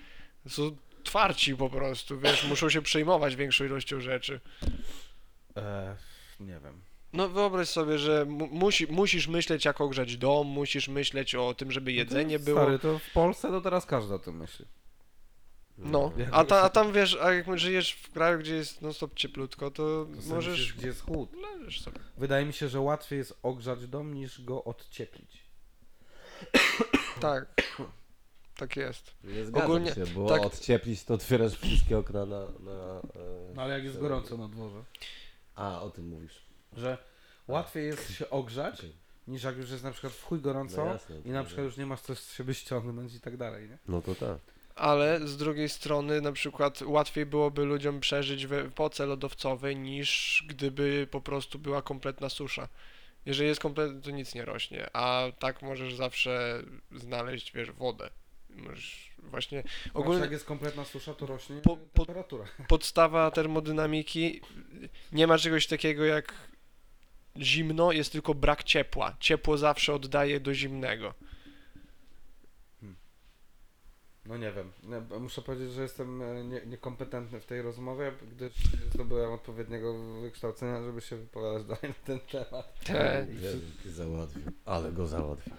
są 0.47 0.75
twarci 1.03 1.55
po 1.55 1.69
prostu, 1.69 2.19
wiesz, 2.19 2.47
muszą 2.47 2.69
się 2.69 2.81
przejmować 2.81 3.35
większą 3.35 3.65
ilością 3.65 3.99
rzeczy. 4.01 4.39
E, 5.57 5.95
nie 6.39 6.59
wiem. 6.59 6.81
No 7.13 7.29
wyobraź 7.29 7.69
sobie, 7.69 7.97
że 7.97 8.25
mu 8.25 8.47
musi, 8.47 8.87
musisz 8.87 9.27
myśleć 9.27 9.65
jak 9.65 9.81
ogrzać 9.81 10.17
dom, 10.17 10.47
musisz 10.47 10.87
myśleć 10.87 11.35
o 11.35 11.53
tym, 11.53 11.71
żeby 11.71 11.91
jedzenie 11.91 12.39
było. 12.39 12.61
Stary, 12.61 12.79
to 12.79 12.99
w 12.99 13.11
Polsce 13.13 13.47
to 13.47 13.61
teraz 13.61 13.85
każdy 13.85 14.13
o 14.13 14.19
tym 14.19 14.37
myśli. 14.37 14.65
No, 15.77 16.11
Jak 16.17 16.29
a, 16.31 16.43
ta, 16.45 16.61
a 16.61 16.69
tam 16.69 16.93
wiesz, 16.93 17.17
a 17.21 17.33
jak 17.33 17.57
żyjesz 17.59 17.91
w 17.91 18.11
kraju, 18.11 18.39
gdzie 18.39 18.55
jest 18.55 18.81
non 18.81 18.93
stop 18.93 19.13
cieplutko, 19.15 19.71
to 19.71 19.83
To 20.05 20.07
możesz... 20.35 20.51
myślisz, 20.59 20.73
gdzie 20.73 20.87
jest 20.87 21.01
chłód. 21.01 21.29
Leżysz 21.41 21.81
sobie. 21.81 21.99
Wydaje 22.17 22.45
mi 22.45 22.53
się, 22.53 22.69
że 22.69 22.79
łatwiej 22.79 23.19
jest 23.19 23.39
ogrzać 23.43 23.87
dom 23.87 24.13
niż 24.13 24.41
go 24.41 24.63
odcieplić. 24.63 25.43
Tak. 27.19 27.61
Tak 28.57 28.75
jest. 28.75 29.13
Nie 29.23 29.45
zgadzam 29.45 29.71
Ogólnie- 29.71 29.93
się, 29.93 30.05
bo 30.05 30.29
tak- 30.29 30.41
odcieplić 30.45 31.03
to 31.03 31.13
otwierasz 31.13 31.53
wszystkie 31.57 31.97
okna 31.97 32.25
na... 32.25 32.39
na 32.39 32.99
e, 33.15 33.53
No 33.55 33.61
ale 33.61 33.73
jak 33.73 33.83
jest 33.83 33.99
gorąco 33.99 34.37
na 34.37 34.47
dworze. 34.47 34.83
A, 35.55 35.81
o 35.81 35.89
tym 35.89 36.07
mówisz. 36.07 36.45
Że 36.73 36.97
łatwiej 37.47 37.85
jest 37.85 38.11
się 38.11 38.29
ogrzać, 38.29 38.79
Okej. 38.79 38.95
niż 39.27 39.43
jak 39.43 39.57
już 39.57 39.71
jest 39.71 39.83
na 39.83 39.91
przykład 39.91 40.13
w 40.13 40.23
chuj 40.23 40.41
gorąco 40.41 40.85
No 40.85 40.91
jasne, 40.91 41.15
i 41.25 41.29
na 41.29 41.43
przykład 41.43 41.65
już 41.65 41.77
nie 41.77 41.85
masz 41.85 42.01
coś 42.01 42.19
z 42.19 42.33
siebie 42.33 42.53
ściągnąć 42.53 43.13
i 43.13 43.19
tak 43.19 43.37
dalej, 43.37 43.69
nie? 43.69 43.77
No 43.87 44.01
to 44.01 44.15
tak. 44.15 44.37
Ale 44.75 45.27
z 45.27 45.37
drugiej 45.37 45.69
strony, 45.69 46.21
na 46.21 46.31
przykład, 46.31 46.81
łatwiej 46.81 47.25
byłoby 47.25 47.65
ludziom 47.65 47.99
przeżyć 47.99 48.47
w 48.47 48.53
epoce 48.53 49.05
lodowcowej, 49.05 49.75
niż 49.75 50.43
gdyby 50.49 51.07
po 51.11 51.21
prostu 51.21 51.59
była 51.59 51.81
kompletna 51.81 52.29
susza. 52.29 52.67
Jeżeli 53.25 53.49
jest 53.49 53.61
kompletna, 53.61 54.01
to 54.01 54.11
nic 54.11 54.35
nie 54.35 54.45
rośnie, 54.45 54.89
a 54.93 55.23
tak 55.39 55.61
możesz 55.61 55.95
zawsze 55.95 56.63
znaleźć, 56.95 57.51
wiesz, 57.51 57.71
wodę. 57.71 58.09
Możesz 58.55 59.15
właśnie... 59.23 59.63
Ogólnie 59.93 60.21
jak 60.21 60.31
jest 60.31 60.45
kompletna 60.45 60.85
susza, 60.85 61.13
to 61.13 61.25
rośnie 61.25 61.61
Po- 61.61 61.77
po- 61.77 62.05
temperatura. 62.05 62.45
podstawa 62.67 63.31
termodynamiki, 63.31 64.41
nie 65.11 65.27
ma 65.27 65.37
czegoś 65.37 65.67
takiego 65.67 66.05
jak 66.05 66.33
zimno, 67.37 67.91
jest 67.91 68.11
tylko 68.11 68.33
brak 68.33 68.63
ciepła. 68.63 69.15
Ciepło 69.19 69.57
zawsze 69.57 69.93
oddaje 69.93 70.39
do 70.39 70.53
zimnego. 70.53 71.13
No 74.25 74.37
nie 74.37 74.51
wiem. 74.51 74.71
Muszę 75.19 75.41
powiedzieć, 75.41 75.71
że 75.71 75.81
jestem 75.81 76.21
e, 76.21 76.43
nie, 76.43 76.61
niekompetentny 76.65 77.39
w 77.41 77.45
tej 77.45 77.61
rozmowie, 77.61 78.11
gdyż 78.31 78.53
nie 78.73 78.91
zdobyłem 78.93 79.31
odpowiedniego 79.31 79.93
wykształcenia, 80.21 80.83
żeby 80.83 81.01
się 81.01 81.15
wypowiadać 81.15 81.63
dalej 81.65 81.95
na 81.97 82.05
ten 82.05 82.19
temat. 82.19 82.79
Te, 82.83 83.27
Wielki 83.29 83.89
załatwił, 83.89 84.41
ale 84.65 84.91
go 84.91 85.07
załatwił. 85.07 85.53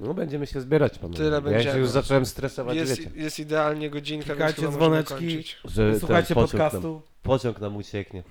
No 0.00 0.14
będziemy 0.14 0.46
się 0.46 0.60
zbierać, 0.60 0.98
panowie. 0.98 1.18
Tyle 1.18 1.52
ja 1.52 1.62
się 1.62 1.78
już 1.78 1.88
zacząłem 1.88 2.26
stresować, 2.26 2.76
jest, 2.76 2.98
wiecie. 2.98 3.10
jest 3.14 3.38
idealnie 3.38 3.90
godzinka, 3.90 4.26
Klikajcie 4.26 4.68
dzwoneczki. 4.68 5.44
Że 5.64 5.90
ten 5.90 6.00
Słuchajcie 6.00 6.34
pociąg 6.34 6.52
Nam, 6.52 6.70
podcastu. 6.70 7.02
pociąg 7.22 7.60
nam 7.60 7.76
ucieknie. 7.76 8.22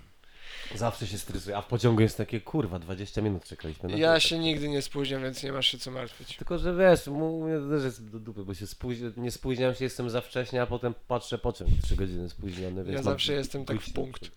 Zawsze 0.76 1.08
się 1.08 1.18
stresuję, 1.18 1.58
a 1.58 1.62
w 1.62 1.68
pociągu 1.68 2.02
jest 2.02 2.18
takie, 2.18 2.42
kurwa, 2.42 2.80
20 2.80 3.22
minut 3.22 3.44
czekaliśmy 3.44 3.90
na 3.90 3.98
Ja 3.98 4.20
się 4.20 4.40
nigdy 4.40 4.70
nie 4.70 4.82
spóźniam, 4.82 5.22
więc 5.22 5.44
nie 5.44 5.52
masz 5.52 5.68
się 5.68 5.78
co 5.78 5.92
martwić. 5.92 6.38
Tylko, 6.38 6.58
że 6.58 6.76
wiesz, 6.76 7.08
mu 7.08 7.44
mnie 7.46 7.60
to 7.60 7.70
też 7.70 7.84
jest 7.84 8.10
do 8.10 8.20
dupy, 8.20 8.44
bo 8.46 8.54
się 8.54 8.68
spóźni, 8.68 9.12
nie 9.18 9.32
spóźniam 9.32 9.76
się, 9.76 9.84
jestem 9.84 10.10
za 10.10 10.22
wcześnie, 10.22 10.62
a 10.62 10.66
potem 10.68 10.94
patrzę 11.08 11.38
pociąg 11.38 11.70
3 11.84 11.96
godziny 11.96 12.30
spóźniony, 12.30 12.76
więc 12.84 12.88
Ja 12.88 12.96
mam 12.96 13.04
zawsze 13.04 13.34
jestem 13.34 13.66
tak 13.66 13.78
pójść 13.78 13.92
w 13.92 13.96
na 13.98 14.02
punkt. 14.04 14.32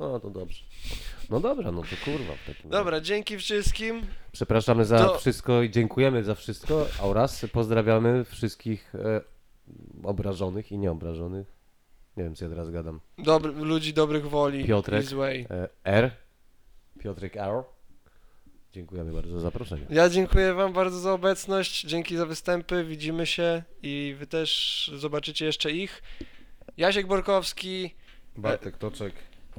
No 0.00 0.20
to 0.20 0.30
dobrze. 0.30 0.64
No 1.30 1.40
dobra, 1.40 1.72
no 1.72 1.82
to 1.82 2.04
kurwa 2.04 2.32
w 2.44 2.46
takim. 2.46 2.70
Dobra, 2.70 3.00
dzięki 3.00 3.38
wszystkim. 3.38 4.02
Przepraszamy 4.32 4.84
za 4.84 4.98
To- 4.98 5.18
wszystko 5.18 5.62
i 5.62 5.70
dziękujemy 5.70 6.24
za 6.24 6.34
wszystko 6.34 6.86
oraz 7.00 7.46
pozdrawiamy 7.52 8.24
wszystkich 8.24 8.94
e, 8.94 9.20
obrażonych 10.04 10.72
i 10.72 10.78
nieobrażonych. 10.78 11.46
Nie 12.16 12.24
wiem, 12.24 12.34
co 12.34 12.44
ja 12.44 12.50
teraz 12.50 12.70
gadam. 12.70 13.00
Dobry, 13.18 13.52
ludzi 13.52 13.94
dobrych 13.94 14.28
woli 14.28 14.64
Piotrek. 14.64 15.04
i 15.04 15.06
złej. 15.06 15.46
E, 15.50 15.68
R. 15.84 16.10
Piotrek 16.98 17.36
R. 17.36 17.62
Dziękujemy 18.72 19.12
bardzo 19.12 19.32
za 19.32 19.40
zaproszenie. 19.40 19.86
Ja 19.90 20.08
dziękuję 20.08 20.54
wam 20.54 20.72
bardzo 20.72 20.98
za 20.98 21.12
obecność, 21.12 21.82
dzięki 21.84 22.16
za 22.16 22.26
występy, 22.26 22.84
widzimy 22.84 23.26
się 23.26 23.62
i 23.82 24.16
wy 24.18 24.26
też 24.26 24.90
zobaczycie 24.94 25.44
jeszcze 25.46 25.70
ich. 25.70 26.02
Jasiek 26.76 27.06
Borkowski, 27.06 27.94
Bartek 28.36 28.76
Toczek. 28.78 29.12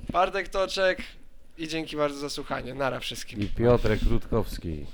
Bartek 0.09 0.49
Toczek 0.49 1.01
i 1.57 1.67
dzięki 1.67 1.97
bardzo 1.97 2.19
za 2.19 2.29
słuchanie. 2.29 2.73
Nara 2.73 2.99
wszystkim. 2.99 3.39
I 3.39 3.47
Piotrek 3.47 3.99
Rutkowski. 4.03 4.85